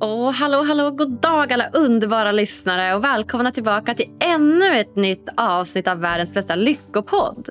Åh, 0.00 0.30
hallå, 0.30 0.62
hallå, 0.62 0.90
god 0.90 1.10
dag 1.10 1.52
alla 1.52 1.68
underbara 1.72 2.32
lyssnare 2.32 2.94
och 2.94 3.04
välkomna 3.04 3.52
tillbaka 3.52 3.94
till 3.94 4.10
ännu 4.20 4.80
ett 4.80 4.96
nytt 4.96 5.28
avsnitt 5.36 5.88
av 5.88 6.00
världens 6.00 6.34
bästa 6.34 6.54
lyckopodd. 6.54 7.48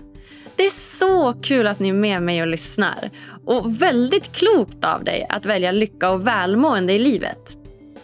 Det 0.55 0.65
är 0.65 0.69
så 0.69 1.33
kul 1.33 1.67
att 1.67 1.79
ni 1.79 1.89
är 1.89 1.93
med 1.93 2.21
mig 2.21 2.41
och 2.41 2.47
lyssnar. 2.47 3.09
Och 3.45 3.81
väldigt 3.81 4.35
klokt 4.35 4.85
av 4.85 5.03
dig 5.03 5.27
att 5.29 5.45
välja 5.45 5.71
lycka 5.71 6.09
och 6.09 6.27
välmående 6.27 6.93
i 6.93 6.99
livet. 6.99 7.55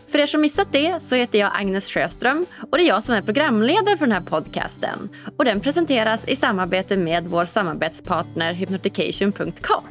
För 0.07 0.19
er 0.19 0.25
som 0.25 0.41
missat 0.41 0.67
det 0.71 1.03
så 1.03 1.15
heter 1.15 1.39
jag 1.39 1.51
Agnes 1.55 1.91
Sjöström 1.91 2.45
och 2.71 2.77
det 2.77 2.83
är 2.83 2.87
jag 2.87 3.03
som 3.03 3.15
är 3.15 3.21
programledare 3.21 3.97
för 3.97 4.05
den 4.05 4.15
här 4.15 4.21
podcasten. 4.21 5.09
Och 5.37 5.45
den 5.45 5.59
presenteras 5.59 6.27
i 6.27 6.35
samarbete 6.35 6.97
med 6.97 7.27
vår 7.27 7.45
samarbetspartner 7.45 8.53
hypnotication.com. 8.53 9.83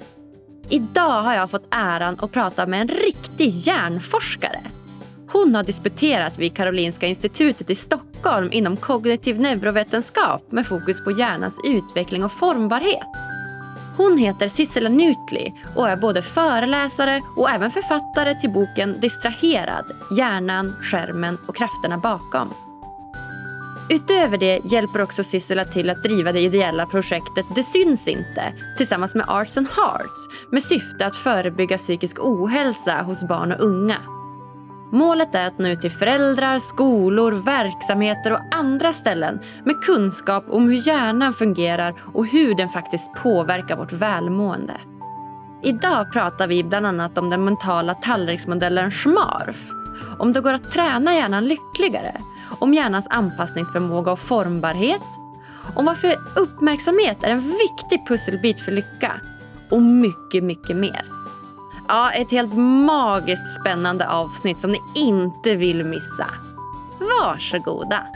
Idag 0.73 1.23
har 1.23 1.34
jag 1.34 1.50
fått 1.50 1.66
äran 1.70 2.16
att 2.20 2.32
prata 2.32 2.67
med 2.67 2.80
en 2.80 2.89
riktig 2.89 3.49
hjärnforskare. 3.49 4.61
Hon 5.32 5.54
har 5.54 5.63
disputerat 5.63 6.39
vid 6.39 6.57
Karolinska 6.57 7.07
institutet 7.07 7.71
i 7.71 7.75
Stockholm 7.75 8.53
inom 8.53 8.77
kognitiv 8.77 9.40
neurovetenskap 9.40 10.53
med 10.53 10.66
fokus 10.66 11.04
på 11.04 11.11
hjärnans 11.11 11.61
utveckling 11.64 12.25
och 12.25 12.32
formbarhet. 12.32 13.07
Hon 13.96 14.18
heter 14.18 14.49
Sissela 14.49 14.89
Nutli 14.89 15.53
och 15.77 15.89
är 15.89 15.96
både 15.96 16.22
föreläsare 16.22 17.21
och 17.36 17.50
även 17.50 17.71
författare 17.71 18.35
till 18.35 18.50
boken 18.50 19.00
Distraherad, 19.00 19.85
hjärnan, 20.16 20.77
skärmen 20.80 21.39
och 21.46 21.57
krafterna 21.57 21.99
bakom. 21.99 22.54
Utöver 23.89 24.39
det 24.39 24.61
hjälper 24.64 25.03
också 25.03 25.25
Sissela 25.25 25.64
till 25.64 25.91
att 25.91 26.03
driva 26.03 26.32
det 26.32 26.41
ideella 26.41 26.86
projektet 26.86 27.46
Det 27.54 27.63
syns 27.63 28.08
inte 28.08 28.53
tillsammans 28.77 29.14
med 29.14 29.25
Arts 29.29 29.57
and 29.57 29.68
Hearts 29.68 30.29
med 30.50 30.63
syfte 30.63 31.07
att 31.07 31.17
förebygga 31.17 31.79
psykisk 31.79 32.17
ohälsa 32.20 33.03
hos 33.03 33.28
barn 33.28 33.53
och 33.53 33.61
unga. 33.61 33.97
Målet 34.92 35.34
är 35.34 35.47
att 35.47 35.58
nå 35.58 35.69
ut 35.69 35.80
till 35.80 35.91
föräldrar, 35.91 36.58
skolor, 36.58 37.33
verksamheter 37.33 38.33
och 38.33 38.41
andra 38.50 38.92
ställen 38.92 39.41
med 39.64 39.80
kunskap 39.83 40.44
om 40.48 40.69
hur 40.69 40.89
hjärnan 40.89 41.34
fungerar 41.34 41.94
och 42.14 42.27
hur 42.27 42.55
den 42.55 42.69
faktiskt 42.69 43.14
påverkar 43.14 43.77
vårt 43.77 43.92
välmående. 43.92 44.74
Idag 45.62 46.12
pratar 46.12 46.46
vi 46.46 46.64
bland 46.64 46.86
annat 46.86 47.19
om 47.19 47.30
den 47.30 47.44
mentala 47.44 47.94
tallriksmodellen 47.94 48.91
SMARF. 48.91 49.70
Om 50.19 50.33
det 50.33 50.41
går 50.41 50.52
att 50.52 50.70
träna 50.70 51.14
hjärnan 51.14 51.44
lyckligare 51.44 52.20
om 52.58 52.75
hjärnans 52.75 53.06
anpassningsförmåga 53.11 54.12
och 54.12 54.19
formbarhet, 54.19 55.03
om 55.77 55.84
varför 55.84 56.14
uppmärksamhet 56.36 57.22
är 57.22 57.31
en 57.31 57.41
viktig 57.41 58.06
pusselbit 58.08 58.61
för 58.61 58.72
lycka 58.72 59.20
och 59.70 59.83
mycket, 59.83 60.45
mycket 60.45 60.77
mer. 60.77 61.03
Ja, 61.89 62.11
ett 62.11 62.30
helt 62.30 62.55
magiskt 62.86 63.61
spännande 63.61 64.08
avsnitt 64.08 64.58
som 64.58 64.70
ni 64.73 64.80
inte 64.95 65.55
vill 65.55 65.84
missa. 65.84 66.27
Varsågoda! 66.98 68.06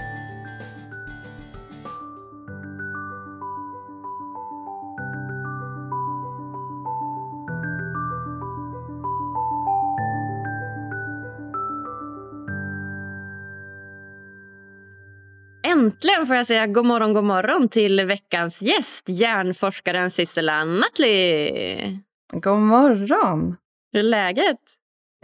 Äntligen 15.86 16.26
får 16.26 16.36
jag 16.36 16.46
säga 16.46 16.66
god 16.66 16.84
morgon, 16.84 17.12
god 17.12 17.24
morgon 17.24 17.68
till 17.68 18.06
veckans 18.06 18.62
gäst, 18.62 19.08
hjärnforskaren 19.08 20.10
Sissela 20.10 20.64
Nattli. 20.64 21.98
God 22.32 22.58
morgon! 22.58 23.56
Hur 23.92 24.00
är 24.00 24.04
läget? 24.04 24.60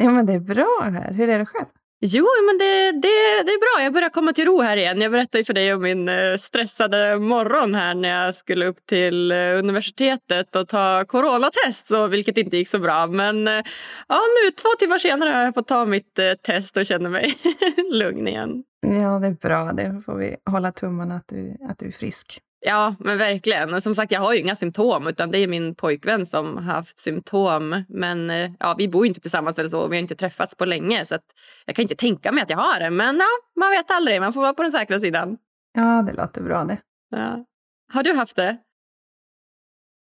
Ja, 0.02 0.10
men 0.10 0.26
det 0.26 0.32
är 0.32 0.40
bra 0.40 0.80
här. 0.82 1.12
Hur 1.12 1.28
är 1.28 1.38
det 1.38 1.46
själv? 1.46 1.66
Jo, 2.00 2.26
men 2.46 2.58
det, 2.58 2.92
det, 2.92 3.42
det 3.46 3.52
är 3.52 3.76
bra. 3.76 3.84
Jag 3.84 3.92
börjar 3.92 4.08
komma 4.08 4.32
till 4.32 4.44
ro 4.44 4.60
här 4.60 4.76
igen. 4.76 5.00
Jag 5.00 5.12
berättade 5.12 5.44
för 5.44 5.54
dig 5.54 5.74
om 5.74 5.82
min 5.82 6.08
eh, 6.08 6.36
stressade 6.36 7.18
morgon 7.18 7.74
här 7.74 7.94
när 7.94 8.24
jag 8.24 8.34
skulle 8.34 8.66
upp 8.66 8.86
till 8.86 9.32
eh, 9.32 9.36
universitetet 9.36 10.56
och 10.56 10.68
ta 10.68 11.04
coronatest, 11.04 11.88
så, 11.88 12.06
vilket 12.06 12.38
inte 12.38 12.56
gick 12.56 12.68
så 12.68 12.78
bra. 12.78 13.06
Men 13.06 13.48
eh, 13.48 13.62
ja, 14.08 14.20
nu 14.44 14.50
två 14.50 14.68
timmar 14.78 14.98
senare 14.98 15.30
har 15.30 15.42
jag 15.42 15.54
fått 15.54 15.68
ta 15.68 15.84
mitt 15.84 16.18
test 16.46 16.76
och 16.76 16.86
känner 16.86 17.10
mig 17.10 17.34
lugn 17.92 18.28
igen. 18.28 18.64
Ja, 18.86 19.18
det 19.18 19.26
är 19.26 19.36
bra. 19.40 19.72
Det 19.72 20.02
får 20.04 20.14
vi 20.14 20.36
hålla 20.50 20.72
tummarna 20.72 21.16
att 21.16 21.28
du, 21.28 21.56
att 21.68 21.78
du 21.78 21.86
är 21.86 21.92
frisk. 21.92 22.42
Ja, 22.64 22.94
men 22.98 23.18
verkligen. 23.18 23.82
Som 23.82 23.94
sagt, 23.94 24.12
jag 24.12 24.20
har 24.20 24.32
ju 24.32 24.40
inga 24.40 24.56
symptom 24.56 25.06
utan 25.06 25.30
det 25.30 25.38
är 25.38 25.48
min 25.48 25.74
pojkvän 25.74 26.26
som 26.26 26.56
har 26.56 26.62
haft 26.62 26.98
symptom. 26.98 27.84
Men 27.88 28.30
eh, 28.30 28.50
ja, 28.58 28.74
vi 28.78 28.88
bor 28.88 29.06
inte 29.06 29.20
tillsammans 29.20 29.58
eller 29.58 29.68
så 29.68 29.88
vi 29.88 29.96
har 29.96 30.00
inte 30.00 30.16
träffats 30.16 30.54
på 30.54 30.64
länge 30.64 31.06
så 31.06 31.18
jag 31.66 31.76
kan 31.76 31.82
inte 31.82 31.94
tänka 31.94 32.32
mig 32.32 32.42
att 32.42 32.50
jag 32.50 32.58
har 32.58 32.80
det. 32.80 32.90
Men 32.90 33.16
ja, 33.16 33.60
man 33.60 33.70
vet 33.70 33.90
aldrig. 33.90 34.20
Man 34.20 34.32
får 34.32 34.40
vara 34.40 34.54
på 34.54 34.62
den 34.62 34.72
säkra 34.72 35.00
sidan. 35.00 35.38
Ja, 35.74 36.02
det 36.06 36.12
låter 36.12 36.42
bra 36.42 36.64
det. 36.64 36.78
Ja. 37.10 37.44
Har 37.92 38.02
du 38.02 38.14
haft 38.14 38.36
det? 38.36 38.58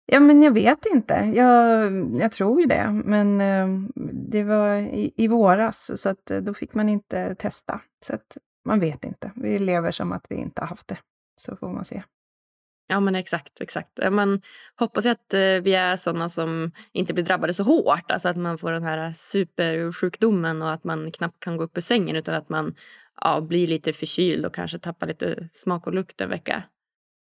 Ja, 0.05 0.19
men 0.19 0.43
jag 0.43 0.51
vet 0.51 0.85
inte. 0.85 1.13
Jag, 1.35 1.91
jag 2.21 2.31
tror 2.31 2.61
ju 2.61 2.67
det. 2.67 3.01
Men 3.05 3.41
eh, 3.41 3.67
det 4.29 4.43
var 4.43 4.75
i, 4.75 5.13
i 5.17 5.27
våras, 5.27 6.01
så 6.01 6.09
att, 6.09 6.31
eh, 6.31 6.37
då 6.37 6.53
fick 6.53 6.73
man 6.73 6.89
inte 6.89 7.35
testa. 7.35 7.81
Så 8.05 8.15
att 8.15 8.37
man 8.65 8.79
vet 8.79 9.05
inte. 9.05 9.31
Vi 9.35 9.59
lever 9.59 9.91
som 9.91 10.11
att 10.11 10.25
vi 10.29 10.35
inte 10.35 10.61
har 10.61 10.67
haft 10.67 10.87
det. 10.87 10.97
Så 11.35 11.55
får 11.55 11.69
man 11.69 11.85
se. 11.85 12.03
Ja, 12.87 12.99
men 12.99 13.15
exakt. 13.15 13.61
exakt. 13.61 13.99
Man 14.11 14.41
hoppas 14.79 15.05
att 15.05 15.33
eh, 15.33 15.39
vi 15.39 15.73
är 15.73 15.95
såna 15.95 16.29
som 16.29 16.71
inte 16.91 17.13
blir 17.13 17.23
drabbade 17.23 17.53
så 17.53 17.63
hårt. 17.63 18.11
Alltså 18.11 18.29
att 18.29 18.37
man 18.37 18.57
får 18.57 18.71
den 18.71 18.83
här 18.83 19.13
supersjukdomen 19.15 20.61
och 20.61 20.71
att 20.71 20.83
man 20.83 21.11
knappt 21.11 21.39
kan 21.39 21.57
gå 21.57 21.63
upp 21.63 21.77
ur 21.77 21.81
sängen 21.81 22.15
utan 22.15 22.35
att 22.35 22.49
man 22.49 22.75
ja, 23.21 23.41
blir 23.41 23.67
lite 23.67 23.93
förkyld 23.93 24.45
och 24.45 24.53
kanske 24.53 24.79
tappar 24.79 25.07
lite 25.07 25.49
smak 25.53 25.87
och 25.87 25.93
lukt 25.93 26.21
en 26.21 26.29
vecka. 26.29 26.63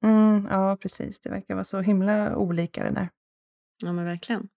Mm, 0.04 0.48
ja, 0.50 0.78
precis. 0.82 1.20
Det 1.20 1.30
verkar 1.30 1.54
vara 1.54 1.64
så 1.64 1.80
himla 1.80 2.36
olika 2.36 2.84
det 2.84 2.92
där. 2.92 3.10
Ja, 3.84 3.94
men 3.94 4.06
verkligen. 4.06 4.48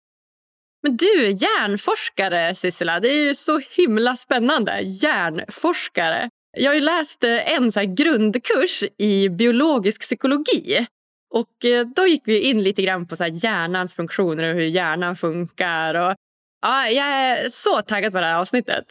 Men 0.83 0.97
du, 0.97 1.31
hjärnforskare, 1.31 2.55
Sissela. 2.55 3.01
Det 3.01 3.09
är 3.09 3.27
ju 3.27 3.35
så 3.35 3.61
himla 3.77 4.17
spännande. 4.17 4.81
Hjärnforskare. 4.81 6.31
Jag 6.57 6.71
har 6.71 6.75
ju 6.75 6.81
läst 6.81 7.25
eh, 7.25 7.53
en 7.53 7.73
så 7.73 7.81
grundkurs 7.81 8.83
i 8.99 9.29
biologisk 9.29 10.01
psykologi. 10.01 10.87
Och 11.31 11.65
eh, 11.65 11.87
Då 11.87 12.07
gick 12.07 12.23
vi 12.25 12.41
in 12.41 12.63
lite 12.63 12.83
grann 12.83 13.07
på 13.07 13.17
så 13.17 13.25
hjärnans 13.25 13.95
funktioner 13.95 14.45
och 14.45 14.61
hur 14.61 14.67
hjärnan 14.67 15.17
funkar. 15.17 15.95
Och, 15.95 16.15
ja, 16.63 16.89
jag 16.89 17.07
är 17.07 17.49
så 17.51 17.83
taggad 17.83 18.13
på 18.13 18.21
det 18.21 18.27
här 18.27 18.41
avsnittet. 18.41 18.85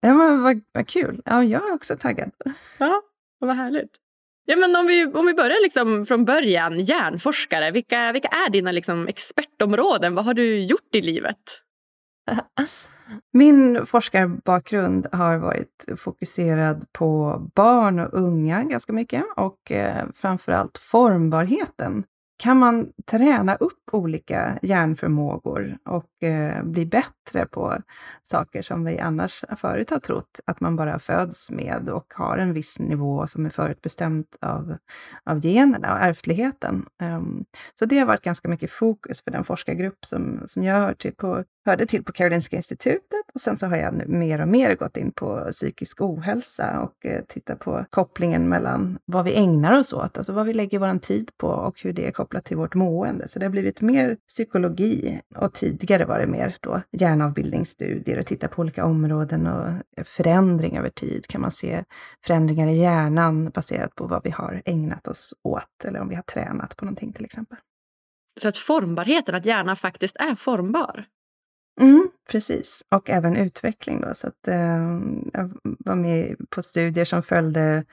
Ja, 0.00 0.14
men 0.14 0.42
vad, 0.42 0.60
vad 0.72 0.88
kul. 0.88 1.22
Ja, 1.24 1.44
jag 1.44 1.68
är 1.68 1.74
också 1.74 1.96
taggad. 1.96 2.30
Ja, 2.78 3.02
vad 3.38 3.56
härligt. 3.56 3.96
Ja, 4.46 4.56
men 4.56 4.76
om, 4.76 4.86
vi, 4.86 5.06
om 5.06 5.26
vi 5.26 5.34
börjar 5.34 5.62
liksom 5.62 6.06
från 6.06 6.24
början, 6.24 6.80
hjärnforskare. 6.80 7.70
Vilka, 7.70 8.12
vilka 8.12 8.28
är 8.28 8.50
dina 8.50 8.72
liksom 8.72 9.08
expertområden? 9.08 10.14
Vad 10.14 10.24
har 10.24 10.34
du 10.34 10.64
gjort 10.64 10.94
i 10.94 11.00
livet? 11.00 11.36
Min 13.32 13.86
forskarbakgrund 13.86 15.06
har 15.12 15.38
varit 15.38 15.86
fokuserad 15.96 16.86
på 16.92 17.38
barn 17.54 17.98
och 17.98 18.08
unga 18.12 18.62
ganska 18.62 18.92
mycket 18.92 19.24
och 19.36 19.72
eh, 19.72 20.04
framförallt 20.14 20.78
formbarheten 20.78 22.04
kan 22.40 22.56
man 22.56 22.92
träna 23.10 23.54
upp 23.54 23.88
olika 23.92 24.58
hjärnförmågor 24.62 25.78
och 25.84 26.22
eh, 26.22 26.64
bli 26.64 26.86
bättre 26.86 27.46
på 27.50 27.74
saker 28.22 28.62
som 28.62 28.84
vi 28.84 28.98
annars 28.98 29.44
förut 29.56 29.90
har 29.90 29.98
trott 29.98 30.40
att 30.46 30.60
man 30.60 30.76
bara 30.76 30.98
föds 30.98 31.50
med 31.50 31.88
och 31.88 32.12
har 32.14 32.38
en 32.38 32.52
viss 32.52 32.78
nivå 32.78 33.26
som 33.26 33.46
är 33.46 33.50
förutbestämt 33.50 34.36
av, 34.40 34.76
av 35.24 35.46
generna 35.46 35.92
och 35.92 36.00
ärftligheten. 36.00 36.86
Um, 37.02 37.44
så 37.78 37.84
det 37.84 37.98
har 37.98 38.06
varit 38.06 38.22
ganska 38.22 38.48
mycket 38.48 38.70
fokus 38.70 39.22
för 39.22 39.30
den 39.30 39.44
forskargrupp 39.44 40.04
som, 40.04 40.42
som 40.46 40.64
jag 40.64 40.74
hör 40.74 40.94
till 40.94 41.14
på, 41.14 41.44
hörde 41.64 41.86
till 41.86 42.04
på 42.04 42.12
Karolinska 42.12 42.56
institutet 42.56 43.24
och 43.34 43.40
sen 43.40 43.56
så 43.56 43.66
har 43.66 43.76
jag 43.76 43.94
nu 43.94 44.04
mer 44.06 44.40
och 44.40 44.48
mer 44.48 44.74
gått 44.74 44.96
in 44.96 45.12
på 45.12 45.48
psykisk 45.50 46.00
ohälsa 46.00 46.80
och 46.80 47.06
eh, 47.06 47.24
tittat 47.28 47.58
på 47.58 47.84
kopplingen 47.90 48.48
mellan 48.48 48.98
vad 49.04 49.24
vi 49.24 49.34
ägnar 49.34 49.78
oss 49.78 49.92
åt, 49.92 50.16
alltså 50.16 50.32
vad 50.32 50.46
vi 50.46 50.52
lägger 50.52 50.78
vår 50.78 50.98
tid 50.98 51.30
på 51.36 51.46
och 51.46 51.80
hur 51.82 51.92
det 51.92 52.06
är 52.06 52.10
kopplat 52.10 52.44
till 52.44 52.56
vårt 52.56 52.74
mående. 52.74 53.28
Så 53.28 53.38
det 53.38 53.44
har 53.44 53.50
blivit 53.50 53.80
mer 53.80 54.16
psykologi 54.28 55.20
och 55.36 55.54
tidigare 55.54 56.04
var 56.04 56.18
det 56.18 56.26
mer 56.26 56.54
då 56.60 56.82
hjärnavbildningsstudier 56.92 58.18
och 58.18 58.26
titta 58.26 58.48
på 58.48 58.62
olika 58.62 58.84
områden 58.84 59.46
och 59.46 60.06
förändring 60.06 60.78
över 60.78 60.90
tid. 60.90 61.26
Kan 61.26 61.40
man 61.40 61.50
se 61.50 61.84
förändringar 62.26 62.68
i 62.68 62.78
hjärnan 62.78 63.50
baserat 63.50 63.94
på 63.94 64.06
vad 64.06 64.24
vi 64.24 64.30
har 64.30 64.62
ägnat 64.64 65.08
oss 65.08 65.34
åt 65.42 65.84
eller 65.84 66.00
om 66.00 66.08
vi 66.08 66.14
har 66.14 66.22
tränat 66.22 66.76
på 66.76 66.84
någonting 66.84 67.12
till 67.12 67.24
exempel. 67.24 67.58
Så 68.40 68.48
att 68.48 68.56
formbarheten, 68.56 69.34
att 69.34 69.44
hjärnan 69.44 69.76
faktiskt 69.76 70.16
är 70.16 70.34
formbar? 70.34 71.06
Mm, 71.80 72.10
precis, 72.30 72.84
och 72.94 73.10
även 73.10 73.36
utveckling. 73.36 74.00
Då, 74.00 74.14
så 74.14 74.26
att, 74.26 74.48
eh, 74.48 75.00
jag 75.32 75.50
var 75.62 75.94
med 75.94 76.36
på 76.50 76.62
studier 76.62 77.04
som 77.04 77.22
följde 77.22 77.84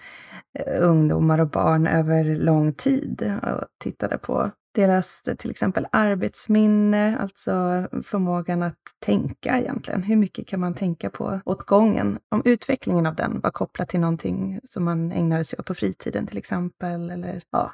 eh, 0.59 0.83
ungdomar 0.83 1.39
och 1.39 1.49
barn 1.49 1.87
över 1.87 2.23
lång 2.35 2.73
tid 2.73 3.33
och 3.43 3.65
tittade 3.79 4.17
på 4.17 4.51
deras 4.75 5.21
till 5.37 5.51
exempel 5.51 5.87
arbetsminne, 5.91 7.17
alltså 7.17 7.87
förmågan 8.03 8.63
att 8.63 8.77
tänka 9.05 9.59
egentligen. 9.59 10.03
Hur 10.03 10.15
mycket 10.15 10.47
kan 10.47 10.59
man 10.59 10.73
tänka 10.73 11.09
på 11.09 11.41
åt 11.45 11.65
gången? 11.65 12.19
Om 12.31 12.41
utvecklingen 12.45 13.05
av 13.05 13.15
den 13.15 13.39
var 13.39 13.51
kopplad 13.51 13.87
till 13.87 13.99
någonting 13.99 14.59
som 14.63 14.83
man 14.83 15.11
ägnade 15.11 15.43
sig 15.43 15.59
åt 15.59 15.65
på 15.65 15.73
fritiden 15.73 16.27
till 16.27 16.37
exempel, 16.37 17.09
eller 17.09 17.41
ja, 17.51 17.71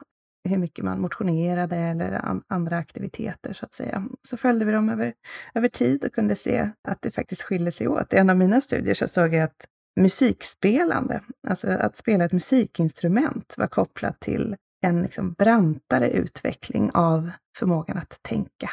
hur 0.49 0.57
mycket 0.57 0.85
man 0.85 1.01
motionerade 1.01 1.75
eller 1.77 2.11
an 2.11 2.43
andra 2.47 2.77
aktiviteter 2.77 3.53
så 3.53 3.65
att 3.65 3.73
säga. 3.73 4.07
Så 4.21 4.37
följde 4.37 4.65
vi 4.65 4.71
dem 4.71 4.89
över, 4.89 5.13
över 5.53 5.67
tid 5.67 6.05
och 6.05 6.13
kunde 6.13 6.35
se 6.35 6.69
att 6.87 7.01
det 7.01 7.11
faktiskt 7.11 7.43
skiljer 7.43 7.71
sig 7.71 7.87
åt. 7.87 8.13
I 8.13 8.17
en 8.17 8.29
av 8.29 8.37
mina 8.37 8.61
studier 8.61 8.93
så 8.93 9.07
såg 9.07 9.33
jag 9.33 9.43
att 9.43 9.65
musikspelande, 9.95 11.21
alltså 11.47 11.67
att 11.67 11.95
spela 11.95 12.25
ett 12.25 12.31
musikinstrument, 12.31 13.55
var 13.57 13.67
kopplat 13.67 14.19
till 14.19 14.55
en 14.81 15.01
liksom 15.01 15.33
brantare 15.33 16.09
utveckling 16.09 16.91
av 16.93 17.31
förmågan 17.57 17.97
att 17.97 18.19
tänka 18.21 18.69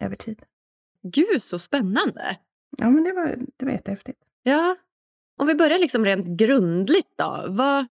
över 0.00 0.16
tid. 0.16 0.42
Gud, 1.02 1.42
så 1.42 1.58
spännande! 1.58 2.36
Ja, 2.78 2.90
men 2.90 3.04
det 3.04 3.12
var, 3.12 3.36
det 3.56 3.64
var 3.64 3.72
jättehäftigt. 3.72 4.18
Ja. 4.42 4.76
Om 5.40 5.46
vi 5.46 5.54
börjar 5.54 5.78
liksom 5.78 6.04
rent 6.04 6.26
grundligt 6.26 7.12
då. 7.18 7.46
Vad, 7.48 7.86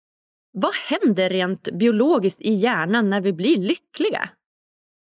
vad 0.56 0.76
händer 0.76 1.30
rent 1.30 1.70
biologiskt 1.72 2.42
i 2.42 2.54
hjärnan 2.54 3.10
när 3.10 3.22
vi 3.22 3.34
blir 3.34 3.58
lyckliga? 3.58 4.30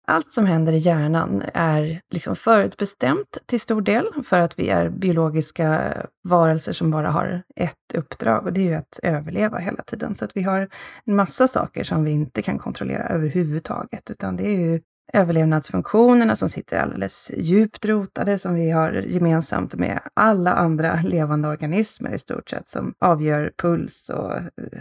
Allt 0.10 0.34
som 0.34 0.46
händer 0.46 0.74
i 0.74 0.78
hjärnan 0.78 1.44
är 1.54 2.02
liksom 2.12 2.36
förutbestämt 2.36 3.38
till 3.46 3.60
stor 3.60 3.82
del 3.82 4.06
för 4.24 4.40
att 4.40 4.60
vi 4.60 4.70
är 4.70 4.90
biologiska 4.90 5.94
varelser 6.24 6.74
som 6.74 6.92
bara 6.92 7.10
har 7.12 7.44
ett 7.56 7.94
uppdrag 7.94 8.46
och 8.46 8.54
det 8.54 8.62
är 8.62 8.66
ju 8.66 8.74
att 8.74 9.00
överleva 9.04 9.58
hela 9.58 9.84
tiden. 9.84 10.16
Så 10.16 10.26
att 10.26 10.38
vi 10.38 10.44
har 10.44 10.70
en 11.06 11.16
massa 11.16 11.48
saker 11.48 11.84
som 11.84 12.04
vi 12.04 12.12
inte 12.12 12.42
kan 12.42 12.60
kontrollera 12.60 13.04
överhuvudtaget, 13.04 14.10
utan 14.10 14.36
det 14.36 14.48
är 14.48 14.60
ju 14.60 14.82
överlevnadsfunktionerna 15.14 16.36
som 16.36 16.50
sitter 16.50 16.80
alldeles 16.80 17.32
djupt 17.38 17.86
rotade, 17.86 18.40
som 18.40 18.54
vi 18.54 18.72
har 18.72 18.92
gemensamt 18.92 19.76
med 19.76 20.00
alla 20.14 20.54
andra 20.54 21.02
levande 21.04 21.48
organismer 21.48 22.12
i 22.12 22.20
stort 22.20 22.50
sett, 22.50 22.70
som 22.70 22.94
avgör 23.00 23.54
puls 23.58 24.10
och 24.10 24.34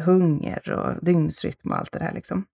hunger 0.04 0.70
och 0.70 1.04
dygnsrytm 1.04 1.70
och 1.70 1.78
allt 1.78 1.92
det 1.92 1.98
där 1.98 2.12
liksom. 2.14 2.44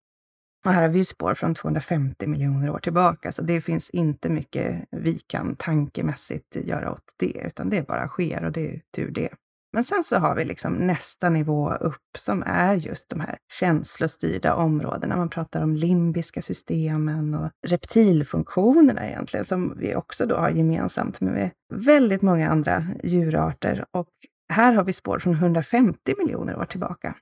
Och 0.65 0.73
här 0.73 0.83
har 0.83 0.89
vi 0.89 1.05
spår 1.05 1.35
från 1.35 1.55
250 1.55 2.27
miljoner 2.27 2.71
år 2.71 2.79
tillbaka, 2.79 3.33
så 3.33 3.43
det 3.43 3.61
finns 3.61 3.91
inte 3.91 4.31
mycket 4.31 4.85
vi 4.91 5.19
kan 5.19 5.57
tankemässigt 5.57 6.57
göra 6.57 6.93
åt 6.93 7.15
det, 7.17 7.43
utan 7.47 7.71
det 7.71 7.87
bara 7.87 8.09
sker 8.09 8.45
och 8.45 8.53
det 8.53 8.75
är 8.75 8.81
tur 8.97 9.11
det. 9.11 9.29
Men 9.73 9.85
sen 9.85 10.05
så 10.05 10.17
har 10.17 10.35
vi 10.35 10.45
liksom 10.45 10.73
nästa 10.73 11.31
nivå 11.31 11.75
upp 11.75 12.17
som 12.19 12.43
är 12.47 12.75
just 12.75 13.09
de 13.09 13.21
här 13.21 13.39
känslostyrda 13.53 14.55
områdena. 14.55 15.17
Man 15.17 15.31
pratar 15.31 15.63
om 15.63 15.77
limbiska 15.77 16.43
systemen 16.43 17.35
och 17.35 17.51
reptilfunktionerna 17.67 19.09
egentligen, 19.09 19.45
som 19.45 19.79
vi 19.79 19.95
också 19.95 20.27
då 20.27 20.37
har 20.37 20.51
gemensamt 20.51 21.21
med 21.21 21.51
väldigt 21.75 22.23
många 22.23 22.51
andra 22.51 22.87
djurarter. 23.05 23.85
Och 23.91 24.09
här 24.53 24.73
har 24.73 24.85
vi 24.85 24.93
spår 24.93 25.19
från 25.19 25.35
150 25.35 26.15
miljoner 26.19 26.59
år 26.59 26.65
tillbaka. 26.65 27.17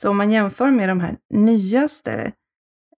Så 0.00 0.10
om 0.10 0.16
man 0.16 0.30
jämför 0.30 0.70
med 0.70 0.88
de 0.88 1.00
här 1.00 1.16
nyaste 1.34 2.32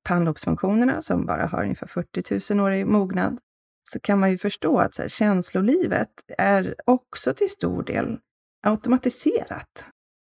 pannlobsfunktionerna 0.05 1.02
som 1.02 1.26
bara 1.26 1.46
har 1.46 1.62
ungefär 1.62 1.87
40 1.87 2.55
000 2.55 2.67
år 2.67 2.73
i 2.73 2.85
mognad, 2.85 3.38
så 3.91 4.00
kan 4.00 4.20
man 4.20 4.31
ju 4.31 4.38
förstå 4.38 4.79
att 4.79 4.94
så 4.94 5.02
här, 5.02 5.08
känslolivet 5.08 6.11
är 6.38 6.75
också 6.85 7.35
till 7.35 7.50
stor 7.50 7.82
del 7.82 8.19
automatiserat. 8.65 9.85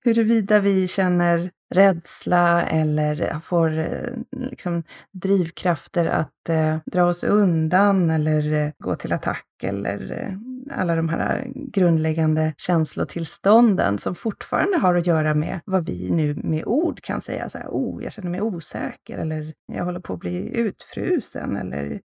Huruvida 0.05 0.59
vi 0.59 0.87
känner 0.87 1.51
rädsla 1.75 2.63
eller 2.63 3.39
får 3.39 3.77
eh, 3.77 3.87
liksom, 4.31 4.83
drivkrafter 5.11 6.05
att 6.05 6.49
eh, 6.49 6.77
dra 6.85 7.05
oss 7.05 7.23
undan 7.23 8.09
eller 8.09 8.53
eh, 8.53 8.71
gå 8.79 8.95
till 8.95 9.13
attack 9.13 9.45
eller 9.63 10.11
eh, 10.11 10.77
alla 10.79 10.95
de 10.95 11.09
här 11.09 11.37
eh, 11.37 11.51
grundläggande 11.53 12.53
känslotillstånden 12.57 13.97
som 13.97 14.15
fortfarande 14.15 14.77
har 14.77 14.95
att 14.95 15.07
göra 15.07 15.33
med 15.33 15.59
vad 15.65 15.85
vi 15.85 16.09
nu 16.11 16.35
med 16.35 16.65
ord 16.65 17.01
kan 17.01 17.21
säga 17.21 17.49
så 17.49 17.57
här, 17.57 17.67
oh, 17.67 18.03
jag 18.03 18.13
känner 18.13 18.29
mig 18.29 18.41
osäker 18.41 19.17
eller 19.17 19.53
jag 19.73 19.85
håller 19.85 19.99
på 19.99 20.13
att 20.13 20.19
bli 20.19 20.59
utfrusen 20.59 21.55
eller 21.55 21.99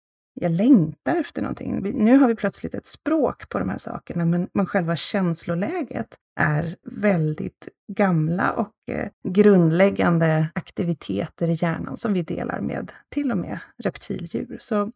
jag 0.42 0.52
längtar 0.52 1.16
efter 1.16 1.42
någonting. 1.42 1.82
Nu 1.82 2.18
har 2.18 2.28
vi 2.28 2.36
plötsligt 2.36 2.74
ett 2.74 2.88
språk 2.88 3.50
på 3.50 3.60
de 3.60 3.70
här 3.70 3.78
sakerna, 3.78 4.26
men, 4.26 4.50
men 4.54 4.66
själva 4.66 4.96
känsloläget 4.96 6.16
är 6.40 6.76
väldigt 6.84 7.68
gamla 7.94 8.52
och 8.52 8.74
eh, 8.92 9.10
grundläggande 9.28 10.48
aktiviteter 10.56 11.50
i 11.50 11.54
hjärnan 11.54 11.98
som 11.98 12.14
vi 12.14 12.22
delar 12.22 12.62
med 12.62 12.92
till 13.10 13.32
och 13.32 13.38
med 13.38 13.60
reptildjur. 13.84 14.58
Så 14.60 14.92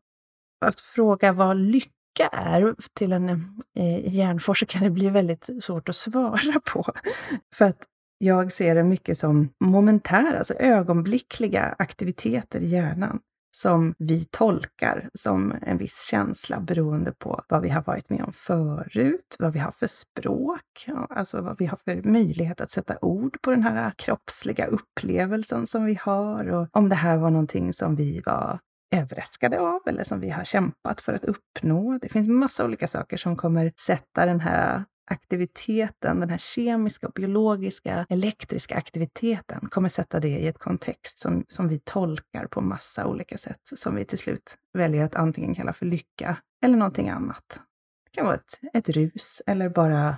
att 0.65 0.81
fråga 0.81 1.33
vad 1.33 1.57
lycka 1.57 2.27
är 2.31 2.75
till 2.93 3.11
en 3.11 3.29
eh, 3.77 4.15
hjärnforskare 4.15 4.89
blir 4.89 5.11
väldigt 5.11 5.49
svårt 5.63 5.89
att 5.89 5.95
svara 5.95 6.59
på. 6.73 6.93
För 7.55 7.65
att 7.65 7.83
jag 8.17 8.51
ser 8.51 8.75
det 8.75 8.83
mycket 8.83 9.17
som 9.17 9.49
momentära, 9.59 10.37
alltså 10.37 10.53
ögonblickliga 10.53 11.75
aktiviteter 11.79 12.59
i 12.59 12.67
hjärnan 12.67 13.19
som 13.51 13.93
vi 13.97 14.25
tolkar 14.25 15.09
som 15.13 15.53
en 15.61 15.77
viss 15.77 16.07
känsla 16.09 16.59
beroende 16.59 17.11
på 17.11 17.41
vad 17.49 17.61
vi 17.61 17.69
har 17.69 17.81
varit 17.81 18.09
med 18.09 18.23
om 18.23 18.33
förut, 18.33 19.35
vad 19.39 19.53
vi 19.53 19.59
har 19.59 19.71
för 19.71 19.87
språk, 19.87 20.87
alltså 21.09 21.41
vad 21.41 21.57
vi 21.59 21.65
har 21.65 21.77
för 21.77 22.01
möjlighet 22.03 22.61
att 22.61 22.71
sätta 22.71 22.97
ord 23.01 23.41
på 23.41 23.51
den 23.51 23.63
här 23.63 23.93
kroppsliga 23.97 24.65
upplevelsen 24.65 25.67
som 25.67 25.85
vi 25.85 25.99
har 26.01 26.45
och 26.49 26.67
om 26.71 26.89
det 26.89 26.95
här 26.95 27.17
var 27.17 27.29
någonting 27.29 27.73
som 27.73 27.95
vi 27.95 28.21
var 28.25 28.59
överraskade 28.95 29.59
av 29.59 29.79
eller 29.87 30.03
som 30.03 30.19
vi 30.19 30.29
har 30.29 30.43
kämpat 30.43 31.01
för 31.01 31.13
att 31.13 31.25
uppnå. 31.25 31.99
Det 32.01 32.09
finns 32.09 32.27
massa 32.27 32.65
olika 32.65 32.87
saker 32.87 33.17
som 33.17 33.35
kommer 33.35 33.71
sätta 33.79 34.25
den 34.25 34.39
här 34.39 34.83
aktiviteten, 35.05 36.19
den 36.19 36.29
här 36.29 36.37
kemiska, 36.37 37.09
biologiska, 37.09 38.05
elektriska 38.09 38.75
aktiviteten 38.75 39.69
kommer 39.69 39.89
sätta 39.89 40.19
det 40.19 40.27
i 40.27 40.47
ett 40.47 40.59
kontext 40.59 41.19
som, 41.19 41.45
som 41.47 41.67
vi 41.67 41.79
tolkar 41.79 42.47
på 42.47 42.61
massa 42.61 43.07
olika 43.07 43.37
sätt, 43.37 43.61
som 43.63 43.95
vi 43.95 44.05
till 44.05 44.17
slut 44.17 44.57
väljer 44.73 45.03
att 45.03 45.15
antingen 45.15 45.55
kalla 45.55 45.73
för 45.73 45.85
lycka 45.85 46.37
eller 46.63 46.77
någonting 46.77 47.09
annat. 47.09 47.61
Det 48.05 48.11
kan 48.11 48.25
vara 48.25 48.35
ett, 48.35 48.59
ett 48.73 48.89
rus 48.89 49.41
eller 49.47 49.69
bara 49.69 50.17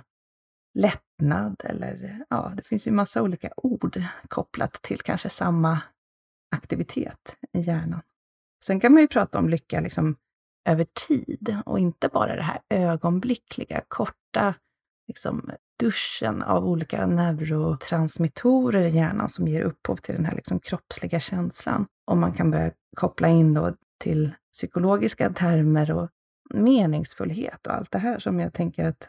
lättnad 0.74 1.62
eller 1.64 2.24
ja, 2.30 2.52
det 2.56 2.62
finns 2.62 2.86
ju 2.86 2.90
massa 2.90 3.22
olika 3.22 3.50
ord 3.56 4.02
kopplat 4.28 4.72
till 4.72 5.00
kanske 5.00 5.28
samma 5.28 5.80
aktivitet 6.56 7.36
i 7.52 7.60
hjärnan. 7.60 8.02
Sen 8.64 8.80
kan 8.80 8.92
man 8.92 9.02
ju 9.02 9.08
prata 9.08 9.38
om 9.38 9.48
lycka 9.48 9.80
liksom 9.80 10.16
över 10.68 10.86
tid 11.08 11.56
och 11.66 11.78
inte 11.78 12.08
bara 12.08 12.36
det 12.36 12.42
här 12.42 12.60
ögonblickliga, 12.70 13.82
korta 13.88 14.54
liksom, 15.08 15.50
duschen 15.80 16.42
av 16.42 16.66
olika 16.66 17.06
neurotransmittorer 17.06 18.82
i 18.82 18.88
hjärnan 18.88 19.28
som 19.28 19.48
ger 19.48 19.62
upphov 19.62 19.96
till 19.96 20.14
den 20.14 20.24
här 20.24 20.34
liksom, 20.34 20.60
kroppsliga 20.60 21.20
känslan. 21.20 21.86
Och 22.06 22.16
man 22.16 22.32
kan 22.32 22.50
börja 22.50 22.70
koppla 22.96 23.28
in 23.28 23.54
då 23.54 23.74
till 24.00 24.30
psykologiska 24.52 25.32
termer 25.32 25.90
och 25.90 26.08
meningsfullhet 26.54 27.66
och 27.66 27.74
allt 27.74 27.90
det 27.90 27.98
här 27.98 28.18
som 28.18 28.40
jag 28.40 28.52
tänker 28.52 28.84
att 28.84 29.08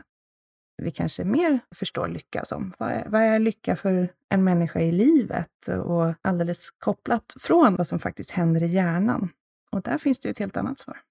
vi 0.77 0.91
kanske 0.91 1.23
mer 1.23 1.59
förstår 1.75 2.07
lycka 2.07 2.45
som. 2.45 2.73
Vad 2.79 2.89
är, 2.89 3.09
vad 3.09 3.21
är 3.21 3.39
lycka 3.39 3.75
för 3.75 4.13
en 4.29 4.43
människa 4.43 4.79
i 4.79 4.91
livet? 4.91 5.67
Och 5.67 6.13
alldeles 6.21 6.71
kopplat 6.71 7.33
från 7.39 7.75
vad 7.75 7.87
som 7.87 7.99
faktiskt 7.99 8.31
händer 8.31 8.63
i 8.63 8.67
hjärnan. 8.67 9.29
Och 9.71 9.81
där 9.81 9.97
finns 9.97 10.19
det 10.19 10.27
ju 10.27 10.31
ett 10.31 10.39
helt 10.39 10.57
annat 10.57 10.79
svar. 10.79 11.01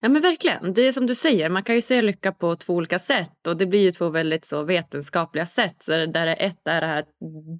Ja 0.00 0.08
men 0.08 0.22
verkligen. 0.22 0.72
Det 0.74 0.82
är 0.82 0.92
som 0.92 1.06
du 1.06 1.14
säger, 1.14 1.48
man 1.48 1.62
kan 1.62 1.74
ju 1.74 1.82
se 1.82 2.02
lycka 2.02 2.32
på 2.32 2.56
två 2.56 2.74
olika 2.74 2.98
sätt 2.98 3.46
och 3.46 3.56
det 3.56 3.66
blir 3.66 3.80
ju 3.80 3.90
två 3.90 4.08
väldigt 4.08 4.44
så 4.44 4.62
vetenskapliga 4.62 5.46
sätt. 5.46 5.76
Så 5.80 6.06
där 6.06 6.26
ett 6.26 6.60
är 6.64 6.80
det 6.80 6.86
här 6.86 7.04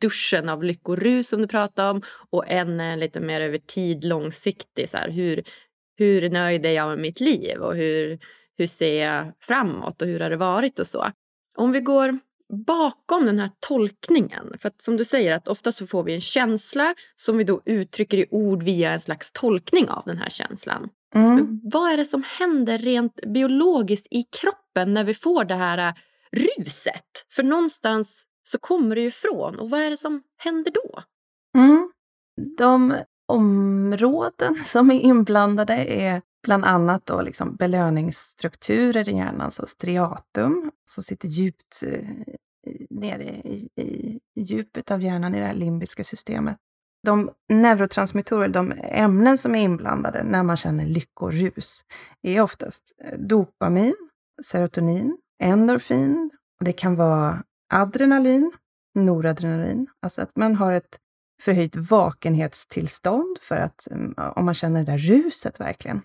duschen 0.00 0.48
av 0.48 0.64
lyckorus 0.64 1.28
som 1.28 1.42
du 1.42 1.48
pratade 1.48 1.90
om 1.90 2.02
och 2.30 2.48
en 2.48 2.80
är 2.80 2.96
lite 2.96 3.20
mer 3.20 3.40
över 3.40 3.58
tid 3.58 4.04
långsiktig. 4.04 4.90
Så 4.90 4.96
här, 4.96 5.10
hur, 5.10 5.42
hur 5.96 6.30
nöjd 6.30 6.66
är 6.66 6.70
jag 6.70 6.88
med 6.88 6.98
mitt 6.98 7.20
liv 7.20 7.58
och 7.58 7.76
hur, 7.76 8.18
hur 8.58 8.66
ser 8.66 9.04
jag 9.04 9.32
framåt 9.40 10.02
och 10.02 10.08
hur 10.08 10.20
har 10.20 10.30
det 10.30 10.36
varit 10.36 10.78
och 10.78 10.86
så. 10.86 11.06
Om 11.56 11.72
vi 11.72 11.80
går 11.80 12.18
bakom 12.66 13.26
den 13.26 13.38
här 13.38 13.50
tolkningen. 13.60 14.54
För 14.60 14.68
att 14.68 14.82
som 14.82 14.96
du 14.96 15.04
säger, 15.04 15.32
att 15.32 15.48
ofta 15.48 15.72
så 15.72 15.86
får 15.86 16.02
vi 16.02 16.14
en 16.14 16.20
känsla 16.20 16.94
som 17.14 17.36
vi 17.36 17.44
då 17.44 17.62
uttrycker 17.64 18.18
i 18.18 18.26
ord 18.30 18.62
via 18.62 18.92
en 18.92 19.00
slags 19.00 19.32
tolkning 19.32 19.88
av 19.88 20.02
den 20.06 20.18
här 20.18 20.30
känslan. 20.30 20.88
Mm. 21.14 21.60
Vad 21.64 21.92
är 21.92 21.96
det 21.96 22.04
som 22.04 22.22
händer 22.38 22.78
rent 22.78 23.14
biologiskt 23.26 24.06
i 24.10 24.22
kroppen 24.22 24.94
när 24.94 25.04
vi 25.04 25.14
får 25.14 25.44
det 25.44 25.54
här 25.54 25.78
äh, 25.88 25.94
ruset? 26.32 27.26
För 27.34 27.42
någonstans 27.42 28.24
så 28.42 28.58
kommer 28.58 28.94
det 28.94 29.00
ju 29.00 29.08
ifrån. 29.08 29.58
Och 29.58 29.70
vad 29.70 29.80
är 29.80 29.90
det 29.90 29.96
som 29.96 30.22
händer 30.36 30.72
då? 30.72 31.02
Mm. 31.58 31.92
De 32.58 32.94
områden 33.28 34.54
som 34.64 34.90
är 34.90 35.00
inblandade 35.00 35.74
är 35.74 36.22
bland 36.42 36.64
annat 36.64 37.06
då 37.06 37.20
liksom 37.22 37.56
belöningsstrukturer 37.56 39.08
i 39.08 39.16
hjärnan, 39.16 39.50
så 39.50 39.66
striatum, 39.66 40.70
som 40.86 41.04
sitter 41.04 41.28
djupt 41.28 41.82
eh, 41.86 42.08
nere 42.90 43.24
i, 43.24 43.68
i, 43.76 44.20
i 44.34 44.42
djupet 44.42 44.90
av 44.90 45.02
hjärnan 45.02 45.34
i 45.34 45.38
det 45.38 45.44
här 45.44 45.54
limbiska 45.54 46.04
systemet. 46.04 46.56
de 47.06 47.30
neurotransmittorer, 47.48 48.48
de 48.48 48.72
ämnen 48.82 49.38
som 49.38 49.54
är 49.54 49.60
inblandade 49.60 50.22
när 50.22 50.42
man 50.42 50.56
känner 50.56 50.86
lyckorus, 50.86 51.84
är 52.22 52.40
oftast 52.40 52.92
eh, 53.04 53.18
dopamin, 53.18 53.94
serotonin, 54.46 55.18
endorfin, 55.42 56.30
och 56.60 56.64
det 56.64 56.72
kan 56.72 56.96
vara 56.96 57.44
adrenalin, 57.74 58.52
noradrenalin, 58.94 59.86
alltså 60.02 60.22
att 60.22 60.36
man 60.36 60.56
har 60.56 60.72
ett 60.72 60.98
förhöjt 61.42 61.76
vakenhetstillstånd 61.76 63.38
för 63.40 63.56
att, 63.56 63.88
mm, 63.90 64.14
om 64.36 64.44
man 64.44 64.54
känner 64.54 64.84
det 64.84 64.92
där 64.92 64.98
ruset 64.98 65.60
verkligen. 65.60 66.02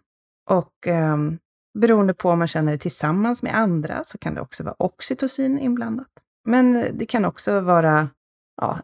Och 0.49 0.87
um, 0.87 1.39
beroende 1.79 2.13
på 2.13 2.29
om 2.29 2.39
man 2.39 2.47
känner 2.47 2.71
det 2.71 2.77
tillsammans 2.77 3.43
med 3.43 3.55
andra 3.55 4.03
så 4.03 4.17
kan 4.17 4.35
det 4.35 4.41
också 4.41 4.63
vara 4.63 4.75
oxytocin 4.79 5.59
inblandat. 5.59 6.07
Men 6.45 6.75
eh, 6.75 6.93
det 6.93 7.05
kan 7.05 7.25
också 7.25 7.59
vara 7.59 8.09
ja, 8.61 8.79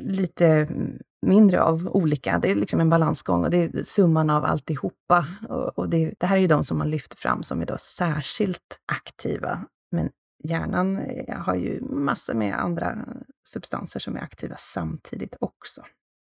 lite 0.00 0.46
mm, 0.46 0.98
mindre 1.26 1.62
av 1.62 1.88
olika. 1.88 2.38
Det 2.38 2.50
är 2.50 2.54
liksom 2.54 2.80
en 2.80 2.90
balansgång 2.90 3.44
och 3.44 3.50
det 3.50 3.64
är 3.64 3.82
summan 3.82 4.30
av 4.30 4.44
alltihopa. 4.44 5.26
Och, 5.48 5.78
och 5.78 5.88
det, 5.88 6.14
det 6.18 6.26
här 6.26 6.36
är 6.36 6.40
ju 6.40 6.46
de 6.46 6.64
som 6.64 6.78
man 6.78 6.90
lyfter 6.90 7.16
fram 7.16 7.42
som 7.42 7.60
är 7.60 7.66
då 7.66 7.76
särskilt 7.78 8.78
aktiva. 8.92 9.64
Men 9.90 10.10
hjärnan 10.44 10.98
eh, 10.98 11.38
har 11.38 11.54
ju 11.54 11.80
massor 11.80 12.34
med 12.34 12.60
andra 12.60 12.90
eh, 12.90 12.98
substanser 13.48 14.00
som 14.00 14.16
är 14.16 14.20
aktiva 14.20 14.56
samtidigt 14.58 15.36
också. 15.40 15.82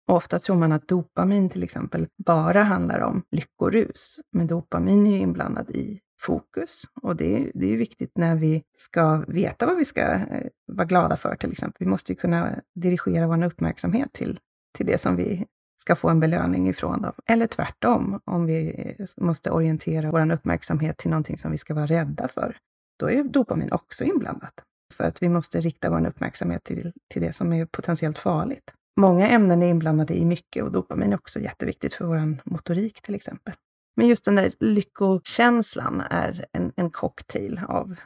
Och 0.09 0.17
ofta 0.17 0.39
tror 0.39 0.57
man 0.57 0.73
att 0.73 0.89
dopamin 0.89 1.49
till 1.49 1.63
exempel 1.63 2.07
bara 2.27 2.63
handlar 2.63 3.01
om 3.01 3.23
lyckorus, 3.31 4.21
men 4.33 4.47
dopamin 4.47 5.07
är 5.07 5.11
ju 5.11 5.19
inblandad 5.19 5.71
i 5.71 6.01
fokus. 6.21 6.85
Och 7.03 7.17
det, 7.17 7.51
det 7.55 7.67
är 7.67 7.71
ju 7.71 7.77
viktigt 7.77 8.13
när 8.17 8.37
vi 8.37 8.63
ska 8.77 9.25
veta 9.29 9.67
vad 9.67 9.77
vi 9.77 9.85
ska 9.85 10.01
eh, 10.01 10.47
vara 10.67 10.87
glada 10.87 11.17
för 11.17 11.37
till 11.37 11.51
exempel. 11.51 11.77
Vi 11.79 11.91
måste 11.91 12.13
ju 12.13 12.17
kunna 12.17 12.61
dirigera 12.75 13.27
vår 13.27 13.45
uppmärksamhet 13.45 14.13
till, 14.13 14.39
till 14.77 14.87
det 14.87 14.99
som 14.99 15.17
vi 15.17 15.47
ska 15.83 15.97
få 15.97 16.09
en 16.09 16.21
belöning 16.21 16.69
ifrån 16.69 17.03
dem. 17.03 17.13
Eller 17.27 17.47
tvärtom, 17.47 18.21
om 18.25 18.47
vi 18.47 18.95
eh, 18.99 19.07
måste 19.25 19.51
orientera 19.51 20.11
vår 20.11 20.33
uppmärksamhet 20.33 20.99
till 20.99 21.11
någonting 21.11 21.39
som 21.39 21.51
vi 21.51 21.59
ska 21.59 21.75
vara 21.75 21.87
rädda 21.87 22.29
för. 22.29 22.57
Då 22.99 23.11
är 23.11 23.25
dopamin 23.25 23.73
också 23.73 24.05
inblandat. 24.05 24.55
För 24.95 25.05
att 25.05 25.23
vi 25.23 25.29
måste 25.29 25.61
rikta 25.61 25.91
vår 25.91 26.07
uppmärksamhet 26.07 26.65
till, 26.65 26.93
till 27.09 27.23
det 27.23 27.33
som 27.33 27.53
är 27.53 27.67
potentiellt 27.67 28.19
farligt. 28.19 28.75
Många 28.99 29.29
ämnen 29.29 29.63
är 29.63 29.67
inblandade 29.69 30.15
i 30.15 30.25
mycket 30.25 30.65
och 30.65 30.73
dopamin 30.73 31.13
är 31.13 31.17
också 31.17 31.41
jätteviktigt 31.41 31.95
för 31.95 32.05
vår 32.05 32.37
motorik 32.45 33.03
till 33.03 33.15
exempel. 33.15 33.55
Men 33.97 34.09
just 34.09 34.25
den 34.25 34.35
där 34.35 34.53
lyckokänslan 34.61 36.01
är 36.01 36.47
en, 36.53 36.73
en 36.77 36.91
cocktail 36.91 37.61
av 37.69 37.97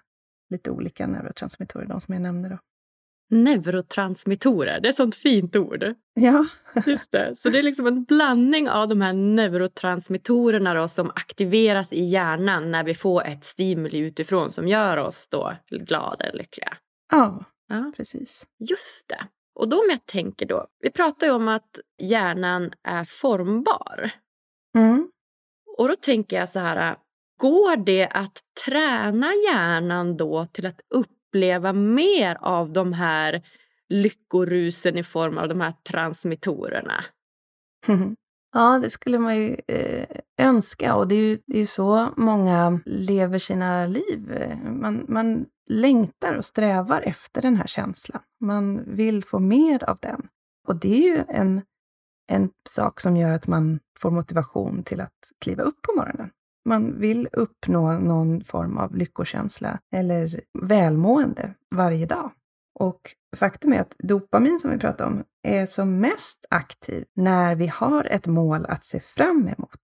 lite 0.50 0.70
olika 0.70 1.06
neurotransmittorer, 1.06 1.86
de 1.86 2.00
som 2.00 2.14
jag 2.14 2.22
nämnde. 2.22 2.48
Då. 2.48 2.58
Neurotransmittorer, 3.30 4.80
det 4.80 4.88
är 4.88 4.90
ett 4.90 4.96
sånt 4.96 5.14
fint 5.14 5.56
ord. 5.56 5.94
Ja. 6.14 6.46
Just 6.86 7.12
det. 7.12 7.36
Så 7.36 7.50
det 7.50 7.58
är 7.58 7.62
liksom 7.62 7.86
en 7.86 8.04
blandning 8.04 8.68
av 8.68 8.88
de 8.88 9.00
här 9.00 9.12
neurotransmittorerna 9.12 10.74
då, 10.74 10.88
som 10.88 11.10
aktiveras 11.10 11.92
i 11.92 12.04
hjärnan 12.04 12.70
när 12.70 12.84
vi 12.84 12.94
får 12.94 13.24
ett 13.24 13.44
stimuli 13.44 13.98
utifrån 13.98 14.50
som 14.50 14.68
gör 14.68 14.96
oss 14.96 15.28
då 15.28 15.56
glada 15.70 16.24
eller 16.24 16.38
lyckliga. 16.38 16.76
Ja, 17.12 17.44
ja, 17.68 17.92
precis. 17.96 18.46
Just 18.58 19.08
det. 19.08 19.28
Och 19.54 19.68
då 19.68 19.76
om 19.76 19.86
jag 19.90 20.06
tänker 20.06 20.46
då, 20.46 20.66
vi 20.80 20.90
pratar 20.90 21.26
ju 21.26 21.32
om 21.32 21.48
att 21.48 21.80
hjärnan 22.02 22.70
är 22.82 23.04
formbar. 23.04 24.10
Mm. 24.76 25.08
Och 25.78 25.88
då 25.88 25.96
tänker 25.96 26.36
jag 26.36 26.48
så 26.48 26.60
här, 26.60 26.96
går 27.40 27.76
det 27.76 28.06
att 28.06 28.40
träna 28.64 29.32
hjärnan 29.34 30.16
då 30.16 30.46
till 30.52 30.66
att 30.66 30.80
uppleva 30.94 31.72
mer 31.72 32.36
av 32.40 32.72
de 32.72 32.92
här 32.92 33.42
lyckorusen 33.88 34.98
i 34.98 35.02
form 35.02 35.38
av 35.38 35.48
de 35.48 35.60
här 35.60 35.72
transmittorerna? 35.90 37.04
Ja, 38.54 38.78
det 38.78 38.90
skulle 38.90 39.18
man 39.18 39.36
ju 39.36 39.56
eh, 39.68 40.06
önska 40.38 40.94
och 40.94 41.08
det 41.08 41.14
är 41.14 41.20
ju, 41.20 41.38
det 41.46 41.60
är 41.60 41.66
så 41.66 42.08
många 42.16 42.80
lever 42.84 43.38
sina 43.38 43.86
liv. 43.86 44.34
Man, 44.64 45.04
man 45.08 45.46
längtar 45.72 46.34
och 46.34 46.44
strävar 46.44 47.00
efter 47.00 47.42
den 47.42 47.56
här 47.56 47.66
känslan. 47.66 48.22
Man 48.40 48.94
vill 48.94 49.24
få 49.24 49.38
mer 49.38 49.84
av 49.84 49.98
den. 50.00 50.28
Och 50.68 50.76
det 50.76 50.94
är 50.94 51.16
ju 51.16 51.24
en 51.28 51.62
en 52.32 52.50
sak 52.68 53.00
som 53.00 53.16
gör 53.16 53.30
att 53.30 53.46
man 53.46 53.80
får 53.98 54.10
motivation 54.10 54.82
till 54.82 55.00
att 55.00 55.32
kliva 55.40 55.62
upp 55.62 55.82
på 55.82 55.92
morgonen. 55.96 56.30
Man 56.64 56.98
vill 56.98 57.28
uppnå 57.32 57.92
någon 57.98 58.44
form 58.44 58.78
av 58.78 58.96
lyckokänsla 58.96 59.78
eller 59.92 60.40
välmående 60.58 61.54
varje 61.70 62.06
dag. 62.06 62.30
Och 62.74 63.00
faktum 63.36 63.72
är 63.72 63.80
att 63.80 63.96
dopamin 63.98 64.58
som 64.58 64.70
vi 64.70 64.78
pratade 64.78 65.10
om 65.10 65.24
är 65.42 65.66
som 65.66 65.98
mest 65.98 66.46
aktiv 66.50 67.04
när 67.14 67.54
vi 67.54 67.66
har 67.66 68.04
ett 68.04 68.26
mål 68.26 68.66
att 68.66 68.84
se 68.84 69.00
fram 69.00 69.48
emot. 69.48 69.80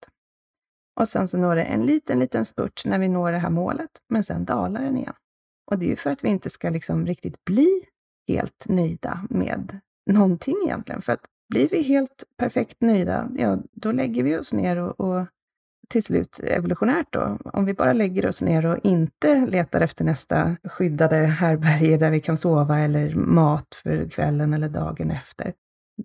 Och 1.00 1.08
sen 1.08 1.28
så 1.28 1.38
når 1.38 1.56
det 1.56 1.64
en 1.64 1.86
liten, 1.86 2.20
liten 2.20 2.46
spurt 2.46 2.86
när 2.86 3.00
vi 3.00 3.08
når 3.08 3.32
det 3.32 3.38
här 3.38 3.50
målet, 3.50 3.92
men 4.10 4.24
sen 4.24 4.46
dalar 4.46 4.82
den 4.82 4.98
igen. 4.98 5.14
Och 5.72 5.80
det 5.80 5.86
är 5.86 5.90
ju 5.90 5.96
för 5.96 6.10
att 6.10 6.24
vi 6.24 6.30
inte 6.30 6.50
ska 6.50 6.70
liksom 6.70 7.06
riktigt 7.06 7.46
bli 7.46 7.82
helt 8.28 8.66
nöjda 8.68 9.28
med 9.30 9.80
någonting 10.10 10.56
egentligen. 10.66 11.02
För 11.02 11.14
att 11.14 11.26
blir 11.50 11.70
vi 11.70 11.82
helt 11.82 12.24
perfekt 12.38 12.82
nöjda, 12.82 13.30
ja, 13.38 13.58
då 13.72 13.92
lägger 13.92 14.24
vi 14.24 14.38
oss 14.38 14.54
ner 14.54 14.78
och, 14.78 15.00
och 15.00 15.28
till 15.90 16.04
slut 16.04 16.40
evolutionärt 16.44 17.08
då, 17.10 17.38
om 17.54 17.66
vi 17.66 17.74
bara 17.74 17.94
lägger 17.94 18.28
oss 18.28 18.42
ner 18.42 18.66
och 18.66 18.78
inte 18.84 19.46
letar 19.46 19.82
efter 19.82 20.06
nästa 20.06 20.56
skyddade 20.64 21.16
härberge 21.16 21.98
där 21.98 22.12
vi 22.12 22.20
kan 22.20 22.38
sova 22.38 22.80
eller 22.80 23.16
mat 23.16 23.76
för 23.84 24.10
kvällen 24.10 24.54
eller 24.54 24.70
dagen 24.70 25.12
efter, 25.12 25.54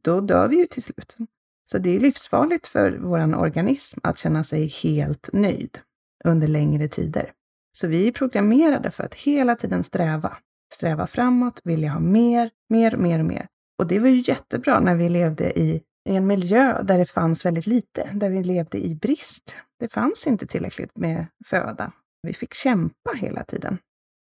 då 0.02 0.20
dör 0.20 0.48
vi 0.48 0.56
ju 0.56 0.66
till 0.66 0.82
slut. 0.82 1.16
Så 1.64 1.78
det 1.78 1.96
är 1.96 2.00
livsfarligt 2.00 2.66
för 2.66 2.98
vår 3.02 3.36
organism 3.36 4.00
att 4.02 4.18
känna 4.18 4.44
sig 4.44 4.66
helt 4.66 5.28
nöjd 5.32 5.78
under 6.24 6.48
längre 6.48 6.88
tider. 6.88 7.32
Så 7.72 7.88
vi 7.88 8.08
är 8.08 8.12
programmerade 8.12 8.90
för 8.90 9.04
att 9.04 9.14
hela 9.14 9.56
tiden 9.56 9.84
sträva. 9.84 10.36
Sträva 10.74 11.06
framåt, 11.06 11.60
vilja 11.64 11.90
ha 11.90 12.00
mer, 12.00 12.50
mer, 12.70 12.96
mer 12.96 13.18
och 13.18 13.24
mer. 13.24 13.46
Och 13.78 13.86
det 13.86 13.98
var 13.98 14.08
ju 14.08 14.22
jättebra 14.26 14.80
när 14.80 14.94
vi 14.94 15.08
levde 15.08 15.58
i 15.58 15.82
en 16.04 16.26
miljö 16.26 16.82
där 16.82 16.98
det 16.98 17.06
fanns 17.06 17.44
väldigt 17.44 17.66
lite, 17.66 18.10
där 18.14 18.30
vi 18.30 18.44
levde 18.44 18.86
i 18.86 18.94
brist. 18.94 19.54
Det 19.78 19.88
fanns 19.88 20.26
inte 20.26 20.46
tillräckligt 20.46 20.96
med 20.96 21.26
föda. 21.46 21.92
Vi 22.22 22.34
fick 22.34 22.54
kämpa 22.54 23.10
hela 23.16 23.44
tiden. 23.44 23.78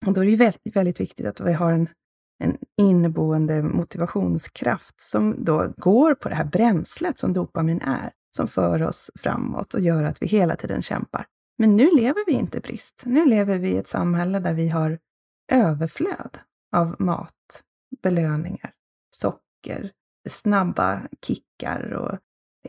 Och 0.06 0.12
då 0.12 0.20
är 0.20 0.26
det 0.26 0.36
väldigt, 0.36 0.76
väldigt 0.76 1.00
viktigt 1.00 1.26
att 1.26 1.40
vi 1.40 1.52
har 1.52 1.72
en, 1.72 1.88
en 2.44 2.56
inneboende 2.80 3.62
motivationskraft 3.62 5.00
som 5.00 5.44
då 5.44 5.72
går 5.76 6.14
på 6.14 6.28
det 6.28 6.34
här 6.34 6.44
bränslet 6.44 7.18
som 7.18 7.32
dopamin 7.32 7.80
är, 7.80 8.10
som 8.36 8.48
för 8.48 8.82
oss 8.82 9.10
framåt 9.20 9.74
och 9.74 9.80
gör 9.80 10.02
att 10.02 10.22
vi 10.22 10.26
hela 10.26 10.56
tiden 10.56 10.82
kämpar. 10.82 11.26
Men 11.58 11.76
nu 11.76 11.90
lever 11.90 12.26
vi 12.26 12.32
inte 12.32 12.58
i 12.58 12.60
brist. 12.60 13.02
Nu 13.06 13.26
lever 13.26 13.58
vi 13.58 13.68
i 13.68 13.76
ett 13.76 13.88
samhälle 13.88 14.38
där 14.38 14.54
vi 14.54 14.68
har 14.68 14.98
överflöd 15.52 16.38
av 16.72 16.96
mat, 16.98 17.62
belöningar, 18.02 18.72
socker 19.10 19.90
snabba 20.28 21.02
kickar 21.22 21.92
och 21.92 22.18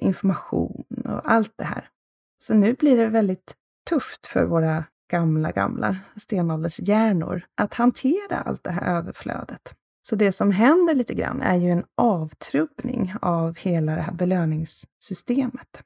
information 0.01 0.86
och 1.06 1.32
allt 1.32 1.53
det 1.56 1.63
här. 1.63 1.89
Så 2.38 2.53
nu 2.53 2.74
blir 2.74 2.98
det 2.98 3.08
väldigt 3.08 3.56
tufft 3.89 4.27
för 4.27 4.46
våra 4.46 4.84
gamla, 5.12 5.51
gamla 5.51 5.96
stenåldershjärnor 6.15 7.41
att 7.56 7.74
hantera 7.74 8.41
allt 8.41 8.63
det 8.63 8.72
här 8.72 8.98
överflödet. 8.98 9.75
Så 10.08 10.15
det 10.15 10.32
som 10.32 10.51
händer 10.51 10.96
lite 10.96 11.13
grann 11.13 11.41
är 11.41 11.56
ju 11.56 11.72
en 11.72 11.84
avtrubbning 11.96 13.13
av 13.22 13.58
hela 13.58 13.96
det 13.96 14.01
här 14.01 14.13
belöningssystemet. 14.13 15.84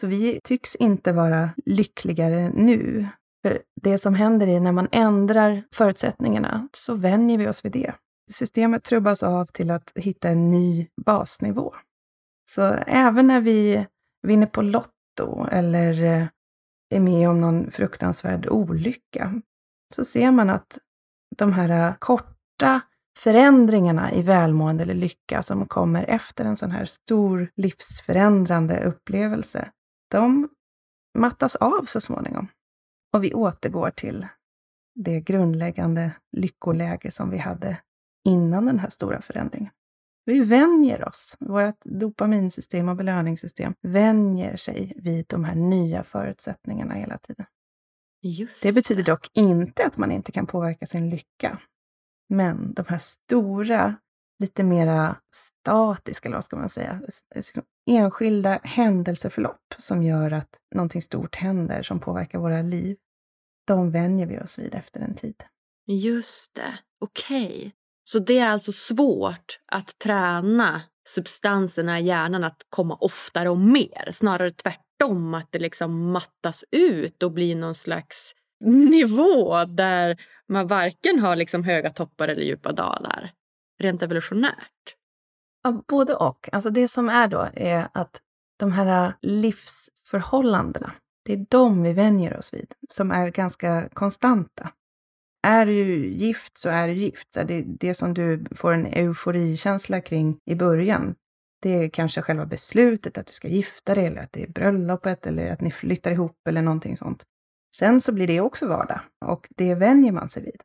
Så 0.00 0.06
vi 0.06 0.40
tycks 0.44 0.76
inte 0.76 1.12
vara 1.12 1.50
lyckligare 1.66 2.50
nu. 2.54 3.06
För 3.42 3.62
det 3.82 3.98
som 3.98 4.14
händer 4.14 4.46
är 4.46 4.60
när 4.60 4.72
man 4.72 4.88
ändrar 4.92 5.62
förutsättningarna 5.74 6.68
så 6.72 6.94
vänjer 6.94 7.38
vi 7.38 7.48
oss 7.48 7.64
vid 7.64 7.72
det 7.72 7.94
systemet 8.32 8.84
trubbas 8.84 9.22
av 9.22 9.46
till 9.46 9.70
att 9.70 9.92
hitta 9.94 10.28
en 10.28 10.50
ny 10.50 10.86
basnivå. 11.06 11.74
Så 12.50 12.62
även 12.86 13.26
när 13.26 13.40
vi 13.40 13.86
vinner 14.26 14.46
på 14.46 14.62
Lotto 14.62 15.46
eller 15.50 16.04
eh, 16.04 16.26
är 16.94 17.00
med 17.00 17.28
om 17.28 17.40
någon 17.40 17.70
fruktansvärd 17.70 18.46
olycka, 18.46 19.40
så 19.94 20.04
ser 20.04 20.30
man 20.30 20.50
att 20.50 20.78
de 21.36 21.52
här 21.52 21.88
eh, 21.88 21.94
korta 21.98 22.80
förändringarna 23.18 24.12
i 24.12 24.22
välmående 24.22 24.82
eller 24.82 24.94
lycka 24.94 25.42
som 25.42 25.66
kommer 25.66 26.04
efter 26.04 26.44
en 26.44 26.56
sån 26.56 26.70
här 26.70 26.84
stor 26.84 27.50
livsförändrande 27.56 28.84
upplevelse, 28.84 29.70
de 30.12 30.48
mattas 31.18 31.56
av 31.56 31.84
så 31.84 32.00
småningom. 32.00 32.48
Och 33.12 33.24
vi 33.24 33.34
återgår 33.34 33.90
till 33.90 34.26
det 34.94 35.20
grundläggande 35.20 36.12
lyckoläge 36.36 37.10
som 37.10 37.30
vi 37.30 37.38
hade 37.38 37.78
innan 38.24 38.66
den 38.66 38.78
här 38.78 38.88
stora 38.88 39.22
förändringen. 39.22 39.72
Vi 40.24 40.40
vänjer 40.40 41.08
oss. 41.08 41.36
Vårt 41.40 41.84
dopaminsystem 41.84 42.88
och 42.88 42.96
belöningssystem 42.96 43.74
vänjer 43.80 44.56
sig 44.56 44.92
vid 44.96 45.26
de 45.28 45.44
här 45.44 45.54
nya 45.54 46.04
förutsättningarna 46.04 46.94
hela 46.94 47.18
tiden. 47.18 47.46
Just 48.22 48.62
det 48.62 48.72
betyder 48.72 49.04
dock 49.04 49.30
inte 49.32 49.86
att 49.86 49.96
man 49.96 50.12
inte 50.12 50.32
kan 50.32 50.46
påverka 50.46 50.86
sin 50.86 51.10
lycka. 51.10 51.58
Men 52.28 52.74
de 52.74 52.84
här 52.88 52.98
stora 52.98 53.96
lite 54.42 54.64
mera 54.64 55.16
statiska, 55.34 56.28
eller 56.28 56.36
vad 56.36 56.44
ska 56.44 56.56
man 56.56 56.68
säga, 56.68 57.00
enskilda 57.90 58.60
händelseförlopp 58.62 59.74
som 59.78 60.02
gör 60.02 60.32
att 60.32 60.48
någonting 60.74 61.02
stort 61.02 61.36
händer 61.36 61.82
som 61.82 62.00
påverkar 62.00 62.38
våra 62.38 62.62
liv. 62.62 62.96
De 63.66 63.90
vänjer 63.90 64.26
vi 64.26 64.40
oss 64.40 64.58
vid 64.58 64.74
efter 64.74 65.00
en 65.00 65.14
tid. 65.14 65.44
Just 65.86 66.54
det, 66.54 66.78
okej. 67.00 67.46
Okay. 67.46 67.70
Så 68.04 68.18
det 68.18 68.38
är 68.38 68.48
alltså 68.48 68.72
svårt 68.72 69.58
att 69.66 69.98
träna 69.98 70.82
substanserna 71.08 72.00
i 72.00 72.04
hjärnan 72.04 72.44
att 72.44 72.66
komma 72.68 72.96
oftare 73.00 73.50
och 73.50 73.58
mer. 73.58 74.08
Snarare 74.10 74.50
tvärtom, 74.50 75.34
att 75.34 75.48
det 75.50 75.58
liksom 75.58 76.12
mattas 76.12 76.64
ut 76.70 77.22
och 77.22 77.32
blir 77.32 77.56
någon 77.56 77.74
slags 77.74 78.34
nivå 78.64 79.64
där 79.64 80.16
man 80.48 80.66
varken 80.66 81.18
har 81.18 81.36
liksom 81.36 81.64
höga 81.64 81.90
toppar 81.90 82.28
eller 82.28 82.42
djupa 82.42 82.72
dalar. 82.72 83.32
Rent 83.82 84.02
evolutionärt. 84.02 84.96
Ja, 85.62 85.82
både 85.88 86.14
och. 86.14 86.48
Alltså 86.52 86.70
det 86.70 86.88
som 86.88 87.08
är 87.08 87.28
då 87.28 87.48
är 87.54 87.88
att 87.94 88.20
de 88.58 88.72
här 88.72 89.06
äh, 89.06 89.12
livsförhållandena, 89.22 90.92
det 91.24 91.32
är 91.32 91.46
de 91.48 91.82
vi 91.82 91.92
vänjer 91.92 92.38
oss 92.38 92.54
vid, 92.54 92.74
som 92.88 93.10
är 93.10 93.28
ganska 93.28 93.88
konstanta. 93.88 94.72
Är 95.46 95.66
du 95.66 96.06
gift 96.06 96.58
så 96.58 96.68
är 96.68 96.88
du 96.88 96.94
gift. 96.94 97.34
Så 97.34 97.42
det, 97.42 97.62
det 97.62 97.94
som 97.94 98.14
du 98.14 98.44
får 98.50 98.72
en 98.72 98.86
euforikänsla 98.86 100.00
kring 100.00 100.38
i 100.44 100.54
början, 100.54 101.14
det 101.62 101.84
är 101.84 101.88
kanske 101.88 102.22
själva 102.22 102.46
beslutet 102.46 103.18
att 103.18 103.26
du 103.26 103.32
ska 103.32 103.48
gifta 103.48 103.94
dig, 103.94 104.06
eller 104.06 104.22
att 104.22 104.32
det 104.32 104.42
är 104.42 104.48
bröllopet, 104.48 105.26
eller 105.26 105.52
att 105.52 105.60
ni 105.60 105.70
flyttar 105.70 106.10
ihop, 106.10 106.36
eller 106.48 106.62
någonting 106.62 106.96
sånt. 106.96 107.24
Sen 107.74 108.00
så 108.00 108.12
blir 108.12 108.26
det 108.26 108.40
också 108.40 108.68
vardag, 108.68 109.00
och 109.24 109.48
det 109.56 109.74
vänjer 109.74 110.12
man 110.12 110.28
sig 110.28 110.42
vid. 110.42 110.62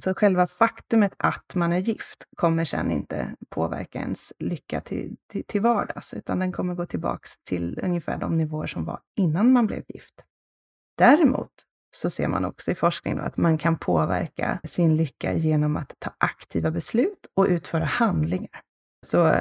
Så 0.00 0.14
själva 0.14 0.46
faktumet 0.46 1.12
att 1.16 1.54
man 1.54 1.72
är 1.72 1.78
gift 1.78 2.28
kommer 2.36 2.64
sen 2.64 2.90
inte 2.90 3.36
påverka 3.48 3.98
ens 4.00 4.32
lycka 4.38 4.80
till, 4.80 5.16
till, 5.26 5.44
till 5.44 5.60
vardags, 5.60 6.14
utan 6.14 6.38
den 6.38 6.52
kommer 6.52 6.74
gå 6.74 6.86
tillbaks 6.86 7.38
till 7.38 7.80
ungefär 7.82 8.16
de 8.16 8.36
nivåer 8.36 8.66
som 8.66 8.84
var 8.84 9.00
innan 9.16 9.52
man 9.52 9.66
blev 9.66 9.82
gift. 9.88 10.14
Däremot 10.98 11.52
så 11.96 12.10
ser 12.10 12.28
man 12.28 12.44
också 12.44 12.70
i 12.70 12.74
forskning 12.74 13.18
att 13.18 13.36
man 13.36 13.58
kan 13.58 13.78
påverka 13.78 14.60
sin 14.64 14.96
lycka 14.96 15.32
genom 15.32 15.76
att 15.76 15.94
ta 15.98 16.14
aktiva 16.18 16.70
beslut 16.70 17.26
och 17.34 17.46
utföra 17.46 17.84
handlingar. 17.84 18.60
Så 19.06 19.40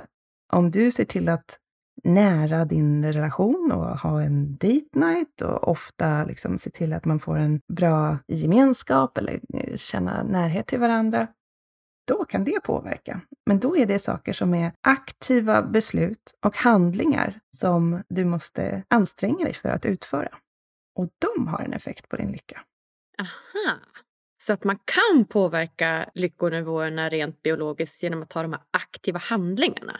om 0.53 0.71
du 0.71 0.91
ser 0.91 1.05
till 1.05 1.29
att 1.29 1.59
nära 2.03 2.65
din 2.65 3.13
relation 3.13 3.71
och 3.71 3.99
ha 3.99 4.21
en 4.21 4.55
date 4.55 4.89
night 4.93 5.41
och 5.41 5.67
ofta 5.67 6.25
liksom 6.25 6.57
se 6.57 6.69
till 6.69 6.93
att 6.93 7.05
man 7.05 7.19
får 7.19 7.37
en 7.37 7.61
bra 7.73 8.17
gemenskap 8.27 9.17
eller 9.17 9.39
eh, 9.53 9.75
känna 9.75 10.23
närhet 10.23 10.67
till 10.67 10.79
varandra, 10.79 11.27
då 12.07 12.25
kan 12.25 12.43
det 12.43 12.63
påverka. 12.63 13.21
Men 13.45 13.59
då 13.59 13.77
är 13.77 13.85
det 13.85 13.99
saker 13.99 14.33
som 14.33 14.53
är 14.53 14.71
aktiva 14.81 15.61
beslut 15.61 16.31
och 16.45 16.57
handlingar 16.57 17.39
som 17.55 18.03
du 18.09 18.25
måste 18.25 18.83
anstränga 18.87 19.45
dig 19.45 19.53
för 19.53 19.69
att 19.69 19.85
utföra. 19.85 20.37
Och 20.95 21.09
de 21.19 21.47
har 21.47 21.59
en 21.59 21.73
effekt 21.73 22.09
på 22.09 22.17
din 22.17 22.31
lycka. 22.31 22.61
Aha. 23.19 23.79
Så 24.41 24.53
att 24.53 24.63
man 24.63 24.77
kan 24.85 25.25
påverka 25.25 26.09
lyckonivåerna 26.13 27.09
rent 27.09 27.41
biologiskt 27.41 28.03
genom 28.03 28.21
att 28.23 28.29
ta 28.29 28.41
de 28.41 28.53
här 28.53 28.61
aktiva 28.71 29.19
handlingarna? 29.19 29.99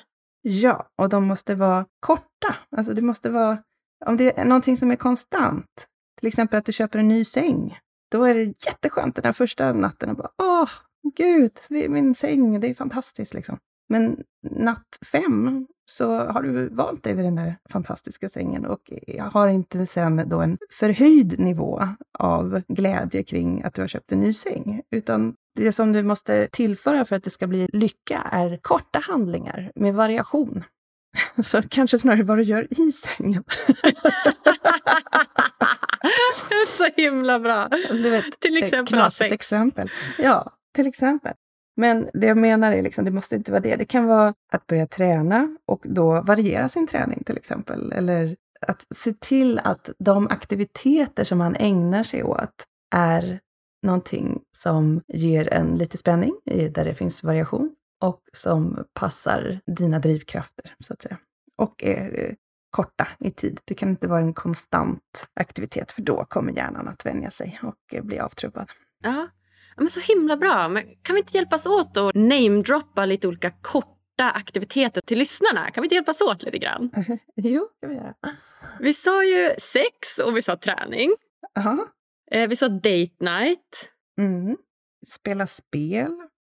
Ja, 0.51 0.89
och 0.95 1.09
de 1.09 1.27
måste 1.27 1.55
vara 1.55 1.85
korta. 1.99 2.55
Alltså 2.77 2.93
det 2.93 3.01
måste 3.01 3.29
vara, 3.29 3.57
om 4.05 4.17
det 4.17 4.39
är 4.39 4.45
någonting 4.45 4.77
som 4.77 4.91
är 4.91 4.95
konstant, 4.95 5.87
till 6.19 6.27
exempel 6.27 6.59
att 6.59 6.65
du 6.65 6.73
köper 6.73 6.99
en 6.99 7.07
ny 7.07 7.25
säng, 7.25 7.77
då 8.11 8.23
är 8.23 8.33
det 8.33 8.43
jätteskönt 8.43 9.15
den 9.15 9.23
där 9.23 9.33
första 9.33 9.73
natten 9.73 10.09
och 10.09 10.15
bara 10.15 10.31
åh, 10.37 10.69
gud, 11.15 11.51
min 11.69 12.15
säng, 12.15 12.59
det 12.59 12.67
är 12.67 12.73
fantastiskt 12.73 13.33
liksom. 13.33 13.57
Men 13.89 14.17
natt 14.51 14.97
fem 15.11 15.67
så 15.85 16.17
har 16.17 16.41
du 16.41 16.69
vant 16.69 17.03
dig 17.03 17.13
vid 17.13 17.25
den 17.25 17.35
där 17.35 17.55
fantastiska 17.69 18.29
sängen 18.29 18.65
och 18.65 18.91
har 19.31 19.47
inte 19.47 19.85
sen 19.85 20.29
då 20.29 20.41
en 20.41 20.57
förhöjd 20.71 21.39
nivå 21.39 21.83
av 22.19 22.61
glädje 22.67 23.23
kring 23.23 23.63
att 23.63 23.73
du 23.73 23.81
har 23.81 23.87
köpt 23.87 24.11
en 24.11 24.19
ny 24.19 24.33
säng, 24.33 24.81
utan 24.91 25.35
det 25.55 25.71
som 25.71 25.93
du 25.93 26.03
måste 26.03 26.47
tillföra 26.51 27.05
för 27.05 27.15
att 27.15 27.23
det 27.23 27.29
ska 27.29 27.47
bli 27.47 27.67
lycka 27.73 28.21
är 28.31 28.59
korta 28.61 28.99
handlingar 28.99 29.71
med 29.75 29.93
variation. 29.93 30.63
Så 31.43 31.61
kanske 31.69 31.99
snarare 31.99 32.23
vad 32.23 32.37
du 32.37 32.43
gör 32.43 32.67
i 32.79 32.91
sängen. 32.91 33.43
så 36.67 36.87
himla 36.95 37.39
bra! 37.39 37.69
Du 37.89 38.09
vet, 38.09 38.39
till 38.39 38.57
exempel 38.57 38.99
ha 38.99 39.11
sex. 39.11 39.33
exempel. 39.33 39.91
Ja, 40.17 40.53
till 40.75 40.87
exempel. 40.87 41.33
Men 41.79 42.09
det 42.13 42.27
jag 42.27 42.37
menar 42.37 42.71
är 42.71 42.81
liksom, 42.81 43.05
det 43.05 43.11
måste 43.11 43.35
inte 43.35 43.51
vara 43.51 43.61
det. 43.61 43.75
Det 43.75 43.85
kan 43.85 44.05
vara 44.05 44.33
att 44.51 44.67
börja 44.67 44.87
träna 44.87 45.57
och 45.65 45.85
då 45.89 46.21
variera 46.21 46.69
sin 46.69 46.87
träning 46.87 47.23
till 47.23 47.37
exempel. 47.37 47.91
Eller 47.91 48.35
att 48.67 48.87
se 48.95 49.13
till 49.13 49.59
att 49.59 49.89
de 49.99 50.27
aktiviteter 50.27 51.23
som 51.23 51.37
man 51.37 51.55
ägnar 51.55 52.03
sig 52.03 52.23
åt 52.23 52.65
är 52.95 53.39
någonting 53.83 54.41
som 54.57 55.01
ger 55.07 55.53
en 55.53 55.75
lite 55.75 55.97
spänning, 55.97 56.33
där 56.45 56.85
det 56.85 56.93
finns 56.93 57.23
variation 57.23 57.75
och 58.01 58.21
som 58.33 58.85
passar 58.93 59.59
dina 59.77 59.99
drivkrafter, 59.99 60.71
så 60.79 60.93
att 60.93 61.01
säga. 61.01 61.17
Och 61.57 61.83
är 61.83 62.25
eh, 62.25 62.35
korta 62.69 63.07
i 63.19 63.31
tid. 63.31 63.59
Det 63.65 63.73
kan 63.73 63.89
inte 63.89 64.07
vara 64.07 64.19
en 64.19 64.33
konstant 64.33 65.27
aktivitet, 65.33 65.91
för 65.91 66.01
då 66.01 66.25
kommer 66.25 66.53
hjärnan 66.53 66.87
att 66.87 67.05
vänja 67.05 67.29
sig 67.29 67.59
och 67.63 67.93
eh, 67.93 68.03
bli 68.03 68.19
avtrubbad. 68.19 68.71
Ja, 69.03 69.27
men 69.79 69.89
så 69.89 69.99
himla 69.99 70.37
bra. 70.37 70.69
Men 70.69 70.83
kan 71.01 71.13
vi 71.13 71.19
inte 71.19 71.37
hjälpas 71.37 71.65
åt 71.65 71.97
att 71.97 72.15
namedroppa 72.15 73.05
lite 73.05 73.27
olika 73.27 73.51
korta 73.61 74.31
aktiviteter 74.31 75.01
till 75.01 75.19
lyssnarna? 75.19 75.71
Kan 75.71 75.81
vi 75.81 75.85
inte 75.85 75.95
hjälpas 75.95 76.21
åt 76.21 76.43
lite 76.43 76.57
grann? 76.57 76.91
jo, 77.35 77.67
det 77.81 77.87
kan 77.87 77.89
vi 77.89 77.95
göra. 77.95 78.15
Vi 78.79 78.93
sa 78.93 79.23
ju 79.23 79.49
sex 79.57 80.19
och 80.25 80.37
vi 80.37 80.41
sa 80.41 80.57
träning. 80.57 81.15
Aha. 81.57 81.87
Eh, 82.31 82.49
vi 82.49 82.55
sa 82.55 82.67
date 82.67 83.15
night. 83.19 83.91
Mm. 84.19 84.57
Spela 85.07 85.47
spel, 85.47 86.17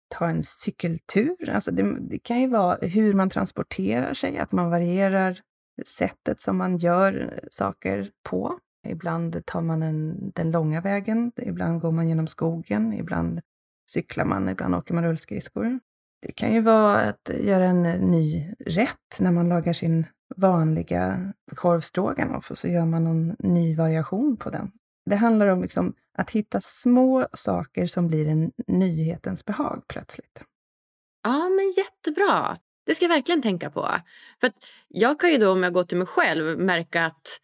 ta 0.09 0.27
en 0.27 0.43
cykeltur. 0.43 1.51
Alltså 1.51 1.71
det, 1.71 1.97
det, 2.01 2.19
kan 2.19 2.41
ju 2.41 2.47
vara 2.47 2.77
hur 2.77 3.15
man 3.15 3.31
transporterar 3.31 4.15
sig, 4.15 4.39
att 4.39 4.53
man 4.53 4.71
varierar 4.71 5.41
sättet 5.87 6.41
som 6.41 6.57
man 6.57 6.77
gör 6.77 7.41
saker 7.51 8.11
på. 8.31 8.59
Ibland 8.89 9.47
tar 9.47 9.61
man 9.61 9.83
en, 9.83 10.31
den 10.35 10.51
långa 10.51 10.81
vägen, 10.81 11.33
ibland 11.37 11.81
går 11.81 11.93
man 11.93 12.09
genom 12.09 12.27
skogen, 12.27 12.93
ibland 12.93 13.41
cyklar 13.91 14.25
man, 14.25 14.49
ibland 14.49 14.75
åker 14.75 14.95
man 14.95 15.05
rullskridskor. 15.05 15.81
Det 16.23 16.33
kan 16.33 16.55
ju 16.55 16.61
vara 16.61 17.01
att 17.01 17.31
göra 17.41 17.65
en 17.65 17.83
ny 17.83 18.55
rätt 18.67 19.21
när 19.21 19.31
man 19.31 19.49
lagar 19.49 19.73
sin 19.73 20.07
vanliga 20.37 21.33
korvstroganoff 21.55 22.51
och 22.51 22.59
så 22.59 22.69
gör 22.69 22.85
man 22.85 23.05
någon 23.05 23.37
ny 23.39 23.77
variation 23.77 24.37
på 24.37 24.51
den. 24.51 24.73
Det 25.11 25.17
handlar 25.17 25.47
om 25.47 25.63
liksom 25.63 25.95
att 26.19 26.31
hitta 26.31 26.61
små 26.61 27.27
saker 27.33 27.87
som 27.87 28.09
blir 28.09 28.29
en 28.29 28.53
nyhetens 28.67 29.45
behag 29.45 29.83
plötsligt. 29.89 30.43
Ja, 31.23 31.49
men 31.49 31.71
jättebra. 31.77 32.59
Det 32.87 32.95
ska 32.95 33.05
jag 33.05 33.11
verkligen 33.11 33.43
tänka 33.43 33.71
på. 33.71 33.89
För 34.41 34.53
Jag 34.89 35.21
kan 35.21 35.31
ju 35.31 35.39
då, 35.39 35.53
om 35.53 35.63
jag 35.63 35.73
går 35.73 35.85
till 35.85 35.99
mig 35.99 36.07
själv, 36.07 36.59
märka 36.59 37.05
att, 37.07 37.41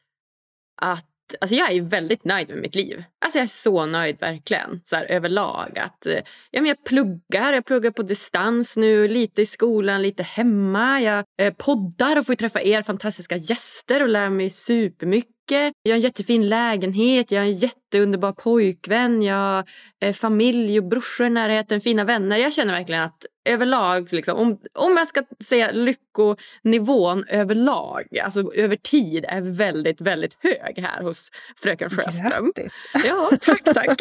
att 0.83 1.16
Alltså 1.41 1.55
jag 1.57 1.73
är 1.73 1.81
väldigt 1.81 2.25
nöjd 2.25 2.49
med 2.49 2.59
mitt 2.59 2.75
liv. 2.75 3.05
Alltså 3.25 3.39
jag 3.39 3.45
är 3.45 3.49
så 3.49 3.87
nöjd 3.87 4.21
verkligen 4.21 4.81
så 4.85 4.97
här, 4.97 5.05
överlag. 5.05 5.79
Att, 5.79 6.07
eh, 6.07 6.21
ja, 6.51 6.61
men 6.61 6.67
jag 6.67 6.85
pluggar, 6.85 7.53
jag 7.53 7.65
pluggar 7.65 7.91
på 7.91 8.03
distans 8.03 8.77
nu, 8.77 9.09
lite 9.09 9.43
i 9.43 9.47
skolan, 9.47 10.03
lite 10.03 10.23
hemma. 10.23 11.01
Jag 11.01 11.25
eh, 11.43 11.55
poddar 11.55 12.19
och 12.19 12.27
får 12.27 12.35
träffa 12.35 12.63
er 12.63 12.83
fantastiska 12.83 13.37
gäster 13.37 14.03
och 14.03 14.09
lär 14.09 14.29
mig 14.29 14.51
supermycket. 14.51 15.73
Jag 15.83 15.93
har 15.93 15.97
en 15.97 16.01
jättefin 16.01 16.49
lägenhet, 16.49 17.31
jag 17.31 17.41
har 17.41 17.47
en 17.47 17.53
jätteunderbar 17.53 18.33
pojkvän, 18.33 19.23
jag 19.23 19.35
har 19.35 19.65
eh, 20.03 20.13
familj 20.13 20.79
och 20.79 20.85
brorsor 20.85 21.27
i 21.27 21.31
närheten, 21.31 21.81
fina 21.81 22.05
vänner. 22.05 22.37
Jag 22.37 22.53
känner 22.53 22.73
verkligen 22.73 23.03
att 23.03 23.27
överlag, 23.47 24.13
liksom, 24.13 24.39
om, 24.39 24.59
om 24.75 24.97
jag 24.97 25.09
ska 25.09 25.23
säga 25.45 25.71
lyckonivån 25.71 27.25
överlag, 27.29 28.19
alltså 28.19 28.55
över 28.55 28.77
tid, 28.77 29.25
är 29.29 29.41
väldigt, 29.41 30.01
väldigt 30.01 30.37
hög 30.41 30.79
här 30.79 31.03
hos 31.03 31.31
fröken 31.57 31.91
Sjöström. 31.91 32.53
Grattis! 32.57 32.87
Ja, 33.05 33.31
tack, 33.41 33.65
tack. 33.65 34.01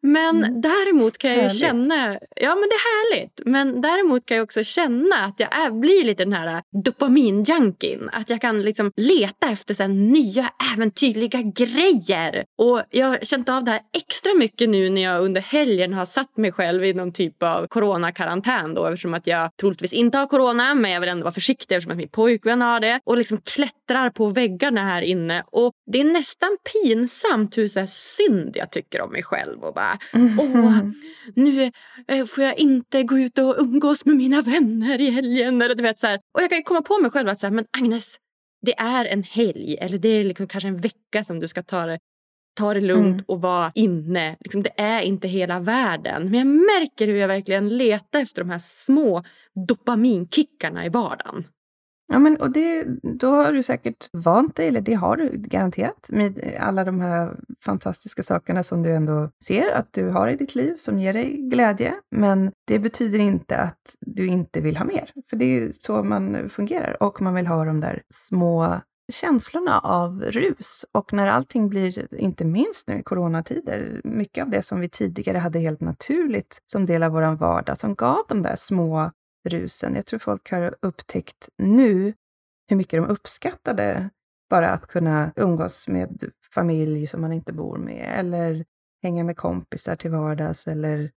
men 0.00 0.44
mm. 0.44 0.60
däremot 0.60 1.18
kan 1.18 1.32
jag 1.32 1.42
ju 1.42 1.50
känna... 1.50 2.18
Ja, 2.36 2.54
men 2.54 2.68
det 2.68 2.74
är 2.74 3.14
härligt. 3.14 3.40
Men 3.46 3.80
däremot 3.80 4.26
kan 4.26 4.36
jag 4.36 4.44
också 4.44 4.64
känna 4.64 5.16
att 5.16 5.40
jag 5.40 5.56
är, 5.56 5.70
blir 5.70 6.04
lite 6.04 6.24
den 6.24 6.32
här 6.32 6.62
dopaminjunkien. 6.84 8.10
Att 8.12 8.30
jag 8.30 8.40
kan 8.40 8.62
liksom 8.62 8.92
leta 8.96 9.48
efter 9.48 9.74
så 9.74 9.86
nya 9.86 10.50
äventyrliga 10.74 11.42
grejer. 11.42 12.44
Och 12.58 12.82
jag 12.90 13.06
har 13.06 13.18
känt 13.22 13.48
av 13.48 13.64
det 13.64 13.70
här 13.70 13.80
extra 13.96 14.34
mycket 14.34 14.68
nu 14.68 14.90
när 14.90 15.02
jag 15.02 15.22
under 15.22 15.40
helgen 15.40 15.92
har 15.92 16.06
satt 16.06 16.36
mig 16.36 16.52
själv 16.52 16.84
i 16.84 16.94
någon 16.94 17.12
typ 17.12 17.42
av 17.42 17.51
av 17.56 17.66
coronakarantän 17.66 18.74
då 18.74 18.86
eftersom 18.86 19.14
att 19.14 19.26
jag 19.26 19.50
troligtvis 19.60 19.92
inte 19.92 20.18
har 20.18 20.26
corona 20.26 20.74
men 20.74 20.90
jag 20.90 21.00
vill 21.00 21.08
ändå 21.08 21.24
vara 21.24 21.34
försiktig 21.34 21.74
eftersom 21.74 21.92
att 21.92 21.98
min 21.98 22.08
pojkvän 22.08 22.62
har 22.62 22.80
det 22.80 23.00
och 23.04 23.16
liksom 23.16 23.38
klättrar 23.38 24.10
på 24.10 24.28
väggarna 24.28 24.84
här 24.84 25.02
inne 25.02 25.42
och 25.46 25.72
det 25.92 26.00
är 26.00 26.04
nästan 26.04 26.56
pinsamt 26.72 27.58
hur 27.58 27.68
så 27.68 27.78
här 27.78 27.86
synd 27.86 28.56
jag 28.56 28.70
tycker 28.70 29.00
om 29.00 29.12
mig 29.12 29.22
själv 29.22 29.64
och 29.64 29.74
bara 29.74 29.98
mm. 30.12 30.40
åh, 30.40 30.78
nu 31.34 31.70
eh, 32.08 32.26
får 32.26 32.44
jag 32.44 32.58
inte 32.58 33.02
gå 33.02 33.18
ut 33.18 33.38
och 33.38 33.56
umgås 33.58 34.04
med 34.04 34.16
mina 34.16 34.42
vänner 34.42 35.00
i 35.00 35.10
helgen 35.10 35.62
eller 35.62 35.74
du 35.74 35.82
vet 35.82 36.00
så 36.00 36.06
här. 36.06 36.20
Och 36.34 36.42
jag 36.42 36.50
kan 36.50 36.62
komma 36.62 36.82
på 36.82 36.98
mig 36.98 37.10
själv 37.10 37.28
att 37.28 37.38
så 37.38 37.46
här, 37.46 37.54
men 37.54 37.64
Agnes, 37.78 38.16
det 38.66 38.78
är 38.78 39.04
en 39.04 39.22
helg 39.22 39.76
eller 39.80 39.98
det 39.98 40.08
är 40.08 40.24
liksom 40.24 40.48
kanske 40.48 40.68
en 40.68 40.80
vecka 40.80 41.24
som 41.24 41.40
du 41.40 41.48
ska 41.48 41.62
ta 41.62 41.86
det, 41.86 41.98
ta 42.54 42.74
det 42.74 42.80
lugnt 42.80 43.06
mm. 43.06 43.24
och 43.28 43.40
vara 43.40 43.72
inne. 43.74 44.36
Liksom, 44.40 44.62
det 44.62 44.80
är 44.80 45.00
inte 45.00 45.28
hela 45.28 45.60
världen. 45.60 46.30
Men 46.30 46.34
jag 46.34 46.46
märker 46.46 47.06
hur 47.06 47.16
jag 47.16 47.28
verkligen 47.28 47.68
letar 47.68 48.20
efter 48.20 48.42
de 48.42 48.50
här 48.50 48.60
små 48.62 49.22
dopaminkickarna 49.68 50.86
i 50.86 50.88
vardagen. 50.88 51.44
Ja, 52.12 52.18
men 52.18 52.36
och 52.36 52.50
det, 52.50 52.86
då 53.02 53.30
har 53.30 53.52
du 53.52 53.62
säkert 53.62 54.08
vant 54.12 54.56
dig, 54.56 54.68
eller 54.68 54.80
det 54.80 54.94
har 54.94 55.16
du 55.16 55.30
garanterat, 55.34 56.08
med 56.10 56.56
alla 56.60 56.84
de 56.84 57.00
här 57.00 57.36
fantastiska 57.64 58.22
sakerna 58.22 58.62
som 58.62 58.82
du 58.82 58.92
ändå 58.92 59.30
ser 59.44 59.72
att 59.72 59.92
du 59.92 60.08
har 60.08 60.28
i 60.28 60.36
ditt 60.36 60.54
liv 60.54 60.74
som 60.76 60.98
ger 60.98 61.12
dig 61.12 61.36
glädje. 61.50 61.94
Men 62.10 62.52
det 62.66 62.78
betyder 62.78 63.18
inte 63.18 63.56
att 63.56 63.96
du 64.00 64.26
inte 64.26 64.60
vill 64.60 64.76
ha 64.76 64.84
mer, 64.84 65.10
för 65.30 65.36
det 65.36 65.44
är 65.44 65.70
så 65.72 66.02
man 66.02 66.48
fungerar. 66.50 67.02
Och 67.02 67.22
man 67.22 67.34
vill 67.34 67.46
ha 67.46 67.64
de 67.64 67.80
där 67.80 68.02
små 68.10 68.80
känslorna 69.12 69.78
av 69.78 70.22
rus. 70.22 70.84
Och 70.92 71.12
när 71.12 71.26
allting 71.26 71.68
blir, 71.68 72.14
inte 72.14 72.44
minst 72.44 72.88
nu 72.88 72.98
i 72.98 73.02
coronatider, 73.02 74.00
mycket 74.04 74.42
av 74.42 74.50
det 74.50 74.62
som 74.62 74.80
vi 74.80 74.88
tidigare 74.88 75.38
hade 75.38 75.58
helt 75.58 75.80
naturligt 75.80 76.62
som 76.66 76.86
del 76.86 77.02
av 77.02 77.12
vår 77.12 77.36
vardag, 77.36 77.78
som 77.78 77.94
gav 77.94 78.24
de 78.28 78.42
där 78.42 78.56
små 78.56 79.10
rusen. 79.48 79.94
Jag 79.94 80.06
tror 80.06 80.18
folk 80.18 80.50
har 80.50 80.76
upptäckt 80.82 81.48
nu 81.58 82.14
hur 82.68 82.76
mycket 82.76 83.02
de 83.02 83.08
uppskattade 83.08 84.10
bara 84.50 84.70
att 84.70 84.86
kunna 84.86 85.32
umgås 85.36 85.88
med 85.88 86.24
familj 86.54 87.06
som 87.06 87.20
man 87.20 87.32
inte 87.32 87.52
bor 87.52 87.78
med, 87.78 88.18
eller 88.18 88.64
hänga 89.02 89.24
med 89.24 89.36
kompisar 89.36 89.96
till 89.96 90.10
vardags, 90.10 90.66
eller 90.66 91.10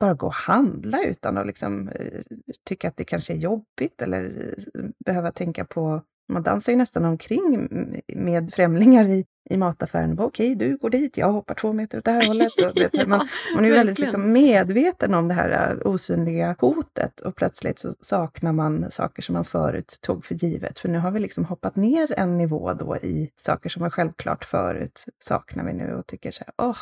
bara 0.00 0.14
gå 0.14 0.26
och 0.26 0.34
handla 0.34 1.02
utan 1.02 1.38
att 1.38 1.46
liksom, 1.46 1.88
eh, 1.88 2.22
tycka 2.64 2.88
att 2.88 2.96
det 2.96 3.04
kanske 3.04 3.32
är 3.32 3.36
jobbigt 3.36 4.02
eller 4.02 4.54
eh, 4.74 4.84
behöva 5.04 5.32
tänka 5.32 5.64
på 5.64 6.02
man 6.28 6.42
dansar 6.42 6.72
ju 6.72 6.78
nästan 6.78 7.04
omkring 7.04 7.68
med 8.14 8.54
främlingar 8.54 9.04
i, 9.04 9.24
i 9.50 9.56
mataffären. 9.56 10.18
Okej, 10.18 10.54
du 10.54 10.76
går 10.76 10.90
dit, 10.90 11.16
jag 11.16 11.32
hoppar 11.32 11.54
två 11.54 11.72
meter 11.72 11.98
åt 11.98 12.04
det 12.04 12.10
här 12.10 12.26
hållet. 12.26 12.52
Ja, 12.92 13.06
man, 13.06 13.28
man 13.54 13.64
är 13.64 13.68
ju 13.68 13.74
väldigt 13.74 13.98
liksom 13.98 14.32
medveten 14.32 15.14
om 15.14 15.28
det 15.28 15.34
här 15.34 15.78
äh, 15.84 15.90
osynliga 15.90 16.56
hotet 16.58 17.20
och 17.20 17.36
plötsligt 17.36 17.78
så 17.78 17.94
saknar 18.00 18.52
man 18.52 18.90
saker 18.90 19.22
som 19.22 19.32
man 19.32 19.44
förut 19.44 19.98
tog 20.00 20.24
för 20.24 20.34
givet. 20.34 20.78
För 20.78 20.88
nu 20.88 20.98
har 20.98 21.10
vi 21.10 21.20
liksom 21.20 21.44
hoppat 21.44 21.76
ner 21.76 22.18
en 22.18 22.36
nivå 22.36 22.74
då 22.74 22.96
i 22.96 23.30
saker 23.36 23.68
som 23.68 23.82
var 23.82 23.90
självklart 23.90 24.44
förut, 24.44 25.04
saknar 25.18 25.64
vi 25.64 25.72
nu 25.72 25.94
och 25.94 26.06
tycker 26.06 26.32
så 26.32 26.44
här, 26.44 26.54
åh, 26.68 26.76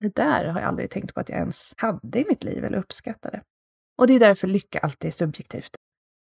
det 0.00 0.14
där 0.14 0.44
har 0.44 0.60
jag 0.60 0.68
aldrig 0.68 0.90
tänkt 0.90 1.14
på 1.14 1.20
att 1.20 1.28
jag 1.28 1.38
ens 1.38 1.74
hade 1.76 2.20
i 2.20 2.24
mitt 2.28 2.44
liv 2.44 2.64
eller 2.64 2.78
uppskattade. 2.78 3.40
Och 3.98 4.06
det 4.06 4.14
är 4.14 4.20
därför 4.20 4.48
lycka 4.48 4.78
alltid 4.78 5.08
är 5.08 5.12
subjektivt. 5.12 5.76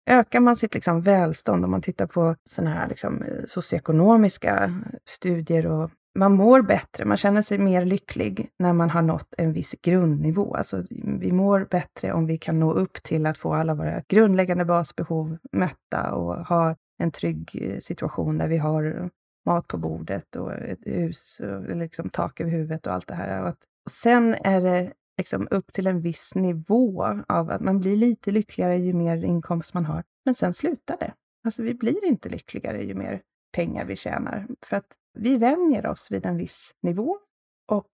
Ökar 0.10 0.40
man 0.40 0.56
sitt 0.56 0.74
liksom 0.74 1.02
välstånd, 1.02 1.66
om 1.66 1.72
man 1.72 1.82
tittar 1.82 2.08
på 2.08 2.36
sådana 2.46 2.76
här 2.76 2.88
liksom 2.88 3.24
socioekonomiska 3.46 4.82
studier 5.06 5.66
och 5.66 5.92
man 6.18 6.34
mår 6.34 6.62
bättre, 6.62 7.06
man 7.06 7.18
känner 7.18 7.42
sig 7.42 7.58
mer 7.58 7.86
lycklig 7.86 8.50
när 8.60 8.74
man 8.74 8.90
har 8.90 9.02
nått 9.02 9.34
en 9.38 9.54
viss 9.54 9.76
grundnivå. 9.82 10.56
Alltså, 10.56 10.84
vi 11.20 11.32
mår 11.32 11.68
bättre 11.72 12.14
om 12.14 12.26
vi 12.26 12.38
kan 12.38 12.60
nå 12.60 12.74
upp 12.74 13.04
till 13.04 13.26
att 13.26 13.38
få 13.38 13.54
alla 13.54 13.76
våra 13.76 14.04
grundläggande 14.08 14.66
basbehov 14.66 15.38
mötta 15.52 16.14
och 16.14 16.36
ha 16.36 16.76
en 17.04 17.12
trygg 17.12 17.58
eh, 17.62 17.80
situation 17.80 18.38
där 18.38 18.48
vi 18.48 18.58
har 18.58 19.10
mat 19.46 19.68
på 19.68 19.78
bordet 19.78 20.36
och 20.36 20.54
ett 20.54 20.80
hus, 20.86 21.42
och 21.44 21.76
liksom 21.76 22.10
tak 22.10 22.42
över 22.42 22.52
huvudet 22.52 22.88
och 22.88 22.94
allt 22.94 23.08
det 23.08 23.16
här. 23.16 23.42
Och 23.42 23.48
att 23.48 23.60
sen 23.90 24.36
är 24.44 24.62
det 24.62 24.92
liksom 25.18 25.48
upp 25.52 25.74
till 25.74 25.88
en 25.88 26.02
viss 26.02 26.36
nivå 26.36 27.06
av 27.28 27.50
att 27.50 27.62
man 27.62 27.80
blir 27.80 27.98
lite 27.98 28.32
lyckligare 28.32 28.78
ju 28.78 28.94
mer 28.94 29.24
inkomst 29.24 29.74
man 29.74 29.86
har. 29.86 30.04
Men 30.26 30.36
sen 30.36 30.54
slutar 30.54 30.98
det. 30.98 31.14
Alltså 31.44 31.64
vi 31.64 31.74
blir 31.74 32.06
inte 32.06 32.30
lyckligare 32.30 32.84
ju 32.84 32.94
mer 32.94 33.22
pengar 33.56 33.86
vi 33.86 33.96
tjänar. 33.96 34.48
För 34.62 34.78
att 34.78 34.98
vi 35.14 35.38
vänjer 35.38 35.88
oss 35.88 36.12
vid 36.12 36.26
en 36.26 36.38
viss 36.38 36.76
nivå. 36.82 37.18
Och 37.72 37.92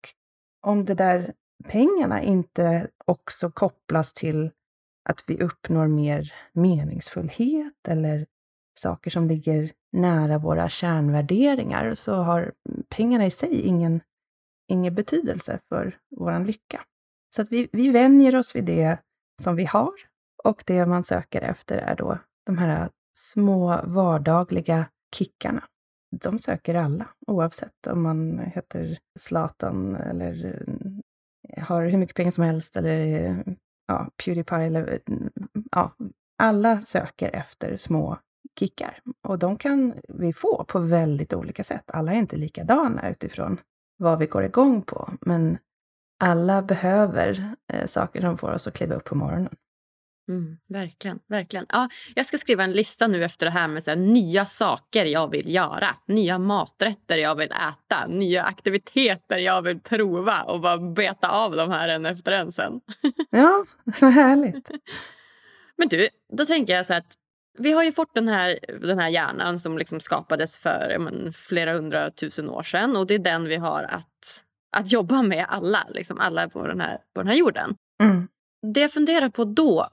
om 0.62 0.86
det 0.86 0.94
där 0.94 1.34
pengarna 1.64 2.22
inte 2.22 2.90
också 3.06 3.52
kopplas 3.52 4.14
till 4.14 4.52
att 5.10 5.24
vi 5.28 5.44
uppnår 5.44 5.88
mer 5.88 6.34
meningsfullhet 6.54 7.88
eller 7.88 8.26
saker 8.74 9.12
som 9.12 9.28
ligger 9.28 9.72
nära 9.92 10.38
våra 10.38 10.70
kärnvärderingar 10.70 11.94
så 11.96 12.16
har 12.16 12.54
pengarna 12.90 13.26
i 13.26 13.32
sig 13.32 13.62
ingen, 13.62 14.02
ingen 14.68 14.96
betydelse 14.96 15.60
för 15.70 15.98
vår 16.10 16.46
lycka. 16.46 16.86
Så 17.36 17.42
att 17.42 17.52
vi, 17.52 17.70
vi 17.72 17.90
vänjer 17.90 18.36
oss 18.36 18.56
vid 18.56 18.66
det 18.66 18.98
som 19.42 19.56
vi 19.56 19.66
har 19.66 19.94
och 20.44 20.64
det 20.66 20.86
man 20.86 21.04
söker 21.04 21.42
efter 21.42 21.78
är 21.78 21.96
då 21.96 22.18
de 22.46 22.58
här 22.58 22.90
små 23.18 23.82
vardagliga 23.84 24.86
kickarna. 25.16 25.64
De 26.22 26.40
söker 26.40 26.76
alla, 26.76 27.08
oavsett 27.28 27.88
om 27.88 28.02
man 28.02 28.40
heter 28.40 28.98
Zlatan 29.20 29.96
eller 29.96 30.64
eh, 31.50 31.64
har 31.64 31.86
hur 31.86 31.98
mycket 31.98 32.16
pengar 32.16 32.32
som 32.32 32.44
helst 32.44 32.78
eller 32.78 33.24
eh, 33.24 33.38
ja, 33.88 34.10
Pewdiepie 34.24 34.66
eller 34.66 35.00
mm, 35.08 35.32
ja, 35.72 35.96
alla 36.38 36.82
söker 36.82 37.36
efter 37.36 37.78
små 37.78 38.18
kickar. 38.60 39.00
Och 39.28 39.40
de 39.40 39.58
kan 39.58 39.94
vi 40.08 40.34
få 40.34 40.66
på 40.68 40.80
väldigt 40.80 41.34
olika 41.34 41.64
sätt. 41.64 41.84
Alla 41.88 42.14
är 42.14 42.18
inte 42.18 42.38
likadana 42.38 43.10
utifrån 43.10 43.60
vad 43.98 44.20
vi 44.20 44.26
går 44.26 44.44
igång 44.44 44.82
på, 44.82 45.14
men 45.22 45.58
alla 46.20 46.62
behöver 46.62 47.56
eh, 47.74 47.86
saker 47.86 48.22
som 48.22 48.38
får 48.38 48.54
oss 48.54 48.68
att 48.68 48.74
kliva 48.74 48.96
upp 48.96 49.04
på 49.04 49.16
morgonen. 49.16 49.56
Mm, 50.30 50.58
verkligen. 50.70 51.20
verkligen. 51.28 51.66
Ja, 51.70 51.90
jag 52.16 52.26
ska 52.26 52.38
skriva 52.38 52.64
en 52.64 52.72
lista 52.72 53.08
nu 53.08 53.24
efter 53.24 53.46
det 53.46 53.52
här 53.52 53.68
med 53.68 53.84
så 53.84 53.92
här, 53.92 53.98
nya 53.98 54.46
saker 54.46 55.06
jag 55.06 55.32
vill 55.32 55.54
göra. 55.54 55.96
Nya 56.08 56.38
maträtter 56.38 57.18
jag 57.18 57.36
vill 57.36 57.52
äta. 57.52 58.08
Nya 58.08 58.44
aktiviteter 58.44 59.38
jag 59.38 59.62
vill 59.62 59.80
prova 59.80 60.44
och 60.44 60.62
bara 60.62 60.78
beta 60.78 61.30
av 61.30 61.56
de 61.56 61.72
här 61.72 61.90
en 61.90 62.06
efter 62.06 62.32
en 62.32 62.52
sen. 62.52 62.82
ja, 63.30 63.66
vad 64.02 64.12
härligt. 64.12 64.72
Men 65.78 65.88
du, 65.88 66.10
då 66.38 66.46
tänker 66.46 66.76
jag 66.76 66.86
så 66.86 66.94
att 66.94 67.14
vi 67.58 67.72
har 67.72 67.84
ju 67.84 67.92
fått 67.92 68.16
den 68.16 68.28
här, 68.28 68.60
den 68.82 69.00
här 69.00 69.10
hjärnan 69.10 69.60
som 69.60 69.78
liksom 69.78 70.00
skapades 70.00 70.58
för 70.58 70.98
men, 71.00 71.34
flera 71.34 71.74
hundratusen 71.74 72.50
år 72.50 72.64
sedan 72.64 72.96
och 72.96 73.08
det 73.08 73.14
är 73.14 73.20
den 73.20 73.44
vi 73.44 73.56
har 73.56 73.84
att 73.84 74.44
att 74.74 74.92
jobba 74.92 75.22
med 75.22 75.46
alla, 75.50 75.88
liksom 75.90 76.20
alla 76.20 76.50
på 76.50 76.68
den 76.68 76.82
här, 76.82 76.98
på 77.16 77.22
den 77.22 77.28
här 77.28 77.36
jorden. 77.36 77.76
Mm. 78.04 78.28
Det 78.74 78.80
jag 78.80 78.92
funderar 78.92 79.30
på 79.30 79.46
då, 79.46 79.90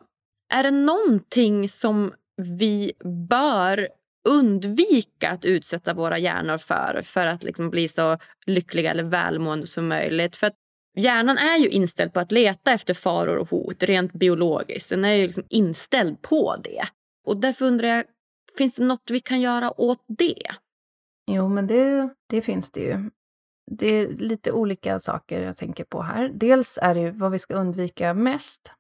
är 0.53 0.63
det 0.63 0.71
någonting 0.71 1.69
som 1.69 2.13
vi 2.37 2.93
bör 3.29 3.89
undvika 4.29 5.31
att 5.31 5.45
utsätta 5.45 5.95
våra 5.95 6.19
hjärnor 6.19 6.59
för 6.59 7.03
för 7.05 7.27
att 7.27 7.43
liksom 7.43 7.71
bli 7.71 7.89
så 7.89 8.19
lyckliga 8.47 8.91
eller 8.91 9.05
välmående 9.05 9.67
som 9.67 9.89
möjligt? 9.89 10.37
För 10.37 10.51
Hjärnan 10.97 11.39
är 11.39 11.57
ju 11.57 11.69
inställd 11.69 12.13
på 12.13 12.21
att 12.21 12.33
leta 12.33 12.73
efter 12.73 12.95
faror 12.95 13.37
och 13.37 13.51
hot 13.51 13.83
rent 13.83 14.13
biologiskt. 14.13 14.91
Den 14.91 15.05
är 15.05 15.13
ju 15.13 15.23
liksom 15.23 15.45
inställd 15.49 16.23
på 16.23 16.57
det. 16.65 16.85
Och 17.27 17.37
därför 17.37 17.65
undrar 17.65 17.89
jag, 17.89 18.05
finns 18.59 18.77
det 18.77 18.85
något 18.85 19.11
vi 19.11 19.21
kan 19.21 19.41
göra 19.41 19.81
åt 19.81 20.05
det? 20.09 20.43
Jo, 21.31 21.49
men 21.49 21.67
det, 21.67 22.09
det 22.29 22.43
finns 22.43 22.71
det 22.71 22.81
ju 22.81 23.11
det 23.71 23.87
är 23.87 24.09
lite 24.09 24.53
olika 24.53 25.01
saker 25.01 25.41
jag 25.41 25.57
tänker 25.57 25.85
på 25.85 26.03
här. 26.03 26.31
Dels 26.35 26.79
är 26.83 26.95
det 26.95 27.01
ju 27.01 27.11
vad 27.11 27.33
vi 27.33 27.39
ska 27.39 27.55
undvika 27.55 28.15
mest. 28.15 28.73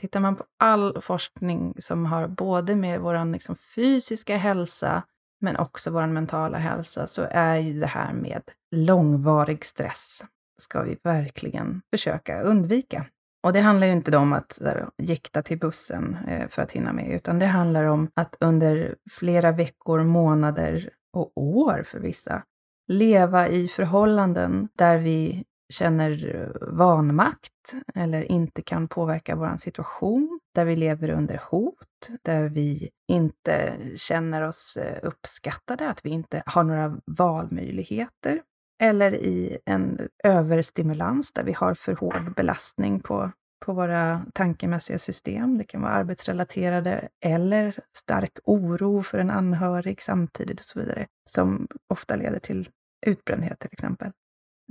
Tittar 0.00 0.20
man 0.20 0.36
på 0.36 0.44
all 0.58 1.00
forskning 1.00 1.74
som 1.78 2.06
har 2.06 2.26
både 2.26 2.76
med 2.76 3.00
vår 3.00 3.32
liksom 3.32 3.56
fysiska 3.56 4.36
hälsa 4.36 5.02
men 5.40 5.56
också 5.56 5.90
vår 5.90 6.06
mentala 6.06 6.58
hälsa 6.58 7.06
så 7.06 7.26
är 7.30 7.56
ju 7.56 7.80
det 7.80 7.86
här 7.86 8.12
med 8.12 8.42
långvarig 8.76 9.64
stress 9.64 10.24
ska 10.60 10.82
vi 10.82 10.98
verkligen 11.02 11.82
försöka 11.90 12.42
undvika. 12.42 13.06
Och 13.46 13.52
det 13.52 13.60
handlar 13.60 13.86
ju 13.86 13.92
inte 13.92 14.16
om 14.16 14.32
att 14.32 14.60
jäkta 14.98 15.42
till 15.42 15.58
bussen 15.58 16.16
eh, 16.28 16.48
för 16.48 16.62
att 16.62 16.72
hinna 16.72 16.92
med, 16.92 17.08
utan 17.08 17.38
det 17.38 17.46
handlar 17.46 17.84
om 17.84 18.10
att 18.14 18.36
under 18.40 18.96
flera 19.10 19.52
veckor, 19.52 20.02
månader 20.02 20.90
och 21.12 21.32
år 21.36 21.82
för 21.86 21.98
vissa 22.00 22.42
leva 22.88 23.48
i 23.48 23.68
förhållanden 23.68 24.68
där 24.76 24.98
vi 24.98 25.44
känner 25.72 26.52
vanmakt 26.60 27.74
eller 27.94 28.22
inte 28.22 28.62
kan 28.62 28.88
påverka 28.88 29.36
vår 29.36 29.56
situation, 29.56 30.40
där 30.54 30.64
vi 30.64 30.76
lever 30.76 31.10
under 31.10 31.40
hot, 31.50 32.10
där 32.22 32.48
vi 32.48 32.90
inte 33.08 33.76
känner 33.96 34.48
oss 34.48 34.76
eh, 34.76 34.98
uppskattade, 35.02 35.88
att 35.88 36.04
vi 36.04 36.10
inte 36.10 36.42
har 36.46 36.64
några 36.64 36.96
valmöjligheter, 37.18 38.42
eller 38.82 39.14
i 39.14 39.58
en 39.64 40.08
överstimulans 40.24 41.32
där 41.32 41.42
vi 41.42 41.52
har 41.52 41.74
för 41.74 41.92
hård 41.92 42.34
belastning 42.36 43.00
på 43.00 43.32
på 43.64 43.72
våra 43.72 44.26
tankemässiga 44.34 44.98
system. 44.98 45.58
Det 45.58 45.64
kan 45.64 45.82
vara 45.82 45.92
arbetsrelaterade 45.92 47.08
eller 47.24 47.80
stark 47.96 48.38
oro 48.44 49.02
för 49.02 49.18
en 49.18 49.30
anhörig 49.30 50.02
samtidigt 50.02 50.60
och 50.60 50.64
så 50.64 50.80
vidare, 50.80 51.06
som 51.30 51.68
ofta 51.88 52.16
leder 52.16 52.38
till 52.38 52.68
utbrändhet 53.06 53.58
till 53.58 53.70
exempel. 53.72 54.12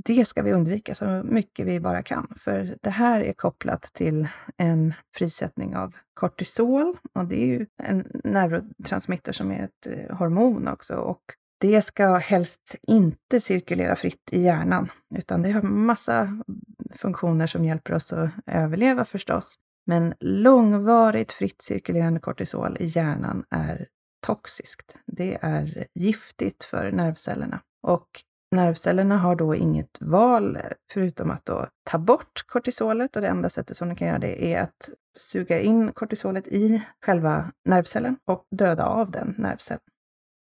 Det 0.05 0.25
ska 0.25 0.41
vi 0.41 0.53
undvika 0.53 0.95
så 0.95 1.05
mycket 1.25 1.67
vi 1.67 1.79
bara 1.79 2.03
kan, 2.03 2.33
för 2.39 2.77
det 2.81 2.89
här 2.89 3.21
är 3.21 3.33
kopplat 3.33 3.81
till 3.81 4.27
en 4.57 4.93
frisättning 5.15 5.75
av 5.75 5.95
kortisol 6.13 6.97
och 7.13 7.25
det 7.25 7.43
är 7.43 7.47
ju 7.47 7.65
en 7.83 8.07
neurotransmitter 8.23 9.33
som 9.33 9.51
är 9.51 9.63
ett 9.63 9.87
eh, 9.87 10.17
hormon 10.17 10.67
också 10.67 10.95
och 10.95 11.21
det 11.59 11.81
ska 11.81 12.15
helst 12.15 12.75
inte 12.81 13.41
cirkulera 13.41 13.95
fritt 13.95 14.29
i 14.31 14.41
hjärnan, 14.41 14.91
utan 15.15 15.41
det 15.41 15.51
har 15.51 15.61
massa 15.61 16.43
funktioner 16.91 17.47
som 17.47 17.65
hjälper 17.65 17.93
oss 17.93 18.13
att 18.13 18.29
överleva 18.45 19.05
förstås. 19.05 19.55
Men 19.85 20.13
långvarigt 20.19 21.31
fritt 21.31 21.61
cirkulerande 21.61 22.19
kortisol 22.19 22.77
i 22.79 22.85
hjärnan 22.85 23.43
är 23.49 23.87
toxiskt. 24.25 24.97
Det 25.05 25.37
är 25.41 25.85
giftigt 25.93 26.63
för 26.63 26.91
nervcellerna. 26.91 27.59
Och 27.88 28.08
nervcellerna 28.56 29.17
har 29.17 29.36
då 29.36 29.56
inget 29.56 29.97
val 30.02 30.58
förutom 30.93 31.32
att 31.32 31.45
då 31.45 31.67
ta 31.84 31.97
bort 31.97 32.43
kortisolet 32.47 33.15
och 33.15 33.21
det 33.21 33.28
enda 33.28 33.50
sättet 33.50 33.78
som 33.78 33.89
de 33.89 33.95
kan 33.95 34.08
göra 34.08 34.19
det 34.19 34.54
är 34.54 34.63
att 34.63 34.89
suga 35.17 35.60
in 35.60 35.91
kortisolet 35.93 36.47
i 36.47 36.82
själva 37.06 37.52
nervcellen 37.65 38.17
och 38.26 38.45
döda 38.52 38.86
av 38.86 39.12
den 39.12 39.36
nervcellen. 39.38 39.82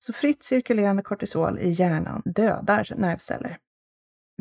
Så 0.05 0.13
fritt 0.13 0.43
cirkulerande 0.43 1.03
kortisol 1.03 1.59
i 1.59 1.69
hjärnan 1.71 2.23
dödar 2.25 2.93
nervceller. 2.97 3.59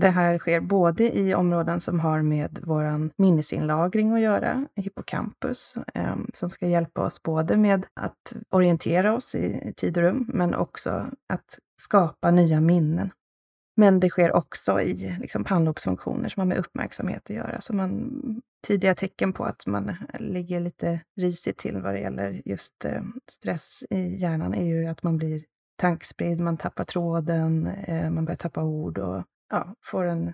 Det 0.02 0.10
här 0.10 0.38
sker 0.38 0.60
både 0.60 1.18
i 1.18 1.34
områden 1.34 1.80
som 1.80 2.00
har 2.00 2.22
med 2.22 2.60
vår 2.64 3.12
minnesinlagring 3.22 4.14
att 4.14 4.22
göra, 4.22 4.66
hippocampus, 4.76 5.78
ehm, 5.94 6.30
som 6.34 6.50
ska 6.50 6.68
hjälpa 6.68 7.02
oss 7.02 7.24
både 7.24 7.58
med 7.58 7.86
att 7.94 8.36
orientera 8.50 9.16
oss 9.16 9.36
i 9.36 9.74
tid 9.78 9.98
och 9.98 10.04
rum, 10.04 10.30
men 10.34 10.56
också 10.56 11.08
att 11.34 11.60
skapa 11.80 12.32
nya 12.32 12.62
minnen. 12.62 13.12
Men 13.78 14.00
det 14.00 14.10
sker 14.10 14.36
också 14.36 14.82
i 14.82 15.16
liksom, 15.20 15.44
pannlobsfunktioner 15.44 16.30
som 16.30 16.42
har 16.42 16.46
med 16.46 16.58
uppmärksamhet 16.58 17.22
att 17.24 17.36
göra. 17.36 17.62
Så 17.62 17.76
man, 17.76 18.42
tidiga 18.68 18.96
tecken 18.96 19.34
på 19.34 19.44
att 19.44 19.68
man 19.68 19.96
ligger 20.20 20.60
lite 20.60 21.02
risigt 21.22 21.58
till 21.58 21.82
vad 21.82 21.94
det 21.94 22.00
gäller 22.00 22.42
just 22.46 22.86
eh, 22.86 23.02
stress 23.32 23.84
i 23.90 24.16
hjärnan 24.16 24.54
är 24.54 24.66
ju 24.66 24.86
att 24.86 25.04
man 25.04 25.18
blir 25.18 25.44
tankspridd, 25.78 26.40
man 26.40 26.58
tappar 26.58 26.84
tråden, 26.84 27.68
eh, 27.68 28.10
man 28.10 28.26
börjar 28.26 28.38
tappa 28.38 28.64
ord 28.64 28.98
och 28.98 29.24
ja, 29.50 29.76
får 29.86 30.06
en, 30.06 30.34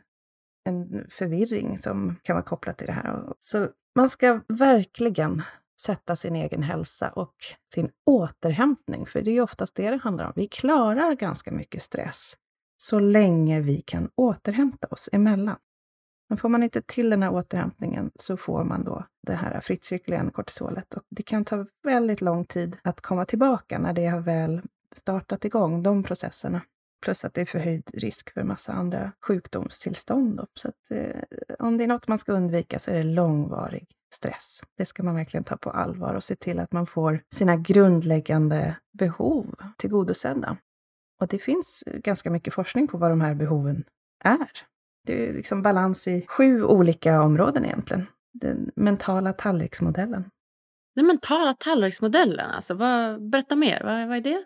en 0.70 1.08
förvirring 1.10 1.78
som 1.78 2.16
kan 2.24 2.36
vara 2.36 2.46
kopplat 2.46 2.78
till 2.78 2.88
det 2.88 2.94
här. 2.94 3.34
Så 3.40 3.68
man 3.96 4.10
ska 4.10 4.40
verkligen 4.48 5.42
sätta 5.82 6.16
sin 6.16 6.36
egen 6.36 6.64
hälsa 6.64 7.10
och 7.10 7.36
sin 7.74 7.90
återhämtning, 8.06 9.06
för 9.06 9.22
det 9.22 9.32
är 9.32 9.34
ju 9.34 9.42
oftast 9.42 9.76
det 9.76 9.90
det 9.90 9.98
handlar 9.98 10.26
om. 10.26 10.34
Vi 10.36 10.48
klarar 10.48 11.14
ganska 11.14 11.52
mycket 11.52 11.82
stress 11.82 12.38
så 12.78 13.00
länge 13.00 13.62
vi 13.62 13.82
kan 13.82 14.10
återhämta 14.16 14.88
oss 14.88 15.10
emellan. 15.12 15.58
Men 16.30 16.38
får 16.38 16.50
man 16.50 16.64
inte 16.64 16.82
till 16.82 17.10
den 17.10 17.24
här 17.24 17.34
återhämtningen 17.34 18.12
så 18.16 18.38
får 18.38 18.64
man 18.64 18.84
då 18.84 19.06
det 19.28 19.34
här 19.34 19.62
fritt 19.62 19.86
cirkulerande 19.86 20.32
kortisolet. 20.32 20.94
Och 20.94 21.04
det 21.10 21.24
kan 21.24 21.46
ta 21.46 21.66
väldigt 21.84 22.22
lång 22.22 22.46
tid 22.46 22.78
att 22.82 23.02
komma 23.02 23.26
tillbaka 23.26 23.80
när 23.80 23.94
det 23.94 24.06
har 24.06 24.20
väl 24.20 24.62
startat 24.92 25.46
igång, 25.46 25.84
de 25.84 26.04
processerna. 26.04 26.62
Plus 27.06 27.26
att 27.26 27.34
det 27.34 27.42
är 27.42 27.46
förhöjd 27.46 27.92
risk 27.94 28.34
för 28.34 28.44
massa 28.44 28.74
andra 28.74 29.12
sjukdomstillstånd. 29.22 30.38
Då. 30.38 30.46
Så 30.54 30.68
att, 30.68 30.92
eh, 30.92 31.22
om 31.60 31.78
det 31.78 31.84
är 31.84 31.88
något 31.88 32.08
man 32.08 32.18
ska 32.18 32.32
undvika 32.32 32.80
så 32.80 32.92
är 32.92 32.96
det 32.96 33.04
långvarig 33.04 33.88
stress. 34.14 34.64
Det 34.78 34.86
ska 34.86 35.04
man 35.04 35.16
verkligen 35.16 35.44
ta 35.44 35.58
på 35.58 35.70
allvar 35.70 36.14
och 36.14 36.24
se 36.24 36.36
till 36.36 36.60
att 36.60 36.72
man 36.72 36.88
får 36.88 37.24
sina 37.34 37.56
grundläggande 37.56 38.76
behov 38.94 39.56
tillgodosedda. 39.78 40.58
Och 41.22 41.28
det 41.28 41.40
finns 41.40 41.84
ganska 41.88 42.30
mycket 42.30 42.54
forskning 42.54 42.88
på 42.88 42.98
vad 42.98 43.12
de 43.12 43.22
här 43.22 43.36
behoven 43.36 43.84
är. 44.24 44.50
Det 45.08 45.30
är 45.30 45.34
liksom 45.34 45.62
balans 45.62 46.08
i 46.08 46.26
sju 46.28 46.64
olika 46.64 47.22
områden 47.22 47.66
egentligen. 47.66 48.08
Den 48.34 48.72
mentala 48.76 49.34
tallriksmodellen. 49.34 50.30
Den 50.96 51.08
mentala 51.08 51.54
tallriksmodellen, 51.54 52.52
alltså, 52.52 52.74
vad, 52.74 53.30
berätta 53.30 53.56
mer. 53.56 53.84
Vad, 53.84 54.08
vad 54.08 54.18
är 54.18 54.22
det? 54.22 54.46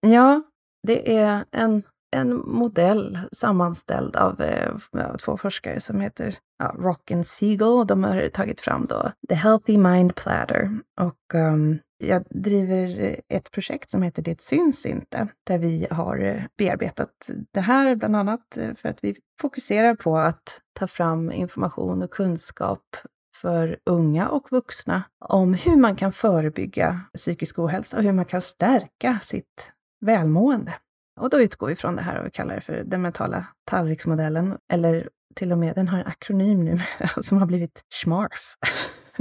Ja, 0.00 0.42
det 0.88 1.16
är 1.16 1.44
en, 1.50 1.82
en 2.16 2.36
modell 2.36 3.18
sammanställd 3.32 4.16
av 4.16 4.40
eh, 4.42 5.16
två 5.24 5.36
forskare 5.36 5.80
som 5.80 6.00
heter 6.00 6.38
ja, 6.58 6.74
Rock 6.78 7.10
and 7.10 7.26
Siegel. 7.26 7.86
De 7.86 8.04
har 8.04 8.28
tagit 8.28 8.60
fram 8.60 8.86
då 8.86 9.12
The 9.28 9.34
Healthy 9.34 9.78
Mind 9.78 10.14
Platter. 10.14 10.78
Och 11.00 11.34
um, 11.34 11.78
jag 11.98 12.24
driver 12.30 13.16
ett 13.28 13.50
projekt 13.50 13.90
som 13.90 14.02
heter 14.02 14.22
Det 14.22 14.40
syns 14.40 14.86
inte, 14.86 15.28
där 15.46 15.58
vi 15.58 15.86
har 15.90 16.18
eh, 16.18 16.42
bearbetat 16.58 17.30
det 17.52 17.60
här 17.60 17.96
bland 17.96 18.16
annat 18.16 18.56
eh, 18.56 18.74
för 18.74 18.88
att 18.88 19.04
vi 19.04 19.16
fokuserar 19.40 19.94
på 19.94 20.18
att 20.18 20.60
ta 20.78 20.86
fram 20.86 21.32
information 21.32 22.02
och 22.02 22.10
kunskap 22.10 22.96
för 23.36 23.78
unga 23.86 24.28
och 24.28 24.52
vuxna 24.52 25.02
om 25.24 25.54
hur 25.54 25.76
man 25.76 25.96
kan 25.96 26.12
förebygga 26.12 27.00
psykisk 27.14 27.58
ohälsa 27.58 27.96
och 27.96 28.02
hur 28.02 28.12
man 28.12 28.24
kan 28.24 28.40
stärka 28.40 29.18
sitt 29.22 29.72
välmående. 30.00 30.74
Och 31.20 31.30
då 31.30 31.40
utgår 31.40 31.66
vi 31.66 31.76
från 31.76 31.96
det 31.96 32.02
här 32.02 32.18
och 32.20 32.26
vi 32.26 32.30
kallar 32.30 32.54
det 32.54 32.60
för 32.60 32.82
den 32.84 33.02
mentala 33.02 33.46
tallriksmodellen, 33.64 34.58
eller 34.72 35.08
till 35.34 35.52
och 35.52 35.58
med, 35.58 35.74
den 35.74 35.88
har 35.88 35.98
en 35.98 36.06
akronym 36.06 36.64
nu 36.64 36.78
som 37.20 37.38
har 37.38 37.46
blivit 37.46 37.84
SMARF. 37.88 38.56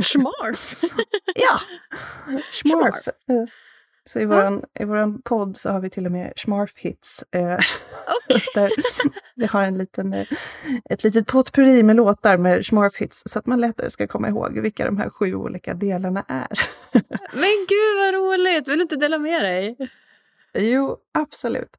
SMARF? 0.03 0.83
ja, 1.35 1.59
SMARF. 2.51 3.07
Eh, 3.07 3.45
så 4.03 4.19
i 4.19 4.25
vår 4.25 4.65
i 4.79 4.85
våran 4.85 5.21
podd 5.21 5.57
så 5.57 5.69
har 5.69 5.79
vi 5.79 5.89
till 5.89 6.05
och 6.05 6.11
med 6.11 6.33
SMARF-hits. 6.35 7.23
Eh, 7.31 7.59
okay. 8.29 8.69
vi 9.35 9.45
har 9.45 9.63
en 9.63 9.77
liten, 9.77 10.13
eh, 10.13 10.27
ett 10.89 11.03
litet 11.03 11.27
potpurri 11.27 11.83
med 11.83 11.95
låtar 11.95 12.37
med 12.37 12.65
SMARF-hits 12.65 13.23
så 13.25 13.39
att 13.39 13.45
man 13.45 13.61
lättare 13.61 13.89
ska 13.89 14.07
komma 14.07 14.27
ihåg 14.27 14.59
vilka 14.59 14.85
de 14.85 14.97
här 14.97 15.09
sju 15.09 15.35
olika 15.35 15.73
delarna 15.73 16.25
är. 16.27 16.47
Men 17.33 17.65
gud 17.69 17.97
vad 17.97 18.13
roligt! 18.13 18.67
Vill 18.67 18.77
du 18.77 18.81
inte 18.81 18.95
dela 18.95 19.17
med 19.17 19.43
dig? 19.43 19.77
Jo, 20.57 20.97
absolut. 21.13 21.69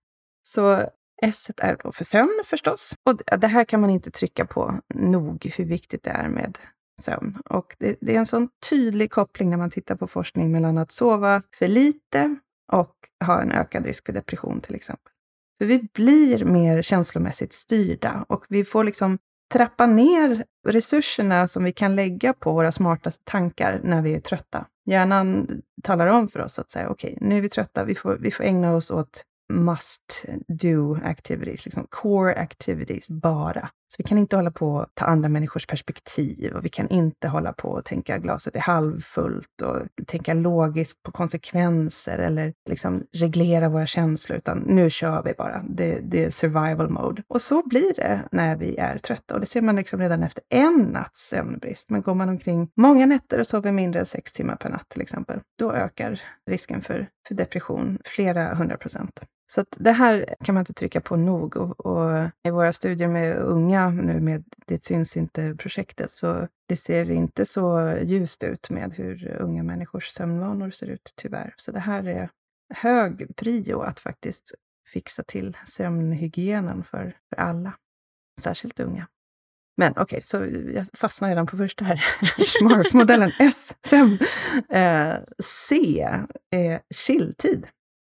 Så 0.42 0.88
S 1.22 1.50
är 1.56 1.76
då 1.82 1.92
för 1.92 2.04
sömn 2.04 2.42
förstås. 2.44 2.94
Och 3.04 3.38
det 3.40 3.46
här 3.46 3.64
kan 3.64 3.80
man 3.80 3.90
inte 3.90 4.10
trycka 4.10 4.46
på 4.46 4.80
nog, 4.94 5.52
hur 5.56 5.64
viktigt 5.64 6.02
det 6.02 6.10
är 6.10 6.28
med 6.28 6.58
sömn. 7.00 7.38
Och 7.50 7.76
det, 7.78 7.96
det, 8.00 8.14
är 8.14 8.18
en 8.18 8.26
sån 8.26 8.48
tydlig 8.70 9.10
koppling 9.10 9.50
när 9.50 9.56
man 9.56 9.70
tittar 9.70 9.94
på 9.94 10.06
forskning 10.06 10.52
mellan 10.52 10.78
att 10.78 10.90
sova 10.90 11.42
för 11.58 11.68
lite 11.68 12.36
och 12.72 12.94
ha 13.24 13.42
en 13.42 13.52
ökad 13.52 13.86
risk 13.86 14.06
för 14.06 14.12
depression 14.12 14.60
till 14.60 14.74
exempel. 14.74 15.12
För 15.58 15.66
vi 15.66 15.88
blir 15.94 16.44
mer 16.44 16.82
känslomässigt 16.82 17.52
styrda 17.52 18.24
och 18.28 18.44
vi 18.48 18.64
får 18.64 18.84
liksom 18.84 19.18
trappa 19.52 19.86
ner 19.86 20.44
resurserna 20.68 21.48
som 21.48 21.64
vi 21.64 21.72
kan 21.72 21.96
lägga 21.96 22.32
på 22.32 22.52
våra 22.52 22.72
smartaste 22.72 23.24
tankar 23.24 23.80
när 23.84 24.02
vi 24.02 24.14
är 24.14 24.20
trötta. 24.20 24.66
Hjärnan 24.88 25.48
talar 25.82 26.06
om 26.06 26.28
för 26.28 26.40
oss 26.40 26.58
att 26.58 26.70
säga 26.70 26.88
okej, 26.88 27.14
okay, 27.16 27.28
nu 27.28 27.36
är 27.36 27.40
vi 27.40 27.48
trötta, 27.48 27.84
vi 27.84 27.94
får, 27.94 28.16
vi 28.16 28.30
får 28.30 28.44
ägna 28.44 28.74
oss 28.74 28.90
åt 28.90 29.22
must 29.52 30.24
do 30.48 30.94
activities, 31.04 31.64
liksom 31.64 31.86
core 31.90 32.34
activities 32.34 33.10
bara. 33.10 33.68
Så 33.88 33.94
vi 33.98 34.04
kan 34.04 34.18
inte 34.18 34.36
hålla 34.36 34.50
på 34.50 34.74
och 34.74 34.86
ta 34.94 35.04
andra 35.04 35.28
människors 35.28 35.66
perspektiv 35.66 36.52
och 36.52 36.64
vi 36.64 36.68
kan 36.68 36.88
inte 36.88 37.28
hålla 37.28 37.52
på 37.52 37.68
och 37.68 37.84
tänka 37.84 38.18
glaset 38.18 38.56
är 38.56 38.60
halvfullt 38.60 39.62
och 39.62 40.06
tänka 40.06 40.34
logiskt 40.34 41.02
på 41.02 41.12
konsekvenser 41.12 42.18
eller 42.18 42.52
liksom 42.68 43.04
reglera 43.12 43.68
våra 43.68 43.86
känslor, 43.86 44.38
utan 44.38 44.58
nu 44.58 44.90
kör 44.90 45.22
vi 45.22 45.32
bara. 45.38 45.64
Det, 45.68 46.00
det 46.02 46.24
är 46.24 46.30
survival 46.30 46.90
mode. 46.90 47.22
Och 47.28 47.42
så 47.42 47.62
blir 47.68 47.94
det 47.96 48.20
när 48.32 48.56
vi 48.56 48.76
är 48.76 48.98
trötta 48.98 49.34
och 49.34 49.40
det 49.40 49.46
ser 49.46 49.62
man 49.62 49.76
liksom 49.76 50.00
redan 50.00 50.22
efter 50.22 50.42
en 50.48 50.90
natts 50.92 51.28
sömnbrist. 51.28 51.90
Men 51.90 52.02
går 52.02 52.14
man 52.14 52.28
omkring 52.28 52.70
många 52.76 53.06
nätter 53.06 53.40
och 53.40 53.46
sover 53.46 53.72
mindre 53.72 54.00
än 54.00 54.06
sex 54.06 54.32
timmar 54.32 54.56
per 54.56 54.70
natt 54.70 54.88
till 54.88 55.02
exempel, 55.02 55.40
då 55.58 55.72
ökar 55.72 56.20
risken 56.50 56.82
för, 56.82 57.08
för 57.28 57.34
depression 57.34 57.98
flera 58.04 58.54
hundra 58.54 58.76
procent. 58.76 59.20
Så 59.50 59.64
det 59.70 59.92
här 59.92 60.34
kan 60.44 60.54
man 60.54 60.62
inte 60.62 60.72
trycka 60.72 61.00
på 61.00 61.16
nog. 61.16 61.56
Och, 61.56 61.86
och, 61.86 62.30
i 62.48 62.50
våra 62.50 62.72
studier 62.72 63.08
med 63.08 63.36
unga 63.36 63.90
nu 63.90 64.20
med 64.20 64.44
Det 64.66 64.84
syns 64.84 65.16
inte-projektet 65.16 66.10
så 66.10 66.48
det 66.68 66.76
ser 66.76 67.10
inte 67.10 67.46
så 67.46 67.96
ljust 68.02 68.42
ut 68.44 68.70
med 68.70 68.94
hur 68.94 69.36
unga 69.40 69.62
människors 69.62 70.08
sömnvanor 70.08 70.70
ser 70.70 70.86
ut, 70.86 71.12
tyvärr. 71.16 71.54
Så 71.56 71.72
det 71.72 71.80
här 71.80 72.04
är 72.04 72.30
hög 72.74 73.36
prio 73.36 73.80
att 73.80 74.00
faktiskt 74.00 74.54
fixa 74.92 75.22
till 75.22 75.56
sömnhygienen 75.66 76.84
för, 76.84 77.16
för 77.28 77.36
alla, 77.36 77.72
särskilt 78.40 78.80
unga. 78.80 79.08
Men 79.76 79.92
okej, 79.92 80.02
okay, 80.02 80.22
så 80.22 80.36
jag 80.74 80.86
fastnar 80.92 81.28
redan 81.28 81.46
på 81.46 81.56
första 81.56 81.84
här. 81.84 81.96
Schmarf-modellen 82.46 83.32
S, 83.38 83.76
sömn. 83.86 84.18
Eh, 84.68 85.14
C 85.42 86.00
är 86.50 86.80
chilltid. 86.94 87.66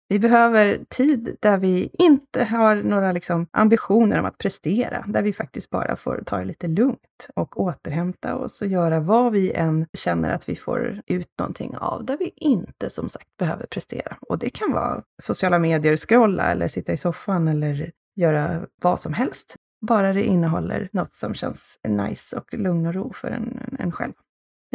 Vi 0.09 0.19
behöver 0.19 0.79
tid 0.89 1.37
där 1.39 1.57
vi 1.57 1.89
inte 1.93 2.43
har 2.43 2.75
några 2.75 3.11
liksom, 3.11 3.47
ambitioner 3.51 4.19
om 4.19 4.25
att 4.25 4.37
prestera, 4.37 5.05
där 5.07 5.21
vi 5.21 5.33
faktiskt 5.33 5.69
bara 5.69 5.95
får 5.95 6.23
ta 6.25 6.37
det 6.37 6.45
lite 6.45 6.67
lugnt 6.67 7.27
och 7.35 7.59
återhämta 7.61 8.35
oss 8.35 8.61
och 8.61 8.67
göra 8.67 8.99
vad 8.99 9.31
vi 9.31 9.51
än 9.51 9.85
känner 9.93 10.33
att 10.33 10.49
vi 10.49 10.55
får 10.55 11.01
ut 11.07 11.29
någonting 11.39 11.77
av, 11.77 12.05
där 12.05 12.17
vi 12.17 12.33
inte 12.35 12.89
som 12.89 13.09
sagt 13.09 13.37
behöver 13.37 13.65
prestera. 13.65 14.17
Och 14.21 14.37
det 14.39 14.49
kan 14.49 14.71
vara 14.71 15.03
sociala 15.21 15.59
medier, 15.59 15.97
scrolla 15.97 16.51
eller 16.51 16.67
sitta 16.67 16.93
i 16.93 16.97
soffan 16.97 17.47
eller 17.47 17.91
göra 18.15 18.65
vad 18.81 18.99
som 18.99 19.13
helst. 19.13 19.55
Bara 19.87 20.13
det 20.13 20.23
innehåller 20.23 20.89
något 20.91 21.13
som 21.13 21.33
känns 21.33 21.79
nice 21.87 22.37
och 22.37 22.53
lugn 22.53 22.85
och 22.85 22.93
ro 22.93 23.13
för 23.13 23.27
en, 23.27 23.75
en 23.79 23.91
själv. 23.91 24.13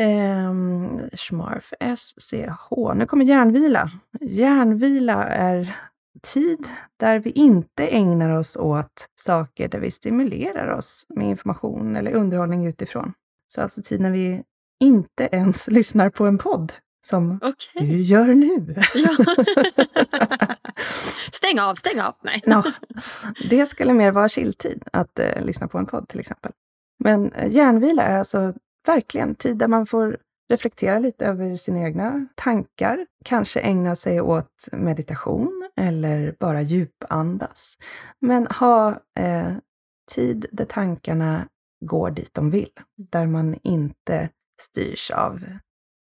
Um, 0.02 1.00
Schmarf, 1.14 1.72
SCH. 1.96 2.94
Nu 2.94 3.06
kommer 3.06 3.24
järnvila. 3.24 3.90
Järnvila 4.20 5.24
är 5.24 5.76
tid 6.22 6.68
där 6.96 7.18
vi 7.18 7.30
inte 7.30 7.86
ägnar 7.86 8.30
oss 8.30 8.56
åt 8.56 9.08
saker 9.20 9.68
där 9.68 9.78
vi 9.78 9.90
stimulerar 9.90 10.68
oss 10.68 11.06
med 11.08 11.28
information 11.28 11.96
eller 11.96 12.12
underhållning 12.12 12.66
utifrån. 12.66 13.12
Så 13.48 13.62
alltså 13.62 13.82
tid 13.82 14.00
när 14.00 14.10
vi 14.10 14.42
inte 14.80 15.28
ens 15.32 15.68
lyssnar 15.70 16.10
på 16.10 16.26
en 16.26 16.38
podd 16.38 16.72
som 17.06 17.32
okay. 17.32 17.86
du 17.86 18.00
gör 18.00 18.26
nu. 18.26 18.74
Ja. 18.94 19.10
stäng 21.32 21.60
av, 21.60 21.74
stäng 21.74 22.00
av! 22.00 22.14
Nej. 22.22 22.42
Ja, 22.46 22.64
det 23.50 23.66
skulle 23.66 23.92
mer 23.92 24.10
vara 24.10 24.28
chilltid, 24.28 24.82
att 24.92 25.20
uh, 25.20 25.44
lyssna 25.44 25.68
på 25.68 25.78
en 25.78 25.86
podd 25.86 26.08
till 26.08 26.20
exempel. 26.20 26.52
Men 27.04 27.32
uh, 27.32 27.48
järnvila 27.52 28.02
är 28.02 28.18
alltså 28.18 28.54
verkligen 28.86 29.34
tid 29.34 29.56
där 29.56 29.68
man 29.68 29.86
får 29.86 30.18
reflektera 30.52 30.98
lite 30.98 31.26
över 31.26 31.56
sina 31.56 31.80
egna 31.80 32.26
tankar, 32.34 33.06
kanske 33.24 33.60
ägna 33.60 33.96
sig 33.96 34.20
åt 34.20 34.68
meditation 34.72 35.70
eller 35.76 36.36
bara 36.40 36.62
djupandas. 36.62 37.78
Men 38.20 38.46
ha 38.46 39.00
eh, 39.18 39.52
tid 40.14 40.46
där 40.52 40.64
tankarna 40.64 41.48
går 41.84 42.10
dit 42.10 42.34
de 42.34 42.50
vill, 42.50 42.72
där 42.96 43.26
man 43.26 43.56
inte 43.62 44.28
styrs 44.60 45.10
av 45.10 45.44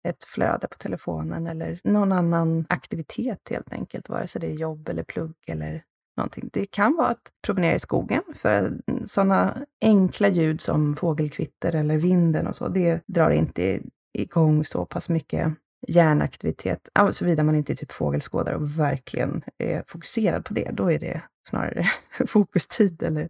ett 0.09 0.25
flöde 0.25 0.69
på 0.69 0.79
telefonen 0.79 1.47
eller 1.47 1.81
någon 1.85 2.13
annan 2.13 2.67
aktivitet 2.69 3.49
helt 3.51 3.73
enkelt, 3.73 4.09
vare 4.09 4.27
sig 4.27 4.41
det 4.41 4.47
är 4.47 4.55
jobb 4.55 4.89
eller 4.89 5.03
plugg 5.03 5.35
eller 5.47 5.85
någonting. 6.17 6.51
Det 6.53 6.67
kan 6.71 6.97
vara 6.97 7.09
att 7.09 7.33
promenera 7.47 7.75
i 7.75 7.79
skogen, 7.79 8.23
för 8.35 8.79
sådana 9.07 9.57
enkla 9.81 10.29
ljud 10.29 10.61
som 10.61 10.97
fågelkvitter 10.97 11.75
eller 11.75 11.97
vinden 11.97 12.47
och 12.47 12.57
så, 12.57 12.69
det 12.69 13.03
drar 13.07 13.31
inte 13.31 13.81
igång 14.19 14.65
så 14.65 14.87
pass 14.87 15.09
mycket 15.09 15.53
hjärnaktivitet, 15.89 16.89
såvida 17.11 17.45
man 17.45 17.55
inte 17.55 17.73
är 17.73 17.77
typ 17.77 17.93
fågelskådare 17.93 18.57
och 18.57 18.79
verkligen 18.79 19.43
är 19.59 19.85
fokuserad 19.87 20.45
på 20.45 20.55
det. 20.55 20.71
Då 20.73 20.93
är 20.93 20.99
det 20.99 21.23
snarare 21.49 21.85
fokustid 22.27 23.03
eller 23.03 23.29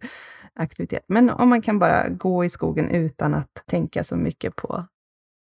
aktivitet. 0.55 1.05
Men 1.07 1.31
om 1.31 1.49
man 1.49 1.63
kan 1.63 1.79
bara 1.79 2.09
gå 2.09 2.45
i 2.45 2.49
skogen 2.49 2.89
utan 2.89 3.35
att 3.35 3.63
tänka 3.67 4.05
så 4.05 4.17
mycket 4.17 4.57
på 4.57 4.87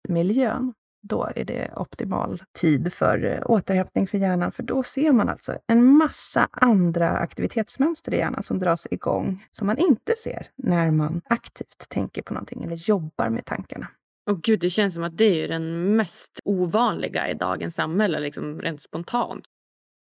miljön, 0.08 0.74
då 1.02 1.30
är 1.36 1.44
det 1.44 1.70
optimal 1.76 2.42
tid 2.58 2.92
för 2.92 3.24
eh, 3.24 3.50
återhämtning 3.50 4.06
för 4.06 4.18
hjärnan, 4.18 4.52
för 4.52 4.62
då 4.62 4.82
ser 4.82 5.12
man 5.12 5.28
alltså 5.28 5.58
en 5.66 5.86
massa 5.86 6.48
andra 6.52 7.10
aktivitetsmönster 7.10 8.14
i 8.14 8.16
hjärnan 8.16 8.42
som 8.42 8.58
dras 8.58 8.86
igång, 8.90 9.46
som 9.50 9.66
man 9.66 9.78
inte 9.78 10.12
ser 10.16 10.46
när 10.56 10.90
man 10.90 11.20
aktivt 11.28 11.88
tänker 11.88 12.22
på 12.22 12.34
någonting 12.34 12.64
eller 12.64 12.76
jobbar 12.76 13.28
med 13.28 13.44
tankarna. 13.44 13.88
Och 14.30 14.42
gud, 14.42 14.60
det 14.60 14.70
känns 14.70 14.94
som 14.94 15.02
att 15.02 15.16
det 15.16 15.44
är 15.44 15.48
den 15.48 15.96
mest 15.96 16.40
ovanliga 16.44 17.30
i 17.30 17.34
dagens 17.34 17.74
samhälle, 17.74 18.20
liksom 18.20 18.60
rent 18.60 18.82
spontant. 18.82 19.44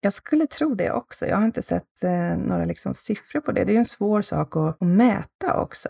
Jag 0.01 0.13
skulle 0.13 0.47
tro 0.47 0.75
det 0.75 0.93
också. 0.93 1.27
Jag 1.27 1.37
har 1.37 1.45
inte 1.45 1.63
sett 1.63 2.05
eh, 2.05 2.37
några 2.37 2.65
liksom 2.65 2.95
siffror 2.95 3.41
på 3.41 3.53
det. 3.53 3.65
Det 3.65 3.75
är 3.75 3.79
en 3.79 3.85
svår 3.85 4.23
sak 4.23 4.57
att, 4.57 4.83
att 4.83 4.89
mäta 4.89 5.61
också. 5.61 5.89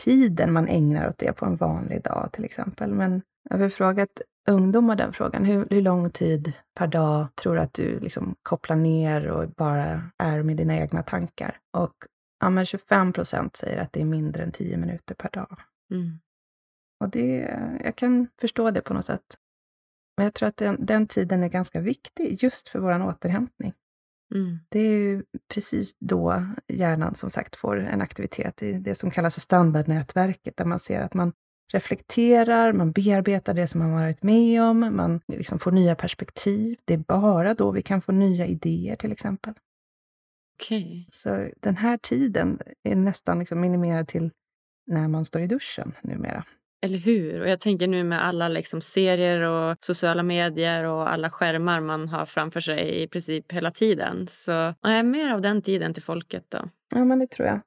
Tiden 0.00 0.52
man 0.52 0.68
ägnar 0.68 1.08
åt 1.08 1.18
det 1.18 1.32
på 1.32 1.46
en 1.46 1.56
vanlig 1.56 2.02
dag 2.02 2.28
till 2.32 2.44
exempel. 2.44 2.94
Men 2.94 3.22
jag 3.50 3.58
har 3.58 3.68
frågat 3.68 4.20
ungdomar 4.48 4.96
den 4.96 5.12
frågan. 5.12 5.44
Hur, 5.44 5.66
hur 5.70 5.82
lång 5.82 6.10
tid 6.10 6.52
per 6.74 6.86
dag 6.86 7.26
tror 7.34 7.54
du 7.54 7.60
att 7.60 7.74
du 7.74 8.00
liksom 8.00 8.36
kopplar 8.42 8.76
ner 8.76 9.28
och 9.28 9.50
bara 9.50 10.10
är 10.18 10.42
med 10.42 10.56
dina 10.56 10.76
egna 10.76 11.02
tankar? 11.02 11.58
Och 11.76 11.94
ja, 12.40 12.50
men 12.50 12.66
25 12.66 13.12
procent 13.12 13.56
säger 13.56 13.82
att 13.82 13.92
det 13.92 14.00
är 14.00 14.04
mindre 14.04 14.42
än 14.42 14.52
10 14.52 14.76
minuter 14.76 15.14
per 15.14 15.30
dag. 15.30 15.60
Mm. 15.90 16.20
Och 17.00 17.10
det, 17.10 17.58
jag 17.84 17.96
kan 17.96 18.28
förstå 18.40 18.70
det 18.70 18.80
på 18.80 18.94
något 18.94 19.04
sätt. 19.04 19.36
Men 20.16 20.24
jag 20.24 20.34
tror 20.34 20.48
att 20.48 20.56
den, 20.56 20.86
den 20.86 21.06
tiden 21.06 21.42
är 21.42 21.48
ganska 21.48 21.80
viktig 21.80 22.42
just 22.42 22.68
för 22.68 22.78
vår 22.78 23.02
återhämtning. 23.08 23.74
Mm. 24.34 24.58
Det 24.68 24.78
är 24.78 24.98
ju 24.98 25.24
precis 25.54 25.96
då 25.98 26.46
hjärnan 26.68 27.14
som 27.14 27.30
sagt 27.30 27.56
får 27.56 27.76
en 27.76 28.00
aktivitet 28.00 28.62
i 28.62 28.72
det 28.72 28.94
som 28.94 29.10
kallas 29.10 29.34
för 29.34 29.40
standardnätverket, 29.40 30.56
där 30.56 30.64
man 30.64 30.80
ser 30.80 31.00
att 31.00 31.14
man 31.14 31.32
reflekterar, 31.72 32.72
man 32.72 32.92
bearbetar 32.92 33.54
det 33.54 33.66
som 33.66 33.80
man 33.80 33.92
varit 33.92 34.22
med 34.22 34.62
om, 34.62 34.96
man 34.96 35.20
liksom 35.28 35.58
får 35.58 35.72
nya 35.72 35.94
perspektiv. 35.94 36.78
Det 36.84 36.94
är 36.94 36.98
bara 36.98 37.54
då 37.54 37.70
vi 37.70 37.82
kan 37.82 38.00
få 38.00 38.12
nya 38.12 38.46
idéer 38.46 38.96
till 38.96 39.12
exempel. 39.12 39.54
Okay. 40.62 41.04
Så 41.10 41.48
den 41.60 41.76
här 41.76 41.96
tiden 41.96 42.58
är 42.82 42.96
nästan 42.96 43.38
liksom 43.38 43.60
minimerad 43.60 44.08
till 44.08 44.30
när 44.86 45.08
man 45.08 45.24
står 45.24 45.42
i 45.42 45.46
duschen 45.46 45.92
numera. 46.02 46.44
Eller 46.82 46.98
hur? 46.98 47.40
Och 47.40 47.48
jag 47.48 47.60
tänker 47.60 47.88
nu 47.88 48.04
med 48.04 48.24
alla 48.24 48.48
liksom 48.48 48.80
serier 48.80 49.40
och 49.40 49.76
sociala 49.80 50.22
medier 50.22 50.84
och 50.84 51.12
alla 51.12 51.30
skärmar 51.30 51.80
man 51.80 52.08
har 52.08 52.26
framför 52.26 52.60
sig 52.60 53.02
i 53.02 53.08
princip 53.08 53.52
hela 53.52 53.70
tiden. 53.70 54.26
Så 54.26 54.74
nej, 54.82 55.02
mer 55.02 55.34
av 55.34 55.40
den 55.40 55.62
tiden 55.62 55.94
till 55.94 56.02
folket 56.02 56.44
då. 56.48 56.68
Ja, 56.94 57.04
men 57.04 57.18
det 57.18 57.26
tror 57.26 57.48
jag. 57.48 57.60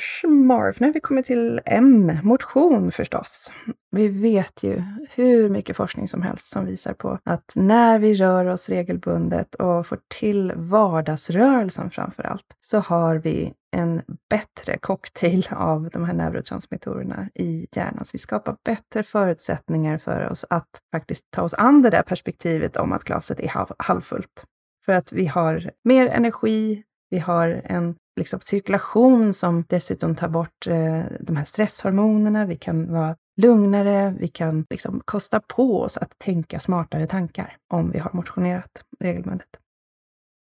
Schmarf. 0.00 0.80
Nu 0.80 0.86
har 0.86 0.94
vi 0.94 1.00
kommit 1.00 1.26
till 1.26 1.60
M, 1.64 2.12
motion 2.22 2.92
förstås. 2.92 3.52
Vi 3.90 4.08
vet 4.08 4.62
ju 4.62 4.82
hur 5.10 5.48
mycket 5.48 5.76
forskning 5.76 6.08
som 6.08 6.22
helst 6.22 6.48
som 6.48 6.66
visar 6.66 6.92
på 6.92 7.18
att 7.24 7.52
när 7.54 7.98
vi 7.98 8.14
rör 8.14 8.44
oss 8.44 8.68
regelbundet 8.68 9.54
och 9.54 9.86
får 9.86 9.98
till 10.08 10.52
vardagsrörelsen 10.56 11.90
framför 11.90 12.22
allt, 12.22 12.56
så 12.60 12.78
har 12.78 13.16
vi 13.16 13.52
en 13.76 14.02
bättre 14.30 14.78
cocktail 14.78 15.48
av 15.50 15.88
de 15.92 16.04
här 16.04 16.14
neurotransmittorerna 16.14 17.28
i 17.34 17.66
hjärnan. 17.76 18.04
Så 18.04 18.10
vi 18.12 18.18
skapar 18.18 18.56
bättre 18.64 19.02
förutsättningar 19.02 19.98
för 19.98 20.30
oss 20.30 20.44
att 20.50 20.80
faktiskt 20.92 21.30
ta 21.30 21.42
oss 21.42 21.54
an 21.54 21.82
det 21.82 21.90
där 21.90 22.02
perspektivet 22.02 22.76
om 22.76 22.92
att 22.92 23.04
glaset 23.04 23.40
är 23.40 23.66
halvfullt. 23.78 24.44
För 24.84 24.92
att 24.92 25.12
vi 25.12 25.26
har 25.26 25.70
mer 25.84 26.06
energi, 26.06 26.82
vi 27.10 27.18
har 27.18 27.60
en 27.64 27.94
liksom, 28.16 28.40
cirkulation 28.40 29.32
som 29.32 29.64
dessutom 29.68 30.14
tar 30.14 30.28
bort 30.28 30.66
eh, 30.66 31.02
de 31.20 31.36
här 31.36 31.44
stresshormonerna. 31.44 32.46
Vi 32.46 32.56
kan 32.56 32.92
vara 32.92 33.16
lugnare, 33.36 34.14
vi 34.18 34.28
kan 34.28 34.66
liksom 34.70 35.00
kosta 35.04 35.40
på 35.40 35.80
oss 35.80 35.96
att 35.96 36.18
tänka 36.18 36.60
smartare 36.60 37.06
tankar 37.06 37.56
om 37.72 37.90
vi 37.90 37.98
har 37.98 38.10
motionerat 38.12 38.84
regelbundet. 39.00 39.48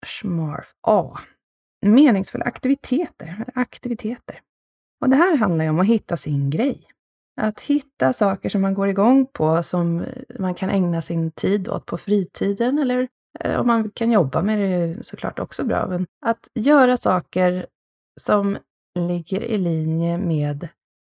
Schmarf 0.06 0.72
A. 0.88 1.18
Meningsfulla 1.86 2.46
aktiviteter. 2.46 3.46
Aktiviteter. 3.54 4.42
Och 5.02 5.10
det 5.10 5.16
här 5.16 5.38
handlar 5.38 5.66
ju 5.66 5.70
om 5.70 5.80
att 5.80 5.88
hitta 5.88 6.18
sin 6.18 6.50
grej. 6.50 6.84
Att 7.42 7.60
hitta 7.60 8.14
saker 8.14 8.50
som 8.50 8.62
man 8.62 8.74
går 8.74 8.88
igång 8.88 9.26
på, 9.34 9.64
som 9.64 10.06
man 10.40 10.56
kan 10.56 10.70
ägna 10.70 11.02
sin 11.02 11.32
tid 11.32 11.68
åt 11.68 11.86
på 11.86 11.98
fritiden 11.98 12.80
eller 12.80 13.08
och 13.58 13.66
man 13.66 13.92
kan 13.92 14.12
jobba 14.12 14.42
med 14.42 14.60
det 14.60 15.06
såklart 15.06 15.40
också 15.40 15.64
bra, 15.64 15.88
men 15.88 16.06
att 16.26 16.50
göra 16.54 16.98
saker 16.98 17.66
som 18.22 18.58
ligger 19.00 19.42
i 19.42 19.58
linje 19.58 20.18
med 20.18 20.68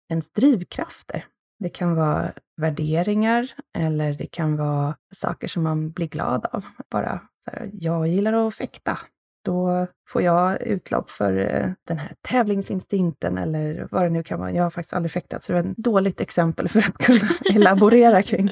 ens 0.09 0.29
drivkrafter. 0.29 1.25
Det 1.59 1.69
kan 1.69 1.95
vara 1.95 2.31
värderingar 2.61 3.51
eller 3.77 4.13
det 4.13 4.27
kan 4.27 4.57
vara 4.57 4.95
saker 5.15 5.47
som 5.47 5.63
man 5.63 5.91
blir 5.91 6.07
glad 6.07 6.45
av. 6.51 6.65
Bara 6.91 7.21
så 7.45 7.51
här, 7.51 7.69
jag 7.73 8.07
gillar 8.07 8.47
att 8.47 8.55
fäkta. 8.55 8.97
Då 9.45 9.87
får 10.09 10.21
jag 10.21 10.61
utlopp 10.61 11.09
för 11.09 11.37
eh, 11.37 11.71
den 11.87 11.97
här 11.97 12.11
tävlingsinstinkten 12.21 13.37
eller 13.37 13.87
vad 13.91 14.03
det 14.03 14.09
nu 14.09 14.23
kan 14.23 14.39
vara. 14.39 14.51
Jag 14.51 14.63
har 14.63 14.69
faktiskt 14.69 14.93
aldrig 14.93 15.11
fäktat, 15.11 15.43
så 15.43 15.53
det 15.53 15.59
är 15.59 15.63
ett 15.63 15.77
dåligt 15.77 16.21
exempel 16.21 16.69
för 16.69 16.79
att 16.79 16.97
kunna 16.97 17.29
elaborera 17.55 18.21
kring. 18.21 18.51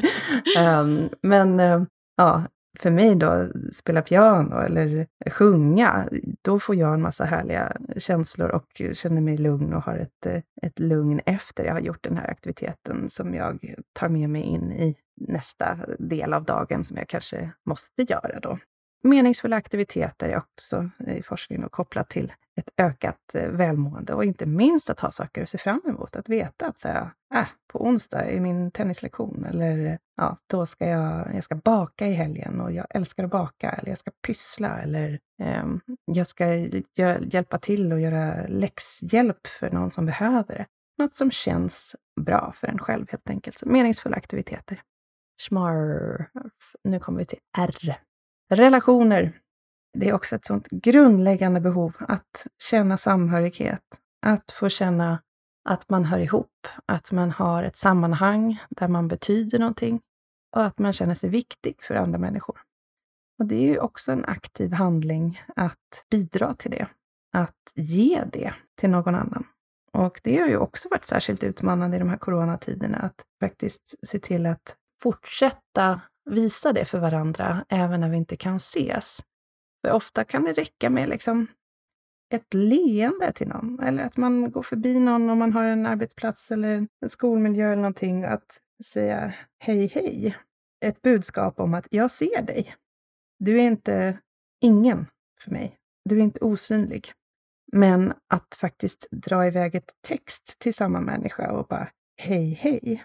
Um, 0.60 1.10
men 1.22 1.60
uh, 1.60 1.84
ja, 2.18 2.44
för 2.80 2.92
mig 2.92 3.16
då, 3.16 3.48
spela 3.72 4.02
piano 4.02 4.56
eller 4.56 5.08
sjunga, 5.30 6.10
då 6.42 6.60
får 6.60 6.76
jag 6.76 6.94
en 6.94 7.02
massa 7.02 7.26
härliga 7.26 7.78
känslor 7.98 8.50
och 8.50 8.82
känner 8.94 9.22
mig 9.22 9.38
lugn 9.38 9.74
och 9.74 9.84
har 9.84 9.98
ett, 9.98 10.26
eh, 10.26 10.42
ett 10.62 10.80
lugn 10.80 11.22
efter 11.26 11.66
jag 11.66 11.74
har 11.74 11.80
gjort 11.80 12.04
den 12.04 12.18
här 12.18 12.32
aktiviteten 12.32 13.10
som 13.10 13.34
jag 13.34 13.74
tar 13.94 14.10
med 14.10 14.30
mig 14.30 14.42
in 14.42 14.72
i 14.72 14.96
nästa 15.16 15.78
del 16.00 16.34
av 16.34 16.44
dagen 16.44 16.84
som 16.84 16.98
jag 16.98 17.08
kanske 17.08 17.52
måste 17.66 18.02
göra 18.02 18.40
då. 18.40 18.58
Meningsfulla 19.04 19.56
aktiviteter 19.56 20.30
är 20.30 20.38
också 20.38 20.90
eh, 21.08 21.18
i 21.18 21.24
forskningen 21.24 21.70
kopplat 21.70 22.10
till 22.10 22.34
ett 22.56 22.70
ökat 22.78 23.36
eh, 23.36 23.50
välmående 23.50 24.14
och 24.14 24.24
inte 24.26 24.46
minst 24.46 24.90
att 24.90 25.00
ha 25.00 25.12
saker 25.12 25.44
att 25.44 25.50
se 25.50 25.58
fram 25.58 25.82
emot. 25.86 26.16
Att 26.16 26.30
veta 26.30 26.68
att 26.68 26.80
så 26.80 26.88
här, 26.88 27.10
äh, 27.36 27.48
på 27.68 27.86
onsdag 27.86 28.22
är 28.22 28.40
min 28.40 28.72
tennislektion 28.72 29.46
eller 29.46 30.00
ja, 30.18 30.38
då 30.48 30.66
ska 30.66 30.88
jag, 30.88 31.36
jag 31.36 31.44
ska 31.44 31.56
baka 31.56 32.08
i 32.08 32.14
helgen 32.14 32.62
och 32.62 32.72
jag 32.72 32.86
älskar 32.90 33.24
att 33.24 33.32
baka 33.32 33.72
eller 33.72 33.90
jag 33.90 33.98
ska 33.98 34.12
pyssla 34.28 34.82
eller 34.82 35.20
eh, 35.42 35.66
jag 36.06 36.28
ska 36.28 36.56
göra, 36.96 37.20
hjälpa 37.20 37.58
till 37.58 37.94
och 37.94 38.00
göra 38.00 38.48
läxhjälp 38.48 39.48
för 39.48 39.72
någon 39.72 39.92
som 39.92 40.06
behöver 40.06 40.56
det. 40.56 40.66
Något 40.98 41.16
som 41.16 41.32
känns 41.32 41.96
bra 42.22 42.52
för 42.56 42.68
en 42.68 42.80
själv 42.80 43.06
helt 43.10 43.30
enkelt. 43.30 43.60
Så 43.60 43.70
meningsfulla 43.70 44.18
aktiviteter. 44.18 44.82
Schmarf. 45.42 46.76
Nu 46.84 47.00
kommer 47.00 47.20
vi 47.20 47.26
till 47.26 47.40
R. 47.58 47.98
Relationer. 48.50 49.34
Det 49.98 50.10
är 50.10 50.14
också 50.14 50.36
ett 50.36 50.46
sånt 50.46 50.68
grundläggande 50.68 51.62
behov 51.62 51.96
att 52.00 52.48
känna 52.64 52.98
samhörighet, 52.98 53.84
att 54.26 54.52
få 54.52 54.70
känna 54.70 55.22
att 55.70 55.90
man 55.90 56.06
hör 56.06 56.20
ihop, 56.20 56.68
att 56.86 57.12
man 57.12 57.32
har 57.32 57.64
ett 57.64 57.78
sammanhang 57.78 58.60
där 58.70 58.88
man 58.88 59.08
betyder 59.08 59.60
någonting 59.60 60.02
och 60.56 60.66
att 60.66 60.80
man 60.80 60.94
känner 60.94 61.14
sig 61.14 61.30
viktig 61.30 61.76
för 61.82 61.96
andra 61.96 62.20
människor. 62.20 62.58
Och 63.40 63.46
det 63.46 63.56
är 63.56 63.68
ju 63.68 63.80
också 63.80 64.12
en 64.12 64.26
aktiv 64.26 64.74
handling 64.74 65.42
att 65.56 66.06
bidra 66.10 66.54
till 66.54 66.72
det, 66.72 66.88
att 67.34 67.72
ge 67.76 68.24
det 68.34 68.54
till 68.76 68.90
någon 68.90 69.16
annan. 69.16 69.48
Och 69.94 70.22
det 70.24 70.40
har 70.40 70.48
ju 70.48 70.58
också 70.58 70.90
varit 70.90 71.06
särskilt 71.06 71.44
utmanande 71.44 71.98
i 71.98 72.00
de 72.00 72.10
här 72.10 72.18
coronatiderna, 72.18 72.98
att 72.98 73.26
faktiskt 73.40 73.96
se 74.08 74.20
till 74.20 74.46
att 74.46 74.76
fortsätta 75.02 76.02
visa 76.30 76.74
det 76.74 76.86
för 76.86 77.00
varandra, 77.00 77.66
även 77.70 78.02
när 78.02 78.10
vi 78.10 78.18
inte 78.18 78.36
kan 78.36 78.56
ses. 78.56 79.20
För 79.86 79.92
ofta 79.92 80.24
kan 80.24 80.44
det 80.44 80.54
räcka 80.54 80.90
med 80.90 81.10
liksom 81.10 81.48
ett 82.34 82.54
leende 82.54 83.32
till 83.32 83.48
någon, 83.48 83.80
eller 83.80 84.04
att 84.04 84.18
man 84.18 84.52
går 84.52 84.64
förbi 84.64 85.00
någon 85.00 85.30
om 85.30 85.38
man 85.38 85.54
har 85.54 85.64
en 85.64 85.86
arbetsplats 85.86 86.52
eller 86.52 86.88
en 87.02 87.10
skolmiljö 87.10 87.66
eller 87.66 87.76
någonting, 87.76 88.24
att 88.24 88.62
säga 88.86 89.34
hej, 89.60 89.88
hej. 89.88 90.38
Ett 90.86 91.02
budskap 91.02 91.60
om 91.60 91.74
att 91.74 91.88
jag 91.92 92.12
ser 92.12 92.42
dig. 92.42 92.76
Du 93.40 93.60
är 93.60 93.68
inte 93.68 94.20
ingen 94.62 95.06
för 95.40 95.52
mig. 95.52 95.78
Du 96.06 96.20
är 96.20 96.24
inte 96.24 96.40
osynlig. 96.40 97.12
Men 97.72 98.14
att 98.28 98.56
faktiskt 98.56 99.08
dra 99.12 99.48
iväg 99.48 99.76
ett 99.76 99.94
text 100.02 100.60
till 100.60 100.74
samma 100.74 101.02
människa 101.02 101.52
och 101.52 101.68
bara 101.68 101.90
hej, 102.18 102.54
hej. 102.54 103.04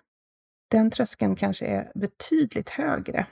Den 0.71 0.91
tröskeln 0.91 1.37
kanske 1.37 1.67
är 1.67 1.93
betydligt 1.95 2.71
högre 2.71 3.27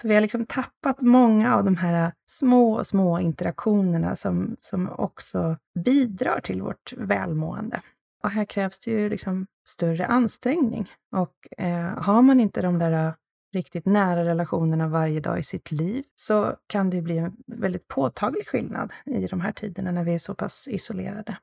så 0.00 0.08
vi 0.08 0.14
har 0.14 0.20
liksom 0.20 0.46
tappat 0.46 1.00
många 1.00 1.54
av 1.56 1.64
de 1.64 1.76
här 1.76 2.12
små, 2.30 2.84
små 2.84 3.20
interaktionerna 3.20 4.16
som, 4.16 4.56
som 4.60 4.90
också 4.90 5.56
bidrar 5.84 6.40
till 6.40 6.62
vårt 6.62 6.92
välmående. 6.96 7.82
Och 8.22 8.30
här 8.30 8.44
krävs 8.44 8.78
det 8.78 8.90
ju 8.90 9.08
liksom 9.08 9.46
större 9.68 10.06
ansträngning. 10.06 10.90
Och 11.16 11.62
eh, 11.62 12.02
har 12.02 12.22
man 12.22 12.40
inte 12.40 12.62
de 12.62 12.78
där 12.78 13.06
eh, 13.06 13.14
riktigt 13.54 13.86
nära 13.86 14.24
relationerna 14.24 14.88
varje 14.88 15.20
dag 15.20 15.38
i 15.38 15.42
sitt 15.42 15.72
liv 15.72 16.04
så 16.14 16.56
kan 16.66 16.90
det 16.90 17.02
bli 17.02 17.18
en 17.18 17.36
väldigt 17.46 17.88
påtaglig 17.88 18.48
skillnad 18.48 18.92
i 19.06 19.26
de 19.26 19.40
här 19.40 19.52
tiderna 19.52 19.92
när 19.92 20.04
vi 20.04 20.14
är 20.14 20.18
så 20.18 20.34
pass 20.34 20.68
isolerade. 20.68 21.36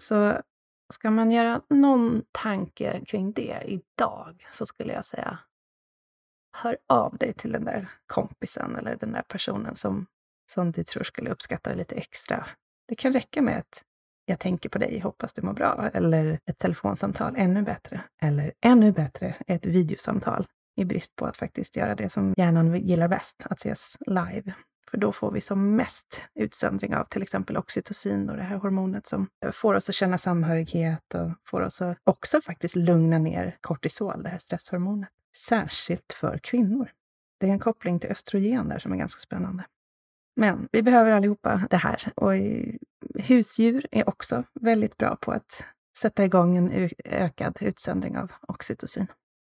Så 0.00 0.40
ska 0.92 1.10
man 1.10 1.30
göra 1.30 1.60
någon 1.70 2.22
tanke 2.32 3.04
kring 3.06 3.32
det 3.32 3.62
idag 3.66 4.46
så 4.52 4.66
skulle 4.66 4.92
jag 4.92 5.04
säga 5.04 5.38
hör 6.54 6.76
av 6.88 7.16
dig 7.16 7.32
till 7.32 7.52
den 7.52 7.64
där 7.64 7.88
kompisen 8.06 8.76
eller 8.76 8.96
den 8.96 9.12
där 9.12 9.22
personen 9.22 9.74
som, 9.74 10.06
som 10.52 10.72
du 10.72 10.84
tror 10.84 11.02
skulle 11.02 11.30
uppskatta 11.30 11.70
det 11.70 11.76
lite 11.76 11.94
extra. 11.94 12.46
Det 12.88 12.94
kan 12.94 13.12
räcka 13.12 13.42
med 13.42 13.58
ett 13.58 13.82
jag 14.26 14.40
tänker 14.40 14.68
på 14.68 14.78
dig, 14.78 15.00
hoppas 15.00 15.32
du 15.32 15.42
mår 15.42 15.52
bra, 15.52 15.90
eller 15.94 16.38
ett 16.46 16.58
telefonsamtal, 16.58 17.34
ännu 17.36 17.62
bättre. 17.62 18.00
Eller 18.22 18.52
ännu 18.64 18.92
bättre, 18.92 19.34
ett 19.46 19.66
videosamtal, 19.66 20.46
i 20.76 20.84
brist 20.84 21.16
på 21.16 21.26
att 21.26 21.36
faktiskt 21.36 21.76
göra 21.76 21.94
det 21.94 22.08
som 22.08 22.34
hjärnan 22.36 22.76
gillar 22.76 23.08
bäst, 23.08 23.46
att 23.50 23.58
ses 23.58 23.96
live. 24.06 24.54
För 24.90 24.98
då 24.98 25.12
får 25.12 25.30
vi 25.30 25.40
som 25.40 25.76
mest 25.76 26.22
utsöndring 26.34 26.94
av 26.94 27.04
till 27.04 27.22
exempel 27.22 27.56
oxytocin 27.56 28.30
och 28.30 28.36
det 28.36 28.42
här 28.42 28.56
hormonet 28.56 29.06
som 29.06 29.28
får 29.52 29.74
oss 29.74 29.88
att 29.88 29.94
känna 29.94 30.18
samhörighet 30.18 31.14
och 31.14 31.30
får 31.46 31.60
oss 31.60 31.82
att 31.82 31.98
också 32.04 32.40
faktiskt 32.40 32.76
lugna 32.76 33.18
ner 33.18 33.56
kortisol, 33.60 34.22
det 34.22 34.28
här 34.28 34.38
stresshormonet 34.38 35.08
särskilt 35.36 36.12
för 36.12 36.38
kvinnor. 36.38 36.90
Det 37.40 37.46
är 37.46 37.50
en 37.50 37.58
koppling 37.58 37.98
till 37.98 38.10
östrogen 38.10 38.68
där 38.68 38.78
som 38.78 38.92
är 38.92 38.96
ganska 38.96 39.20
spännande. 39.20 39.64
Men 40.36 40.68
vi 40.72 40.82
behöver 40.82 41.12
allihopa 41.12 41.66
det 41.70 41.76
här. 41.76 42.12
Och 42.16 42.32
husdjur 43.14 43.86
är 43.90 44.08
också 44.08 44.44
väldigt 44.60 44.96
bra 44.96 45.16
på 45.16 45.32
att 45.32 45.64
sätta 45.98 46.24
igång 46.24 46.56
en 46.56 46.90
ökad 47.04 47.58
utsöndring 47.60 48.18
av 48.18 48.32
oxytocin. 48.48 49.06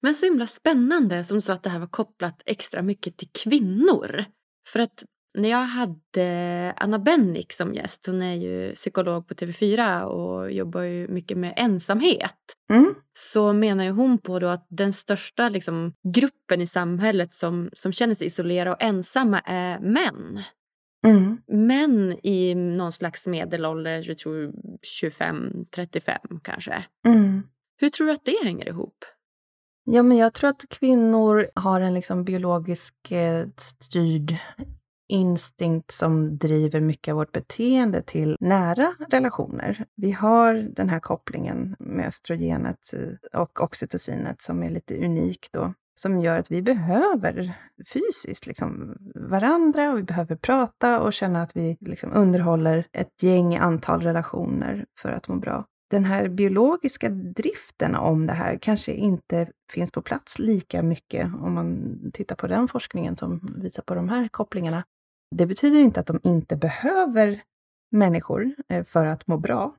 Men 0.01 0.15
så 0.15 0.26
himla 0.26 0.47
spännande 0.47 1.23
som 1.23 1.38
du 1.38 1.41
sa 1.41 1.53
att 1.53 1.63
det 1.63 1.69
här 1.69 1.80
var 1.80 1.88
kopplat 1.88 2.41
extra 2.45 2.82
mycket 2.82 3.17
till 3.17 3.30
kvinnor. 3.43 4.26
För 4.67 4.80
att 4.80 5.03
när 5.36 5.50
jag 5.50 5.66
hade 5.66 6.74
Anna 6.78 7.00
Bennick 7.00 7.54
som 7.54 7.74
gäst, 7.74 8.06
hon 8.08 8.22
är 8.22 8.36
ju 8.36 8.76
psykolog 8.76 9.28
på 9.28 9.34
TV4 9.34 10.02
och 10.02 10.52
jobbar 10.52 10.82
ju 10.82 11.08
mycket 11.08 11.38
med 11.38 11.54
ensamhet. 11.58 12.36
Mm. 12.74 12.96
Så 13.14 13.54
menar 13.54 13.90
hon 13.90 14.18
på 14.18 14.40
då 14.40 14.48
att 14.48 14.68
den 14.70 14.94
största 14.94 15.50
liksom, 15.50 15.94
gruppen 16.14 16.62
i 16.62 16.68
samhället 16.68 17.34
som, 17.34 17.70
som 17.74 17.92
känner 17.92 18.16
sig 18.16 18.28
isolerade 18.28 18.72
och 18.72 18.82
ensamma 18.82 19.40
är 19.40 19.80
män. 19.80 20.42
Mm. 21.08 21.38
Män 21.48 22.20
i 22.24 22.56
någon 22.56 22.92
slags 22.92 23.28
medelålder, 23.28 24.04
jag 24.08 24.18
tror 24.18 24.54
25-35 25.02 26.40
kanske. 26.44 26.84
Mm. 27.08 27.44
Hur 27.78 27.90
tror 27.90 28.08
du 28.08 28.14
att 28.14 28.26
det 28.26 28.44
hänger 28.44 28.68
ihop? 28.68 28.98
Ja, 29.86 30.04
men 30.04 30.18
jag 30.18 30.34
tror 30.34 30.50
att 30.50 30.70
kvinnor 30.70 31.48
har 31.56 31.82
en 31.82 31.94
liksom 31.94 32.24
biologisk 32.24 33.12
eh, 33.12 33.48
styrd 33.58 34.36
instinkt 35.08 35.91
som 35.91 36.38
driver 36.38 36.82
mycket 36.82 37.12
av 37.12 37.18
vårt 37.18 37.32
beteende 37.32 38.01
till 38.01 38.38
nära 38.39 38.93
relationer. 39.10 39.86
Vi 39.95 40.12
har 40.12 40.53
den 40.53 40.89
här 40.89 40.99
kopplingen 40.99 41.76
med 41.80 42.08
östrogenet 42.08 42.93
och 43.34 43.62
oxytocinet 43.62 44.41
som 44.41 44.64
är 44.64 44.70
lite 44.70 45.06
unik 45.06 45.47
då, 45.51 45.74
som 45.99 46.20
gör 46.22 46.39
att 46.39 46.51
vi 46.51 46.62
behöver 46.62 47.51
fysiskt 47.93 48.47
liksom 48.47 48.95
varandra 49.16 49.91
och 49.91 49.97
vi 49.97 50.03
behöver 50.03 50.36
prata 50.36 51.01
och 51.01 51.14
känna 51.14 51.41
att 51.41 51.56
vi 51.56 51.78
liksom 51.80 52.12
underhåller 52.14 52.88
ett 52.91 53.24
gäng 53.24 53.56
antal 53.56 54.01
relationer 54.01 54.86
för 54.99 55.10
att 55.10 55.28
må 55.28 55.36
bra. 55.36 55.66
Den 55.91 56.06
här 56.06 56.28
biologiska 56.28 57.10
driften 57.10 57.95
om 57.95 58.28
det 58.28 58.34
här 58.34 58.58
kanske 58.62 58.93
inte 58.93 59.47
finns 59.74 59.91
på 59.91 60.01
plats 60.01 60.39
lika 60.39 60.84
mycket 60.84 61.26
om 61.26 61.53
man 61.53 61.97
tittar 62.14 62.36
på 62.36 62.47
den 62.47 62.68
forskningen 62.68 63.16
som 63.16 63.56
visar 63.62 63.84
på 63.84 63.95
de 63.95 64.10
här 64.10 64.28
kopplingarna. 64.28 64.84
Det 65.32 65.45
betyder 65.45 65.80
inte 65.80 65.99
att 65.99 66.07
de 66.07 66.19
inte 66.23 66.55
behöver 66.55 67.41
människor 67.91 68.55
eh, 68.69 68.84
för 68.84 69.05
att 69.05 69.28
må 69.28 69.38
bra, 69.38 69.76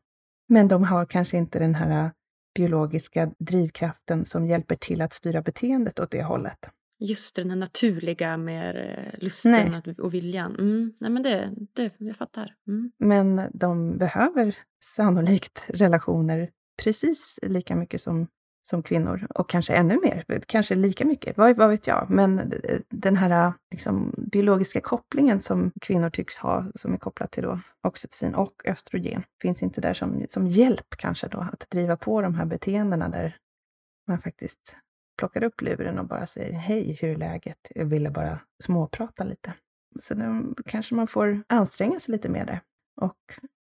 men 0.49 0.69
de 0.69 0.85
har 0.85 1.07
kanske 1.07 1.37
inte 1.37 1.59
den 1.59 1.75
här 1.75 2.05
eh, 2.05 2.11
biologiska 2.55 3.31
drivkraften 3.39 4.25
som 4.25 4.47
hjälper 4.47 4.77
till 4.77 5.03
att 5.03 5.13
styra 5.13 5.43
beteendet 5.43 6.01
åt 6.01 6.11
det 6.11 6.23
hållet. 6.23 6.71
Just 6.99 7.37
den 7.37 7.61
naturliga 7.61 8.37
med 8.37 8.77
eh, 8.77 9.19
lusten 9.25 9.53
Nej. 9.53 9.95
och 9.99 10.15
viljan. 10.15 10.57
Mm. 10.59 10.93
Nej, 11.01 11.11
men 11.11 11.23
det, 11.23 11.51
det, 11.73 11.91
jag 11.99 12.17
fattar. 12.17 12.55
Mm. 12.69 12.93
Men 12.99 13.51
de 13.53 13.99
behöver 13.99 14.57
sannolikt 14.85 15.65
relationer 15.69 16.51
precis 16.83 17.39
lika 17.43 17.77
mycket 17.77 18.01
som 18.01 18.27
som 18.67 18.83
kvinnor 18.83 19.27
och 19.35 19.49
kanske 19.49 19.73
ännu 19.73 19.99
mer, 20.03 20.41
kanske 20.47 20.75
lika 20.75 21.05
mycket, 21.05 21.37
vad, 21.37 21.57
vad 21.57 21.71
vet 21.71 21.87
jag. 21.87 22.07
Men 22.11 22.53
den 22.89 23.17
här 23.17 23.53
liksom, 23.71 24.15
biologiska 24.17 24.81
kopplingen 24.81 25.41
som 25.41 25.73
kvinnor 25.81 26.11
tycks 26.11 26.39
ha, 26.39 26.67
som 26.75 26.93
är 26.93 26.97
kopplad 26.99 27.31
till 27.31 27.43
då 27.43 27.61
oxytocin 27.83 28.35
och 28.35 28.63
östrogen, 28.65 29.23
finns 29.43 29.63
inte 29.63 29.81
där 29.81 29.95
som, 29.95 30.25
som 30.29 30.47
hjälp 30.47 30.97
kanske 30.99 31.29
då 31.29 31.39
att 31.39 31.71
driva 31.71 31.97
på 31.97 32.23
de 32.23 32.35
här 32.35 32.45
beteendena 32.45 33.09
där 33.09 33.37
man 34.09 34.19
faktiskt 34.19 34.77
plockar 35.19 35.43
upp 35.43 35.61
luren 35.61 35.99
och 35.99 36.07
bara 36.07 36.27
säger 36.27 36.53
hej, 36.53 36.99
hur 37.01 37.09
är 37.09 37.17
läget? 37.17 37.73
Jag 37.75 37.85
ville 37.85 38.11
bara 38.11 38.39
småprata 38.65 39.25
lite. 39.25 39.53
Så 40.01 40.15
då 40.15 40.55
kanske 40.67 40.95
man 40.95 41.07
får 41.07 41.43
anstränga 41.47 42.01
sig 42.01 42.13
lite 42.13 42.29
mer 42.29 42.47
där 42.47 42.61
och 42.97 43.17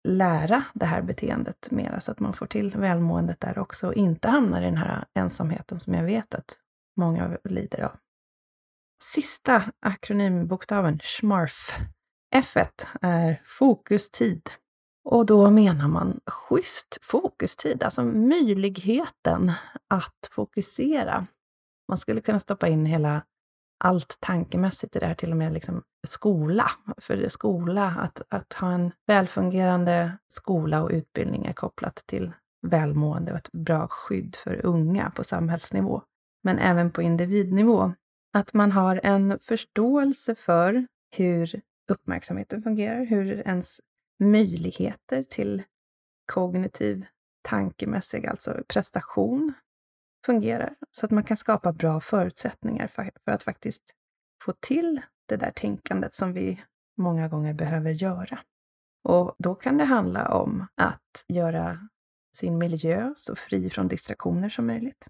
lära 0.08 0.64
det 0.74 0.86
här 0.86 1.02
beteendet 1.02 1.70
mera 1.70 2.00
så 2.00 2.12
att 2.12 2.20
man 2.20 2.32
får 2.32 2.46
till 2.46 2.70
välmåendet 2.76 3.40
där 3.40 3.58
också 3.58 3.86
och 3.86 3.94
inte 3.94 4.28
hamnar 4.28 4.62
i 4.62 4.64
den 4.64 4.76
här 4.76 5.04
ensamheten 5.14 5.80
som 5.80 5.94
jag 5.94 6.04
vet 6.04 6.34
att 6.34 6.58
många 6.96 7.38
lider 7.44 7.82
av. 7.82 7.96
Sista 9.04 9.64
akronymbokstaven, 9.80 11.00
SMARF. 11.02 11.78
F 12.34 12.56
är 13.00 13.40
fokustid. 13.44 14.50
Och 15.04 15.26
då 15.26 15.50
menar 15.50 15.88
man 15.88 16.20
schysst 16.26 16.98
fokustid, 17.02 17.82
alltså 17.82 18.04
möjligheten 18.04 19.52
att 19.88 20.28
fokusera. 20.30 21.26
Man 21.88 21.98
skulle 21.98 22.20
kunna 22.20 22.40
stoppa 22.40 22.68
in 22.68 22.86
hela 22.86 23.22
allt 23.78 24.16
tankemässigt 24.20 24.96
i 24.96 24.98
det 24.98 25.06
här, 25.06 25.14
till 25.14 25.30
och 25.30 25.36
med 25.36 25.52
liksom 25.52 25.82
skola. 26.06 26.70
För 26.98 27.16
det 27.16 27.30
skola, 27.30 27.94
att, 27.98 28.22
att 28.28 28.52
ha 28.52 28.72
en 28.72 28.92
välfungerande 29.06 30.18
skola 30.28 30.82
och 30.82 30.90
utbildning 30.90 31.46
är 31.46 31.52
kopplat 31.52 31.96
till 32.06 32.32
välmående 32.66 33.32
och 33.32 33.38
ett 33.38 33.52
bra 33.52 33.88
skydd 33.90 34.36
för 34.36 34.66
unga 34.66 35.10
på 35.10 35.24
samhällsnivå, 35.24 36.02
men 36.42 36.58
även 36.58 36.90
på 36.90 37.02
individnivå. 37.02 37.92
Att 38.32 38.54
man 38.54 38.72
har 38.72 39.00
en 39.02 39.38
förståelse 39.38 40.34
för 40.34 40.86
hur 41.16 41.60
uppmärksamheten 41.90 42.62
fungerar, 42.62 43.04
hur 43.04 43.26
ens 43.26 43.80
möjligheter 44.20 45.22
till 45.22 45.62
kognitiv, 46.32 47.06
tankemässig, 47.42 48.26
alltså 48.26 48.62
prestation, 48.68 49.52
fungerar. 50.26 50.74
Så 50.90 51.06
att 51.06 51.12
man 51.12 51.24
kan 51.24 51.36
skapa 51.36 51.72
bra 51.72 52.00
förutsättningar 52.00 52.86
för, 52.86 53.10
för 53.24 53.32
att 53.32 53.42
faktiskt 53.42 53.94
få 54.44 54.52
till 54.60 55.00
det 55.28 55.36
där 55.36 55.50
tänkandet 55.50 56.14
som 56.14 56.32
vi 56.32 56.60
många 56.96 57.28
gånger 57.28 57.54
behöver 57.54 57.90
göra. 57.90 58.38
Och 59.04 59.34
då 59.38 59.54
kan 59.54 59.78
det 59.78 59.84
handla 59.84 60.28
om 60.28 60.66
att 60.74 61.24
göra 61.28 61.78
sin 62.36 62.58
miljö 62.58 63.12
så 63.16 63.36
fri 63.36 63.70
från 63.70 63.88
distraktioner 63.88 64.48
som 64.48 64.66
möjligt. 64.66 65.08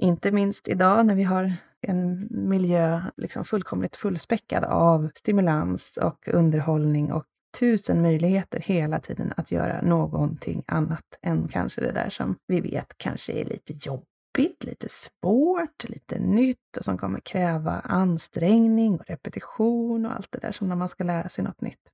Inte 0.00 0.32
minst 0.32 0.68
idag 0.68 1.06
när 1.06 1.14
vi 1.14 1.22
har 1.22 1.52
en 1.80 2.28
miljö 2.30 3.02
liksom 3.16 3.44
fullkomligt 3.44 3.96
fullspäckad 3.96 4.64
av 4.64 5.10
stimulans 5.14 5.96
och 5.96 6.28
underhållning 6.28 7.12
och 7.12 7.26
tusen 7.58 8.02
möjligheter 8.02 8.60
hela 8.60 9.00
tiden 9.00 9.32
att 9.36 9.52
göra 9.52 9.82
någonting 9.82 10.62
annat 10.66 11.18
än 11.22 11.48
kanske 11.48 11.80
det 11.80 11.92
där 11.92 12.10
som 12.10 12.36
vi 12.46 12.60
vet 12.60 12.94
kanske 12.96 13.32
är 13.32 13.44
lite 13.44 13.72
jobbigt, 13.72 14.64
lite 14.64 14.88
svårt, 14.88 15.84
lite 15.88 16.18
nytt 16.18 16.76
och 16.78 16.84
som 16.84 16.98
kommer 16.98 17.20
kräva 17.20 17.80
ansträngning 17.80 18.98
och 18.98 19.06
repetition 19.06 20.06
och 20.06 20.12
allt 20.12 20.28
det 20.32 20.38
där 20.38 20.52
som 20.52 20.68
när 20.68 20.76
man 20.76 20.88
ska 20.88 21.04
lära 21.04 21.28
sig 21.28 21.44
något 21.44 21.60
nytt. 21.60 21.88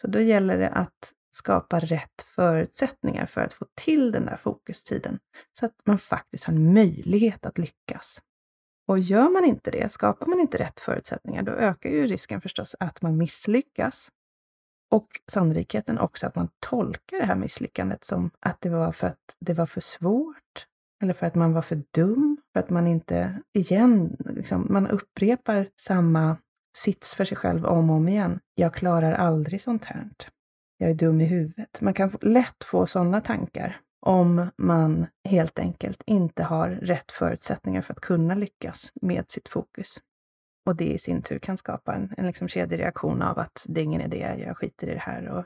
Så 0.00 0.06
då 0.06 0.20
gäller 0.20 0.58
det 0.58 0.68
att 0.68 1.12
skapa 1.34 1.80
rätt 1.80 2.22
förutsättningar 2.26 3.26
för 3.26 3.40
att 3.40 3.52
få 3.52 3.66
till 3.74 4.12
den 4.12 4.26
där 4.26 4.36
fokustiden 4.36 5.18
så 5.52 5.66
att 5.66 5.74
man 5.84 5.98
faktiskt 5.98 6.44
har 6.44 6.54
en 6.54 6.74
möjlighet 6.74 7.46
att 7.46 7.58
lyckas. 7.58 8.20
Och 8.88 8.98
gör 8.98 9.30
man 9.30 9.44
inte 9.44 9.70
det, 9.70 9.92
skapar 9.92 10.26
man 10.26 10.40
inte 10.40 10.58
rätt 10.58 10.80
förutsättningar, 10.80 11.42
då 11.42 11.52
ökar 11.52 11.90
ju 11.90 12.06
risken 12.06 12.40
förstås 12.40 12.76
att 12.80 13.02
man 13.02 13.16
misslyckas. 13.16 14.08
Och 14.90 15.08
sannolikheten 15.32 15.98
också 15.98 16.26
att 16.26 16.36
man 16.36 16.48
tolkar 16.60 17.18
det 17.18 17.26
här 17.26 17.34
misslyckandet 17.34 18.04
som 18.04 18.30
att 18.40 18.60
det 18.60 18.68
var 18.68 18.92
för 18.92 19.06
att 19.06 19.36
det 19.40 19.54
var 19.54 19.66
för 19.66 19.80
svårt, 19.80 20.66
eller 21.02 21.14
för 21.14 21.26
att 21.26 21.34
man 21.34 21.52
var 21.52 21.62
för 21.62 21.82
dum, 21.94 22.36
för 22.52 22.60
att 22.60 22.70
man 22.70 22.86
inte, 22.86 23.42
igen, 23.52 24.16
liksom, 24.18 24.66
man 24.70 24.86
upprepar 24.86 25.68
samma 25.80 26.36
sits 26.78 27.14
för 27.14 27.24
sig 27.24 27.36
själv 27.36 27.66
om 27.66 27.90
och 27.90 27.96
om 27.96 28.08
igen. 28.08 28.40
Jag 28.54 28.74
klarar 28.74 29.12
aldrig 29.12 29.62
sånt 29.62 29.84
här 29.84 30.10
jag 30.78 30.90
är 30.90 30.94
dum 30.94 31.20
i 31.20 31.24
huvudet. 31.24 31.80
Man 31.80 31.94
kan 31.94 32.10
lätt 32.20 32.64
få 32.64 32.86
sådana 32.86 33.20
tankar 33.20 33.76
om 34.00 34.50
man 34.56 35.06
helt 35.28 35.58
enkelt 35.58 36.02
inte 36.06 36.42
har 36.42 36.68
rätt 36.68 37.12
förutsättningar 37.12 37.82
för 37.82 37.92
att 37.92 38.00
kunna 38.00 38.34
lyckas 38.34 38.92
med 39.02 39.30
sitt 39.30 39.48
fokus. 39.48 40.00
Och 40.66 40.76
det 40.76 40.92
i 40.92 40.98
sin 40.98 41.22
tur 41.22 41.38
kan 41.38 41.56
skapa 41.56 41.94
en, 41.94 42.14
en 42.16 42.26
liksom 42.26 42.48
kedjereaktion 42.48 43.22
av 43.22 43.38
att 43.38 43.66
det 43.68 43.80
är 43.80 43.84
ingen 43.84 44.00
idé, 44.00 44.44
jag 44.46 44.56
skiter 44.56 44.86
i 44.86 44.94
det 44.94 45.00
här 45.00 45.28
och 45.28 45.44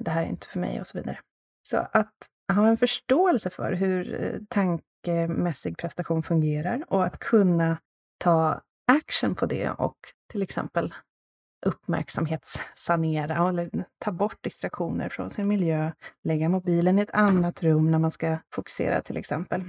det 0.00 0.10
här 0.10 0.22
är 0.22 0.28
inte 0.28 0.46
för 0.46 0.58
mig 0.58 0.80
och 0.80 0.86
så 0.86 0.98
vidare. 0.98 1.18
Så 1.62 1.76
att 1.76 2.14
ha 2.52 2.68
en 2.68 2.76
förståelse 2.76 3.50
för 3.50 3.72
hur 3.72 4.22
eh, 4.22 4.40
tankemässig 4.48 5.78
prestation 5.78 6.22
fungerar 6.22 6.84
och 6.88 7.04
att 7.04 7.18
kunna 7.18 7.76
ta 8.18 8.60
action 8.92 9.34
på 9.34 9.46
det 9.46 9.70
och 9.70 9.96
till 10.32 10.42
exempel 10.42 10.94
uppmärksamhetssanera 11.66 13.48
eller 13.48 13.70
ta 13.98 14.12
bort 14.12 14.42
distraktioner 14.42 15.08
från 15.08 15.30
sin 15.30 15.48
miljö, 15.48 15.92
lägga 16.24 16.48
mobilen 16.48 16.98
i 16.98 17.02
ett 17.02 17.10
annat 17.10 17.62
rum 17.62 17.90
när 17.90 17.98
man 17.98 18.10
ska 18.10 18.38
fokusera 18.54 19.02
till 19.02 19.16
exempel. 19.16 19.64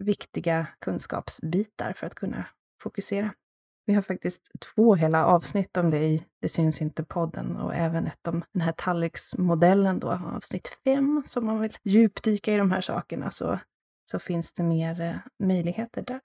Viktiga 0.00 0.66
kunskapsbitar 0.80 1.92
för 1.92 2.06
att 2.06 2.14
kunna 2.14 2.44
fokusera. 2.82 3.34
Vi 3.86 3.94
har 3.94 4.02
faktiskt 4.02 4.50
två 4.74 4.94
hela 4.94 5.26
avsnitt 5.26 5.76
om 5.76 5.90
det 5.90 5.98
i 5.98 6.26
Det 6.40 6.48
syns 6.48 6.82
inte 6.82 7.04
podden 7.04 7.56
och 7.56 7.74
även 7.74 8.06
ett 8.06 8.28
om 8.28 8.44
den 8.52 8.62
här 8.62 8.72
tallriksmodellen 8.72 10.00
då, 10.00 10.10
avsnitt 10.10 10.78
fem. 10.84 11.22
Så 11.26 11.40
om 11.40 11.46
man 11.46 11.60
vill 11.60 11.76
djupdyka 11.84 12.54
i 12.54 12.56
de 12.56 12.70
här 12.70 12.80
sakerna 12.80 13.30
så, 13.30 13.58
så 14.10 14.18
finns 14.18 14.52
det 14.52 14.62
mer 14.62 15.00
eh, 15.00 15.46
möjligheter 15.46 16.02
där. 16.02 16.20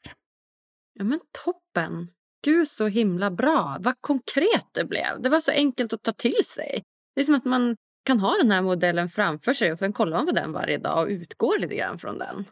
Ja 0.93 1.03
men 1.03 1.19
toppen! 1.45 2.07
Gud 2.43 2.67
så 2.67 2.87
himla 2.87 3.31
bra. 3.31 3.77
Vad 3.79 4.01
konkret 4.01 4.67
det 4.71 4.85
blev. 4.85 5.21
Det 5.21 5.29
var 5.29 5.39
så 5.39 5.51
enkelt 5.51 5.93
att 5.93 6.03
ta 6.03 6.11
till 6.11 6.45
sig. 6.45 6.83
Det 7.15 7.21
är 7.21 7.25
som 7.25 7.35
att 7.35 7.45
man 7.45 7.75
kan 8.05 8.19
ha 8.19 8.37
den 8.41 8.51
här 8.51 8.61
modellen 8.61 9.09
framför 9.09 9.53
sig 9.53 9.71
och 9.71 9.79
sen 9.79 9.93
kollar 9.93 10.17
man 10.17 10.25
på 10.25 10.31
den 10.31 10.51
varje 10.51 10.77
dag 10.77 11.03
och 11.03 11.07
utgår 11.07 11.59
lite 11.59 11.75
grann 11.75 11.97
från 11.97 12.17
den. 12.17 12.45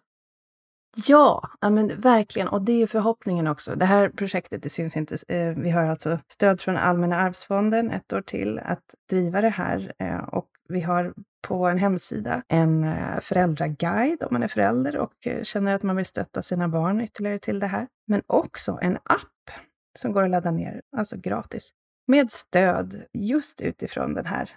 Ja, 0.96 1.50
ja 1.62 1.70
men 1.70 2.02
verkligen. 2.02 2.48
Och 2.48 2.62
det 2.62 2.82
är 2.84 2.88
förhoppningen 2.88 3.48
också. 3.48 3.76
Det 3.76 3.86
här 3.86 4.10
projektet, 4.10 4.64
det 4.64 4.70
syns 4.70 4.98
inte. 4.98 5.18
Eh, 5.28 5.50
vi 5.58 5.70
har 5.70 5.84
alltså 5.84 6.20
stöd 6.28 6.62
från 6.62 6.78
Allmänna 6.78 7.16
arvsfonden 7.16 7.92
ett 7.92 8.14
år 8.14 8.22
till 8.22 8.60
att 8.60 8.96
driva 9.10 9.42
det 9.42 9.50
här. 9.50 9.94
Eh, 10.00 10.24
och 10.24 10.48
vi 10.70 10.82
har 10.82 11.14
på 11.48 11.58
vår 11.58 11.72
hemsida 11.72 12.44
en 12.48 12.84
eh, 12.84 13.20
föräldraguide 13.22 14.24
om 14.24 14.28
man 14.32 14.44
är 14.44 14.48
förälder 14.48 14.98
och 14.98 15.28
känner 15.44 15.76
att 15.76 15.84
man 15.84 15.96
vill 15.96 16.06
stötta 16.06 16.42
sina 16.42 16.68
barn 16.68 17.02
ytterligare 17.02 17.40
till 17.40 17.60
det 17.60 17.68
här. 17.68 17.88
Men 18.08 18.22
också 18.28 18.80
en 18.82 18.96
app 18.96 19.52
som 20.00 20.12
går 20.12 20.24
att 20.24 20.30
ladda 20.30 20.52
ner, 20.52 20.82
alltså 20.98 21.18
gratis, 21.18 21.72
med 22.08 22.32
stöd 22.32 23.04
just 23.14 23.62
utifrån 23.62 24.14
den 24.14 24.26
här 24.26 24.50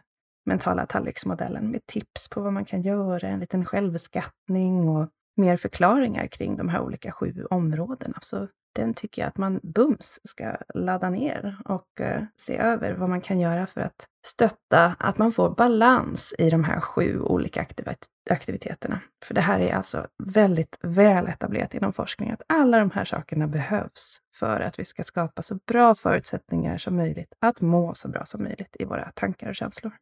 mentala 0.46 0.86
tallriksmodellen 0.86 1.70
med 1.70 1.86
tips 1.86 2.28
på 2.28 2.40
vad 2.40 2.52
man 2.52 2.64
kan 2.64 2.82
göra, 2.82 3.28
en 3.28 3.40
liten 3.40 3.64
självskattning 3.64 4.88
och 4.88 5.08
mer 5.36 5.56
förklaringar 5.56 6.26
kring 6.26 6.56
de 6.56 6.68
här 6.68 6.80
olika 6.80 7.12
sju 7.12 7.44
områdena. 7.50 8.18
Så 8.22 8.48
den 8.74 8.94
tycker 8.94 9.22
jag 9.22 9.28
att 9.28 9.36
man 9.36 9.60
bums 9.62 10.20
ska 10.24 10.56
ladda 10.74 11.10
ner 11.10 11.56
och 11.64 12.00
eh, 12.00 12.22
se 12.36 12.56
över 12.56 12.94
vad 12.94 13.08
man 13.08 13.20
kan 13.20 13.40
göra 13.40 13.66
för 13.66 13.80
att 13.80 14.06
stötta 14.26 14.96
att 14.98 15.18
man 15.18 15.32
får 15.32 15.50
balans 15.50 16.34
i 16.38 16.50
de 16.50 16.64
här 16.64 16.80
sju 16.80 17.20
olika 17.20 17.60
aktivit 17.60 18.06
aktiviteterna. 18.30 19.00
För 19.24 19.34
det 19.34 19.40
här 19.40 19.60
är 19.60 19.74
alltså 19.74 20.06
väldigt 20.24 20.78
väl 20.82 21.28
etablerat 21.28 21.74
inom 21.74 21.92
forskning 21.92 22.30
att 22.30 22.42
alla 22.48 22.78
de 22.78 22.90
här 22.90 23.04
sakerna 23.04 23.46
behövs 23.46 24.18
för 24.34 24.60
att 24.60 24.78
vi 24.78 24.84
ska 24.84 25.02
skapa 25.02 25.42
så 25.42 25.58
bra 25.66 25.94
förutsättningar 25.94 26.78
som 26.78 26.96
möjligt 26.96 27.32
att 27.40 27.60
må 27.60 27.94
så 27.94 28.08
bra 28.08 28.24
som 28.24 28.42
möjligt 28.42 28.76
i 28.78 28.84
våra 28.84 29.10
tankar 29.14 29.48
och 29.48 29.54
känslor. 29.54 29.92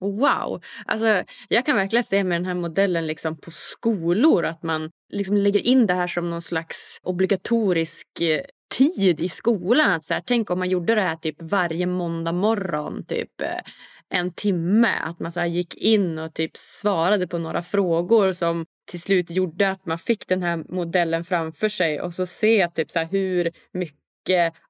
Wow! 0.00 0.62
Alltså, 0.86 1.22
jag 1.48 1.66
kan 1.66 1.76
verkligen 1.76 2.04
se 2.04 2.24
med 2.24 2.40
den 2.40 2.46
här 2.46 2.54
modellen 2.54 3.06
liksom 3.06 3.36
på 3.40 3.50
skolor 3.50 4.44
att 4.44 4.62
man 4.62 4.90
liksom 5.12 5.36
lägger 5.36 5.60
in 5.60 5.86
det 5.86 5.94
här 5.94 6.06
som 6.06 6.30
någon 6.30 6.42
slags 6.42 7.00
obligatorisk 7.02 8.20
eh, 8.20 8.40
tid 8.76 9.20
i 9.20 9.28
skolan. 9.28 9.90
Att 9.90 10.04
så 10.04 10.14
här, 10.14 10.22
tänk 10.26 10.50
om 10.50 10.58
man 10.58 10.68
gjorde 10.68 10.94
det 10.94 11.00
här 11.00 11.16
typ 11.16 11.36
varje 11.38 11.86
måndag 11.86 12.32
morgon, 12.32 13.04
typ 13.04 13.40
eh, 13.40 13.60
en 14.08 14.32
timme. 14.32 14.92
Att 15.02 15.20
man 15.20 15.32
så 15.32 15.44
gick 15.44 15.74
in 15.74 16.18
och 16.18 16.34
typ 16.34 16.56
svarade 16.56 17.26
på 17.26 17.38
några 17.38 17.62
frågor 17.62 18.32
som 18.32 18.66
till 18.90 19.00
slut 19.00 19.30
gjorde 19.30 19.70
att 19.70 19.86
man 19.86 19.98
fick 19.98 20.28
den 20.28 20.42
här 20.42 20.64
modellen 20.68 21.24
framför 21.24 21.68
sig 21.68 22.00
och 22.00 22.14
så 22.14 22.26
se 22.26 22.68
typ 22.68 22.90
så 22.90 22.98
hur 22.98 23.50
mycket 23.72 24.05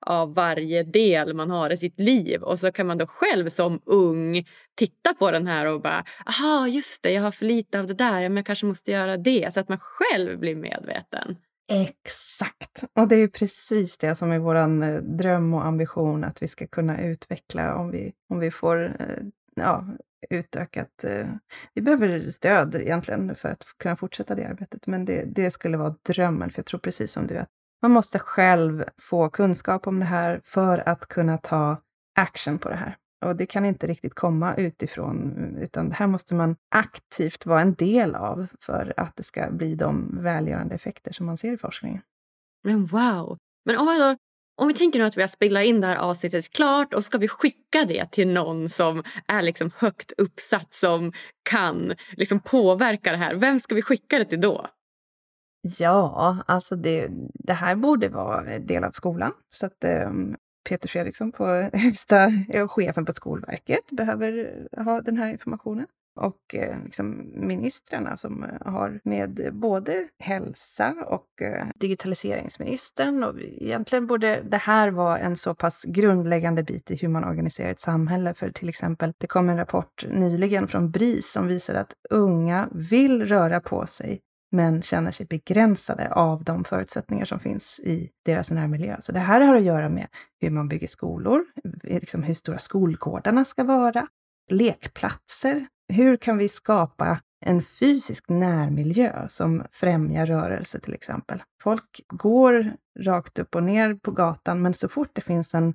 av 0.00 0.34
varje 0.34 0.82
del 0.82 1.34
man 1.34 1.50
har 1.50 1.70
i 1.70 1.76
sitt 1.76 2.00
liv. 2.00 2.42
Och 2.42 2.58
så 2.58 2.72
kan 2.72 2.86
man 2.86 2.98
då 2.98 3.06
själv 3.06 3.48
som 3.48 3.80
ung 3.86 4.46
titta 4.74 5.14
på 5.14 5.30
den 5.30 5.46
här 5.46 5.66
och 5.66 5.82
bara 5.82 6.04
aha 6.26 6.68
just 6.68 7.02
det, 7.02 7.12
jag 7.12 7.22
har 7.22 7.30
för 7.30 7.44
lite 7.44 7.80
av 7.80 7.86
det 7.86 7.94
där, 7.94 8.20
men 8.20 8.36
jag 8.36 8.46
kanske 8.46 8.66
måste 8.66 8.90
göra 8.90 9.16
det. 9.16 9.54
Så 9.54 9.60
att 9.60 9.68
man 9.68 9.78
själv 9.78 10.38
blir 10.38 10.56
medveten. 10.56 11.36
Exakt! 11.68 12.84
Och 12.94 13.08
det 13.08 13.16
är 13.16 13.28
precis 13.28 13.98
det 13.98 14.14
som 14.14 14.30
är 14.30 14.38
vår 14.38 14.54
eh, 14.54 14.96
dröm 15.02 15.54
och 15.54 15.66
ambition 15.66 16.24
att 16.24 16.42
vi 16.42 16.48
ska 16.48 16.66
kunna 16.66 17.04
utveckla 17.04 17.74
om 17.74 17.90
vi, 17.90 18.12
om 18.28 18.38
vi 18.38 18.50
får 18.50 18.84
eh, 18.84 19.24
ja, 19.54 19.86
utökat... 20.30 21.04
Eh, 21.04 21.26
vi 21.74 21.82
behöver 21.82 22.20
stöd 22.20 22.74
egentligen 22.74 23.36
för 23.36 23.48
att 23.48 23.64
kunna 23.78 23.96
fortsätta 23.96 24.34
det 24.34 24.44
arbetet, 24.44 24.86
men 24.86 25.04
det, 25.04 25.24
det 25.26 25.50
skulle 25.50 25.76
vara 25.76 25.94
drömmen, 26.02 26.50
för 26.50 26.58
jag 26.58 26.66
tror 26.66 26.80
precis 26.80 27.12
som 27.12 27.26
du 27.26 27.38
att 27.38 27.50
man 27.82 27.90
måste 27.90 28.18
själv 28.18 28.84
få 28.98 29.28
kunskap 29.28 29.86
om 29.86 30.00
det 30.00 30.06
här 30.06 30.40
för 30.44 30.88
att 30.88 31.06
kunna 31.06 31.38
ta 31.38 31.76
action 32.18 32.58
på 32.58 32.68
det 32.68 32.74
här. 32.74 32.96
Och 33.24 33.36
det 33.36 33.46
kan 33.46 33.64
inte 33.64 33.86
riktigt 33.86 34.14
komma 34.14 34.54
utifrån, 34.54 35.34
utan 35.60 35.88
det 35.88 35.94
här 35.94 36.06
måste 36.06 36.34
man 36.34 36.56
aktivt 36.74 37.46
vara 37.46 37.60
en 37.60 37.74
del 37.74 38.14
av 38.14 38.46
för 38.60 38.94
att 38.96 39.16
det 39.16 39.22
ska 39.22 39.50
bli 39.50 39.74
de 39.74 40.18
välgörande 40.22 40.74
effekter 40.74 41.12
som 41.12 41.26
man 41.26 41.36
ser 41.36 41.52
i 41.52 41.56
forskningen. 41.56 42.00
Men 42.64 42.86
wow! 42.86 43.38
Men 43.64 43.78
om, 43.78 43.86
då, 43.86 44.16
om 44.62 44.68
vi 44.68 44.74
tänker 44.74 44.98
nu 44.98 45.04
att 45.04 45.16
vi 45.16 45.20
har 45.20 45.28
spelat 45.28 45.64
in 45.64 45.80
det 45.80 45.86
här 45.86 45.96
avsnittet 45.96 46.52
klart 46.52 46.94
och 46.94 47.04
ska 47.04 47.18
vi 47.18 47.28
skicka 47.28 47.84
det 47.84 48.10
till 48.12 48.28
någon 48.28 48.68
som 48.68 49.02
är 49.26 49.42
liksom 49.42 49.70
högt 49.76 50.12
uppsatt, 50.18 50.74
som 50.74 51.12
kan 51.50 51.94
liksom 52.12 52.40
påverka 52.40 53.10
det 53.10 53.18
här. 53.18 53.34
Vem 53.34 53.60
ska 53.60 53.74
vi 53.74 53.82
skicka 53.82 54.18
det 54.18 54.24
till 54.24 54.40
då? 54.40 54.66
Ja, 55.78 56.36
alltså 56.46 56.76
det, 56.76 57.08
det 57.34 57.52
här 57.52 57.76
borde 57.76 58.08
vara 58.08 58.58
del 58.58 58.84
av 58.84 58.90
skolan. 58.90 59.32
Så 59.50 59.66
att 59.66 59.84
um, 60.06 60.36
Peter 60.68 60.88
Fredriksson, 60.88 61.32
på 61.32 61.46
högsta, 61.72 62.32
eh, 62.48 62.68
chefen 62.68 63.04
på 63.04 63.12
Skolverket, 63.12 63.90
behöver 63.92 64.50
eh, 64.72 64.84
ha 64.84 65.00
den 65.00 65.16
här 65.16 65.28
informationen 65.28 65.86
och 66.16 66.54
eh, 66.54 66.84
liksom 66.84 67.32
ministrarna 67.34 68.16
som 68.16 68.44
eh, 68.44 68.72
har 68.72 69.00
med 69.04 69.50
både 69.52 70.08
hälsa 70.18 70.94
och 71.06 71.42
eh, 71.42 71.66
digitaliseringsministern. 71.74 73.24
Och 73.24 73.40
egentligen 73.40 74.06
borde 74.06 74.42
det 74.42 74.56
här 74.56 74.90
vara 74.90 75.18
en 75.18 75.36
så 75.36 75.54
pass 75.54 75.84
grundläggande 75.88 76.62
bit 76.62 76.90
i 76.90 76.96
hur 76.96 77.08
man 77.08 77.24
organiserar 77.24 77.70
ett 77.70 77.80
samhälle. 77.80 78.34
För 78.34 78.50
till 78.50 78.68
exempel, 78.68 79.12
det 79.18 79.26
kom 79.26 79.48
en 79.48 79.56
rapport 79.56 80.04
nyligen 80.10 80.68
från 80.68 80.90
BRIS 80.90 81.32
som 81.32 81.46
visar 81.46 81.74
att 81.74 81.94
unga 82.10 82.68
vill 82.72 83.26
röra 83.26 83.60
på 83.60 83.86
sig 83.86 84.20
men 84.56 84.82
känner 84.82 85.10
sig 85.10 85.26
begränsade 85.26 86.12
av 86.12 86.44
de 86.44 86.64
förutsättningar 86.64 87.24
som 87.24 87.38
finns 87.38 87.80
i 87.80 88.10
deras 88.24 88.50
närmiljö. 88.50 88.96
Så 89.00 89.12
det 89.12 89.20
här 89.20 89.40
har 89.40 89.54
att 89.54 89.62
göra 89.62 89.88
med 89.88 90.06
hur 90.40 90.50
man 90.50 90.68
bygger 90.68 90.86
skolor, 90.86 91.44
eh, 91.84 92.00
liksom 92.00 92.22
hur 92.22 92.34
stora 92.34 92.58
skolgårdarna 92.58 93.44
ska 93.44 93.64
vara, 93.64 94.06
lekplatser, 94.50 95.66
hur 95.92 96.16
kan 96.16 96.38
vi 96.38 96.48
skapa 96.48 97.20
en 97.46 97.62
fysisk 97.62 98.28
närmiljö 98.28 99.28
som 99.28 99.64
främjar 99.72 100.26
rörelse 100.26 100.80
till 100.80 100.94
exempel? 100.94 101.42
Folk 101.62 102.00
går 102.08 102.72
rakt 102.98 103.38
upp 103.38 103.54
och 103.54 103.62
ner 103.62 103.94
på 103.94 104.10
gatan, 104.10 104.62
men 104.62 104.74
så 104.74 104.88
fort 104.88 105.10
det 105.12 105.20
finns 105.20 105.54
en, 105.54 105.74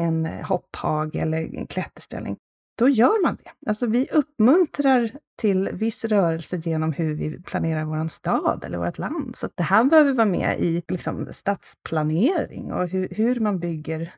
en 0.00 0.26
hopphag 0.26 1.16
eller 1.16 1.54
en 1.56 1.66
klätterställning, 1.66 2.36
då 2.78 2.88
gör 2.88 3.22
man 3.22 3.36
det. 3.44 3.50
Alltså 3.70 3.86
vi 3.86 4.08
uppmuntrar 4.12 5.10
till 5.36 5.68
viss 5.72 6.04
rörelse 6.04 6.56
genom 6.56 6.92
hur 6.92 7.14
vi 7.14 7.42
planerar 7.42 7.84
vår 7.84 8.08
stad 8.08 8.64
eller 8.64 8.78
vårt 8.78 8.98
land. 8.98 9.36
Så 9.36 9.48
det 9.54 9.62
här 9.62 9.84
behöver 9.84 10.12
vara 10.12 10.26
med 10.26 10.60
i 10.60 10.82
liksom, 10.88 11.32
stadsplanering 11.32 12.72
och 12.72 12.88
hur, 12.88 13.08
hur 13.10 13.40
man 13.40 13.58
bygger 13.60 14.14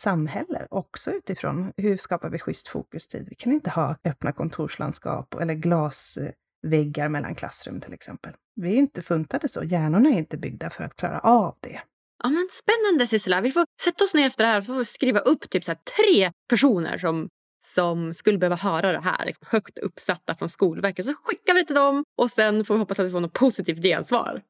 samhälle 0.00 0.66
också 0.70 1.10
utifrån 1.10 1.72
hur 1.76 1.96
skapar 1.96 2.28
vi 2.30 2.38
schysst 2.38 2.68
fokustid. 2.68 3.26
Vi 3.28 3.34
kan 3.34 3.52
inte 3.52 3.70
ha 3.70 3.96
öppna 4.04 4.32
kontorslandskap 4.32 5.34
eller 5.34 5.54
glasväggar 5.54 7.08
mellan 7.08 7.34
klassrum 7.34 7.80
till 7.80 7.92
exempel. 7.92 8.32
Vi 8.56 8.72
är 8.72 8.78
inte 8.78 9.02
funtade 9.02 9.48
så. 9.48 9.62
Hjärnorna 9.62 10.08
är 10.08 10.18
inte 10.18 10.38
byggda 10.38 10.70
för 10.70 10.84
att 10.84 10.96
klara 10.96 11.20
av 11.20 11.56
det. 11.60 11.80
Ja, 12.22 12.30
men 12.30 12.48
spännande 12.50 13.06
Sissela. 13.06 13.40
Vi 13.40 13.52
får 13.52 13.64
sätta 13.82 14.04
oss 14.04 14.14
ner 14.14 14.26
efter 14.26 14.44
det 14.44 14.50
här 14.50 14.78
och 14.78 14.86
skriva 14.86 15.18
upp 15.18 15.50
typ 15.50 15.64
så 15.64 15.74
tre 15.74 16.32
personer 16.48 16.98
som, 16.98 17.28
som 17.64 18.14
skulle 18.14 18.38
behöva 18.38 18.56
höra 18.56 18.92
det 18.92 19.00
här. 19.00 19.26
Liksom 19.26 19.46
högt 19.50 19.78
uppsatta 19.78 20.34
från 20.34 20.48
Skolverket. 20.48 21.06
Så 21.06 21.14
skickar 21.14 21.54
vi 21.54 21.60
det 21.60 21.66
till 21.66 21.76
dem 21.76 22.04
och 22.18 22.30
sen 22.30 22.64
får 22.64 22.74
vi 22.74 22.80
hoppas 22.80 22.98
att 22.98 23.06
vi 23.06 23.10
får 23.10 23.20
något 23.20 23.32
positivt 23.32 23.82
gensvar. 23.82 24.42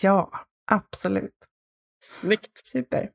Ja, 0.00 0.30
absolut. 0.70 1.34
Snyggt. 2.02 2.66
Super. 2.66 3.10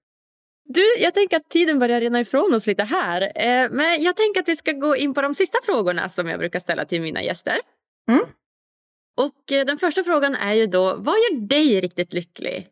Du, 0.66 0.97
jag 0.97 1.14
tänker 1.14 1.38
att 1.38 1.50
tiden 1.50 1.80
börjar 1.80 2.02
rinna 2.02 2.20
ifrån 2.20 2.54
oss 2.54 2.68
lite 2.68 2.84
här. 2.84 3.22
Eh, 3.22 3.70
men 3.72 4.04
jag 4.04 4.16
tänker 4.16 4.39
att 4.41 4.47
vi 4.47 4.56
ska 4.56 4.72
gå 4.72 4.95
in 4.95 5.14
på 5.14 5.22
de 5.22 5.36
sista 5.36 5.58
frågorna 5.64 6.10
som 6.10 6.28
jag 6.28 6.39
brukar 6.39 6.60
ställa 6.60 6.86
till 6.86 7.02
mina 7.02 7.24
gäster. 7.24 7.58
Mm. 8.12 8.26
Och 9.18 9.52
eh, 9.52 9.66
den 9.66 9.78
första 9.78 10.04
frågan 10.04 10.36
är 10.36 10.54
ju 10.54 10.66
då, 10.66 10.95
vad 10.95 11.16
gör 11.16 11.47
dig 11.47 11.82
riktigt 11.82 12.14
lycklig? 12.14 12.70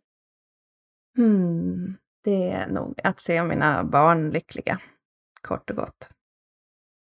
Hmm, 1.16 1.98
det 2.24 2.50
är 2.50 2.68
nog 2.68 3.02
att 3.04 3.20
se 3.20 3.44
mina 3.44 3.84
barn 3.84 4.30
lyckliga, 4.30 4.80
kort 5.42 5.70
och 5.70 5.76
gott. 5.76 6.10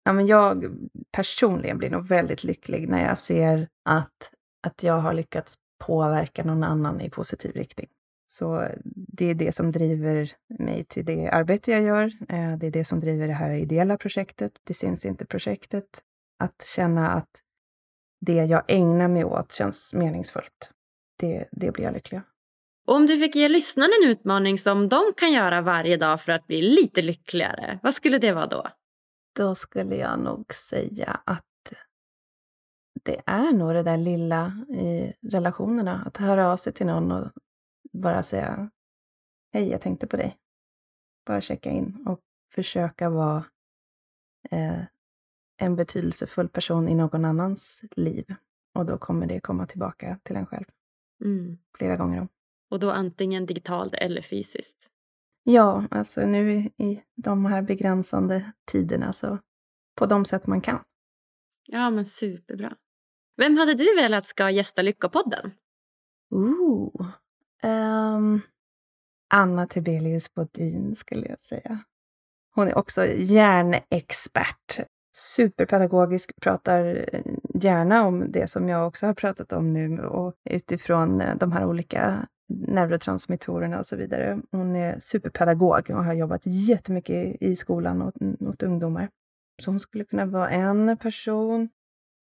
Ja, 0.05 0.13
men 0.13 0.27
jag 0.27 0.65
personligen 1.11 1.77
blir 1.77 1.89
nog 1.89 2.07
väldigt 2.07 2.43
lycklig 2.43 2.89
när 2.89 3.03
jag 3.03 3.17
ser 3.17 3.67
att, 3.85 4.31
att 4.67 4.83
jag 4.83 4.93
har 4.93 5.13
lyckats 5.13 5.55
påverka 5.85 6.43
någon 6.43 6.63
annan 6.63 7.01
i 7.01 7.09
positiv 7.09 7.51
riktning. 7.51 7.87
Så 8.27 8.67
det 8.93 9.25
är 9.25 9.35
det 9.35 9.55
som 9.55 9.71
driver 9.71 10.31
mig 10.59 10.83
till 10.83 11.05
det 11.05 11.29
arbete 11.29 11.71
jag 11.71 11.81
gör. 11.81 12.05
Eh, 12.05 12.57
det 12.57 12.67
är 12.67 12.71
det 12.71 12.85
som 12.85 12.99
driver 12.99 13.27
det 13.27 13.33
här 13.33 13.51
ideella 13.51 13.97
projektet. 13.97 14.51
Det 14.63 14.73
syns 14.73 15.05
inte 15.05 15.25
projektet. 15.25 16.01
Att 16.39 16.65
känna 16.75 17.11
att 17.11 17.41
det 18.21 18.45
jag 18.45 18.63
ägnar 18.67 19.07
mig 19.07 19.25
åt 19.25 19.51
känns 19.51 19.93
meningsfullt. 19.93 20.71
Det, 21.19 21.47
det 21.51 21.71
blir 21.71 21.83
jag 21.83 21.93
lycklig 21.93 22.21
Om 22.87 23.05
du 23.05 23.19
fick 23.19 23.35
ge 23.35 23.49
lyssnarna 23.49 23.93
en 24.03 24.09
utmaning 24.09 24.57
som 24.57 24.89
de 24.89 25.01
kan 25.17 25.31
göra 25.31 25.61
varje 25.61 25.97
dag 25.97 26.21
för 26.21 26.31
att 26.31 26.47
bli 26.47 26.61
lite 26.61 27.01
lyckligare, 27.01 27.79
vad 27.83 27.93
skulle 27.93 28.17
det 28.17 28.31
vara 28.31 28.47
då? 28.47 28.67
Då 29.35 29.55
skulle 29.55 29.95
jag 29.95 30.19
nog 30.19 30.53
säga 30.53 31.21
att 31.25 31.73
det 33.03 33.21
är 33.25 33.51
nog 33.51 33.73
det 33.73 33.83
där 33.83 33.97
lilla 33.97 34.65
i 34.69 35.13
relationerna. 35.21 36.03
Att 36.05 36.17
höra 36.17 36.51
av 36.51 36.57
sig 36.57 36.73
till 36.73 36.85
någon 36.85 37.11
och 37.11 37.31
bara 37.91 38.23
säga 38.23 38.69
hej, 39.53 39.69
jag 39.69 39.81
tänkte 39.81 40.07
på 40.07 40.17
dig. 40.17 40.37
Bara 41.25 41.41
checka 41.41 41.69
in 41.69 42.05
och 42.07 42.19
försöka 42.53 43.09
vara 43.09 43.45
eh, 44.51 44.81
en 45.57 45.75
betydelsefull 45.75 46.49
person 46.49 46.89
i 46.89 46.95
någon 46.95 47.25
annans 47.25 47.83
liv. 47.91 48.35
Och 48.73 48.85
då 48.85 48.97
kommer 48.97 49.25
det 49.25 49.39
komma 49.39 49.65
tillbaka 49.65 50.19
till 50.23 50.35
en 50.35 50.45
själv. 50.45 50.65
Mm. 51.21 51.57
Flera 51.77 51.97
gånger 51.97 52.21
om. 52.21 52.27
Och 52.69 52.79
då 52.79 52.91
antingen 52.91 53.45
digitalt 53.45 53.93
eller 53.93 54.21
fysiskt? 54.21 54.89
Ja, 55.47 55.83
alltså 55.91 56.25
nu 56.25 56.69
i 56.77 57.03
de 57.15 57.45
här 57.45 57.61
begränsande 57.61 58.51
tiderna 58.65 59.13
så 59.13 59.39
på 59.95 60.05
de 60.05 60.25
sätt 60.25 60.47
man 60.47 60.61
kan. 60.61 60.79
Ja, 61.65 61.89
men 61.89 62.05
superbra. 62.05 62.75
Vem 63.37 63.57
hade 63.57 63.73
du 63.73 63.95
velat 63.95 64.27
ska 64.27 64.49
gästa 64.49 64.81
Lyckopodden? 64.81 65.51
Ooh, 66.31 67.07
Um, 67.65 68.41
Anna 69.33 69.67
Tibelius 69.67 70.33
Bodin 70.33 70.95
skulle 70.95 71.27
jag 71.27 71.41
säga. 71.41 71.79
Hon 72.55 72.67
är 72.67 72.77
också 72.77 73.05
hjärnexpert. 73.05 74.87
Superpedagogisk, 75.17 76.31
pratar 76.41 77.05
gärna 77.53 78.05
om 78.05 78.31
det 78.31 78.47
som 78.47 78.69
jag 78.69 78.87
också 78.87 79.05
har 79.05 79.13
pratat 79.13 79.53
om 79.53 79.73
nu 79.73 79.99
och 80.01 80.33
utifrån 80.49 81.23
de 81.39 81.51
här 81.51 81.65
olika 81.65 82.27
neurotransmittorerna 82.49 83.79
och 83.79 83.85
så 83.85 83.95
vidare. 83.95 84.41
Hon 84.51 84.75
är 84.75 84.99
superpedagog 84.99 85.89
och 85.89 86.03
har 86.03 86.13
jobbat 86.13 86.41
jättemycket 86.45 87.41
i 87.41 87.55
skolan 87.55 88.01
åt, 88.01 88.15
åt 88.39 88.63
ungdomar. 88.63 89.09
Så 89.63 89.71
hon 89.71 89.79
skulle 89.79 90.05
kunna 90.05 90.25
vara 90.25 90.49
en 90.49 90.97
person. 90.97 91.69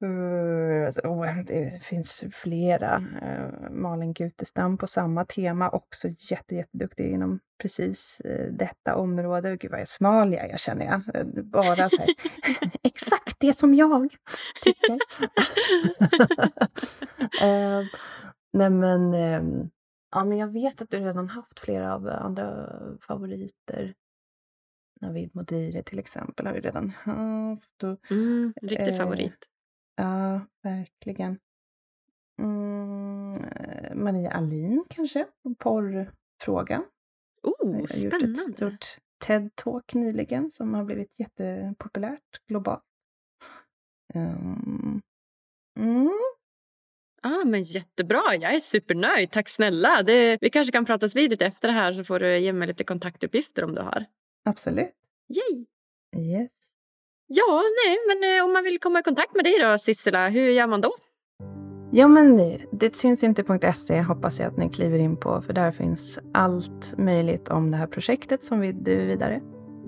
Uh, 0.04 0.86
alltså, 0.86 1.00
oh, 1.00 1.42
det 1.46 1.82
finns 1.82 2.24
flera. 2.32 2.98
Uh, 2.98 3.70
Malin 3.70 4.12
Gutestam 4.12 4.78
på 4.78 4.86
samma 4.86 5.24
tema, 5.24 5.68
också 5.68 6.08
jätte, 6.18 6.54
jätteduktig 6.54 7.10
inom 7.10 7.40
precis 7.62 8.20
uh, 8.24 8.52
detta 8.52 8.96
område. 8.96 9.56
Gud 9.56 9.70
vad 9.70 9.80
jag 9.80 9.88
smal 9.88 10.32
jag 10.32 10.50
är 10.50 10.56
känner 10.56 10.84
jag. 10.86 11.02
Bara 11.44 11.88
så 11.88 11.96
här, 11.96 12.08
exakt 12.82 13.36
det 13.40 13.58
som 13.58 13.74
jag 13.74 14.16
tycker. 14.62 14.98
nej 18.52 18.70
men, 18.70 19.14
ehm, 19.14 19.70
ja 20.12 20.24
men 20.24 20.38
jag 20.38 20.52
vet 20.52 20.82
att 20.82 20.90
du 20.90 21.00
redan 21.00 21.28
haft 21.28 21.60
flera 21.60 21.94
av 21.94 22.06
andra 22.06 22.68
favoriter. 23.00 23.94
Navid 25.00 25.34
Modiri 25.34 25.82
till 25.82 25.98
exempel 25.98 26.46
har 26.46 26.54
du 26.54 26.60
redan 26.60 26.90
haft. 27.04 27.82
Och, 27.82 28.10
mm, 28.10 28.54
riktig 28.62 28.96
favorit. 28.96 29.48
Ja, 29.96 30.40
verkligen. 30.62 31.38
Mm, 32.42 33.42
Maria 33.94 34.30
Alin 34.30 34.84
kanske, 34.88 35.26
porrfrågan. 35.58 36.84
Oh, 37.42 37.54
Jag 37.60 37.80
har 37.80 37.86
spännande. 37.86 38.26
gjort 38.26 38.38
ett 38.38 38.38
stort 38.38 38.86
TED-talk 39.26 39.94
nyligen 39.94 40.50
som 40.50 40.74
har 40.74 40.84
blivit 40.84 41.18
jättepopulärt 41.20 42.46
globalt. 42.48 42.82
Um, 44.14 45.02
mm. 45.78 46.10
Ah, 47.24 47.44
men 47.44 47.62
jättebra, 47.62 48.22
jag 48.40 48.54
är 48.54 48.60
supernöjd. 48.60 49.30
Tack 49.30 49.48
snälla. 49.48 50.02
Det, 50.02 50.38
vi 50.40 50.50
kanske 50.50 50.72
kan 50.72 50.84
pratas 50.84 51.16
vid 51.16 51.30
lite 51.30 51.46
efter 51.46 51.68
det 51.68 51.74
här 51.74 51.92
så 51.92 52.04
får 52.04 52.18
du 52.18 52.38
ge 52.38 52.52
mig 52.52 52.68
lite 52.68 52.84
kontaktuppgifter 52.84 53.64
om 53.64 53.74
du 53.74 53.82
har. 53.82 54.04
Absolut. 54.44 54.94
Yay! 55.28 55.66
Yes. 56.16 56.50
Ja, 57.26 57.62
nej, 57.86 57.98
men 58.08 58.38
eh, 58.38 58.44
om 58.44 58.52
man 58.52 58.64
vill 58.64 58.78
komma 58.78 58.98
i 58.98 59.02
kontakt 59.02 59.34
med 59.34 59.44
dig 59.44 59.58
då, 59.60 59.78
Sissela, 59.78 60.28
hur 60.28 60.50
gör 60.50 60.66
man 60.66 60.80
då? 60.80 60.92
Ja, 61.92 62.08
men 62.08 62.36
det 62.72 62.96
syns 62.96 63.24
inte.se 63.24 64.00
hoppas 64.00 64.40
jag 64.40 64.48
att 64.48 64.58
ni 64.58 64.70
kliver 64.70 64.98
in 64.98 65.16
på, 65.16 65.42
för 65.42 65.52
där 65.52 65.72
finns 65.72 66.18
allt 66.34 66.94
möjligt 66.98 67.48
om 67.48 67.70
det 67.70 67.76
här 67.76 67.86
projektet 67.86 68.44
som 68.44 68.60
vi 68.60 68.72
driver 68.72 69.04
vidare. 69.04 69.40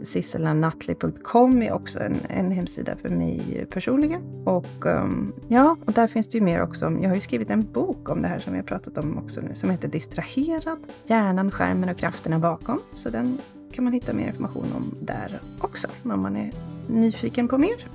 Sisselanatli.com 0.02 1.62
är 1.62 1.72
också 1.72 1.98
en, 2.00 2.16
en 2.28 2.50
hemsida 2.50 2.96
för 2.96 3.08
mig 3.08 3.66
personligen. 3.70 4.22
Och 4.44 4.86
um, 4.86 5.32
ja, 5.48 5.76
och 5.84 5.92
där 5.92 6.06
finns 6.06 6.28
det 6.28 6.38
ju 6.38 6.44
mer 6.44 6.62
också. 6.62 6.84
Jag 6.84 7.08
har 7.08 7.14
ju 7.14 7.20
skrivit 7.20 7.50
en 7.50 7.72
bok 7.72 8.08
om 8.08 8.22
det 8.22 8.28
här 8.28 8.38
som 8.38 8.52
vi 8.52 8.58
har 8.58 8.66
pratat 8.66 8.98
om 8.98 9.18
också 9.18 9.40
nu, 9.40 9.54
som 9.54 9.70
heter 9.70 9.88
Distraherad. 9.88 10.78
Hjärnan, 11.06 11.50
skärmen 11.50 11.88
och 11.88 11.96
krafterna 11.96 12.38
bakom. 12.38 12.80
Så 12.94 13.10
den 13.10 13.38
kan 13.72 13.84
man 13.84 13.92
hitta 13.92 14.12
mer 14.12 14.26
information 14.26 14.66
om 14.76 14.94
där 15.00 15.40
också, 15.60 15.88
om 16.02 16.22
man 16.22 16.36
är 16.36 16.52
nyfiken 16.88 17.48
på 17.48 17.58
mer. 17.58 17.88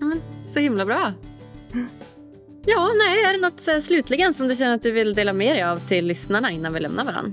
Mm, 0.00 0.20
så 0.48 0.58
himla 0.58 0.84
bra. 0.84 1.12
Ja, 2.68 2.90
nej, 2.98 3.24
är 3.24 3.32
det 3.32 3.40
något 3.40 3.68
eh, 3.68 3.80
slutligen 3.80 4.34
som 4.34 4.48
du 4.48 4.56
känner 4.56 4.74
att 4.74 4.82
du 4.82 4.92
vill 4.92 5.14
dela 5.14 5.32
med 5.32 5.54
dig 5.54 5.62
av 5.62 5.78
till 5.78 6.06
lyssnarna 6.06 6.50
innan 6.50 6.72
vi 6.72 6.80
lämnar 6.80 7.04
varandra? 7.04 7.32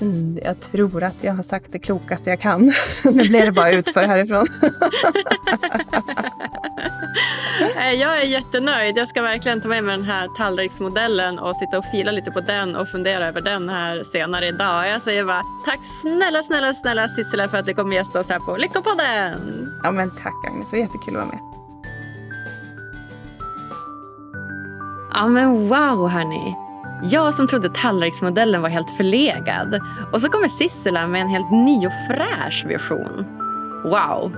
Mm, 0.00 0.38
jag 0.44 0.60
tror 0.60 1.02
att 1.02 1.24
jag 1.24 1.32
har 1.32 1.42
sagt 1.42 1.72
det 1.72 1.78
klokaste 1.78 2.30
jag 2.30 2.40
kan. 2.40 2.72
nu 3.04 3.28
blir 3.28 3.46
det 3.46 3.52
bara 3.52 3.70
utför 3.70 4.02
härifrån. 4.02 4.46
jag 7.98 8.22
är 8.22 8.26
jättenöjd. 8.26 8.98
Jag 8.98 9.08
ska 9.08 9.22
verkligen 9.22 9.60
ta 9.60 9.68
med 9.68 9.84
mig 9.84 9.96
den 9.96 10.06
här 10.06 10.28
tallriksmodellen 10.36 11.38
och 11.38 11.56
sitta 11.56 11.78
och 11.78 11.84
fila 11.84 12.12
lite 12.12 12.30
på 12.30 12.40
den 12.40 12.76
och 12.76 12.88
fundera 12.88 13.28
över 13.28 13.40
den 13.40 13.68
här 13.68 14.02
senare 14.02 14.46
idag. 14.46 14.88
Jag 14.88 15.02
säger 15.02 15.24
bara 15.24 15.42
tack 15.64 15.80
snälla, 16.02 16.42
snälla, 16.42 16.74
snälla 16.74 17.08
Sissela 17.08 17.48
för 17.48 17.58
att 17.58 17.66
du 17.66 17.74
kom 17.74 17.92
gästa 17.92 18.20
oss 18.20 18.28
här 18.28 18.38
på 18.38 18.56
Lyckopodden. 18.56 19.70
Ja, 19.82 19.90
men 19.90 20.10
tack 20.10 20.34
Agnes. 20.46 20.70
Det 20.70 20.76
var 20.76 20.82
jättekul 20.82 21.16
att 21.16 21.26
vara 21.26 21.26
med. 21.26 21.40
Ja, 25.12 25.26
men 25.26 25.68
wow 25.68 26.08
hörni. 26.08 26.65
Jag 27.02 27.34
som 27.34 27.46
trodde 27.46 27.68
tallriksmodellen 27.68 28.62
var 28.62 28.68
helt 28.68 28.90
förlegad. 28.96 29.80
Och 30.12 30.20
så 30.20 30.28
kommer 30.28 30.48
Sissela 30.48 31.06
med 31.06 31.20
en 31.20 31.28
helt 31.28 31.50
ny 31.50 31.86
och 31.86 31.92
fräsch 32.08 32.64
version. 32.66 33.26
Wow! 33.84 34.32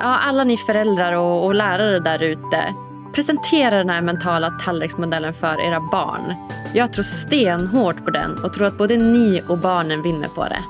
Ja, 0.00 0.18
alla 0.18 0.44
ni 0.44 0.56
föräldrar 0.56 1.12
och, 1.12 1.46
och 1.46 1.54
lärare 1.54 1.98
där 1.98 2.22
ute. 2.22 2.74
Presentera 3.14 3.78
den 3.78 3.90
här 3.90 4.00
mentala 4.00 4.50
tallriksmodellen 4.50 5.34
för 5.34 5.60
era 5.60 5.80
barn. 5.80 6.34
Jag 6.74 6.92
tror 6.92 7.02
stenhårt 7.02 8.04
på 8.04 8.10
den 8.10 8.44
och 8.44 8.52
tror 8.52 8.66
att 8.66 8.78
både 8.78 8.96
ni 8.96 9.42
och 9.48 9.58
barnen 9.58 10.02
vinner 10.02 10.28
på 10.28 10.44
det. 10.44 10.62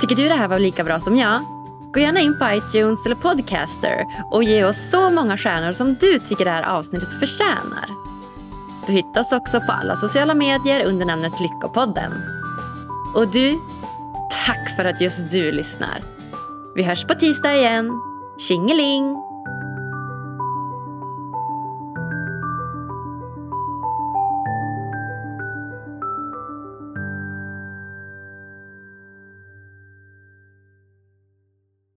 Tycker 0.00 0.16
du 0.16 0.28
det 0.28 0.34
här 0.34 0.48
var 0.48 0.58
lika 0.58 0.84
bra 0.84 1.00
som 1.00 1.16
jag? 1.16 1.40
Gå 1.92 2.00
gärna 2.00 2.20
in 2.20 2.38
på 2.38 2.44
iTunes 2.52 3.06
eller 3.06 3.16
Podcaster 3.16 4.06
och 4.30 4.44
ge 4.44 4.64
oss 4.64 4.90
så 4.90 5.10
många 5.10 5.36
stjärnor 5.36 5.72
som 5.72 5.94
du 5.94 6.18
tycker 6.18 6.44
det 6.44 6.50
här 6.50 6.62
avsnittet 6.62 7.20
förtjänar. 7.20 8.08
Du 8.88 8.94
hittas 8.94 9.32
också 9.32 9.60
på 9.60 9.72
alla 9.72 9.96
sociala 9.96 10.34
medier 10.34 10.84
under 10.84 11.06
namnet 11.06 11.40
Lyckopodden. 11.40 12.12
Och 13.14 13.28
du, 13.28 13.58
tack 14.46 14.76
för 14.76 14.84
att 14.84 15.00
just 15.00 15.30
du 15.30 15.52
lyssnar. 15.52 16.02
Vi 16.74 16.82
hörs 16.82 17.04
på 17.04 17.14
tisdag 17.14 17.56
igen. 17.56 17.90
Tjingeling! 18.38 19.27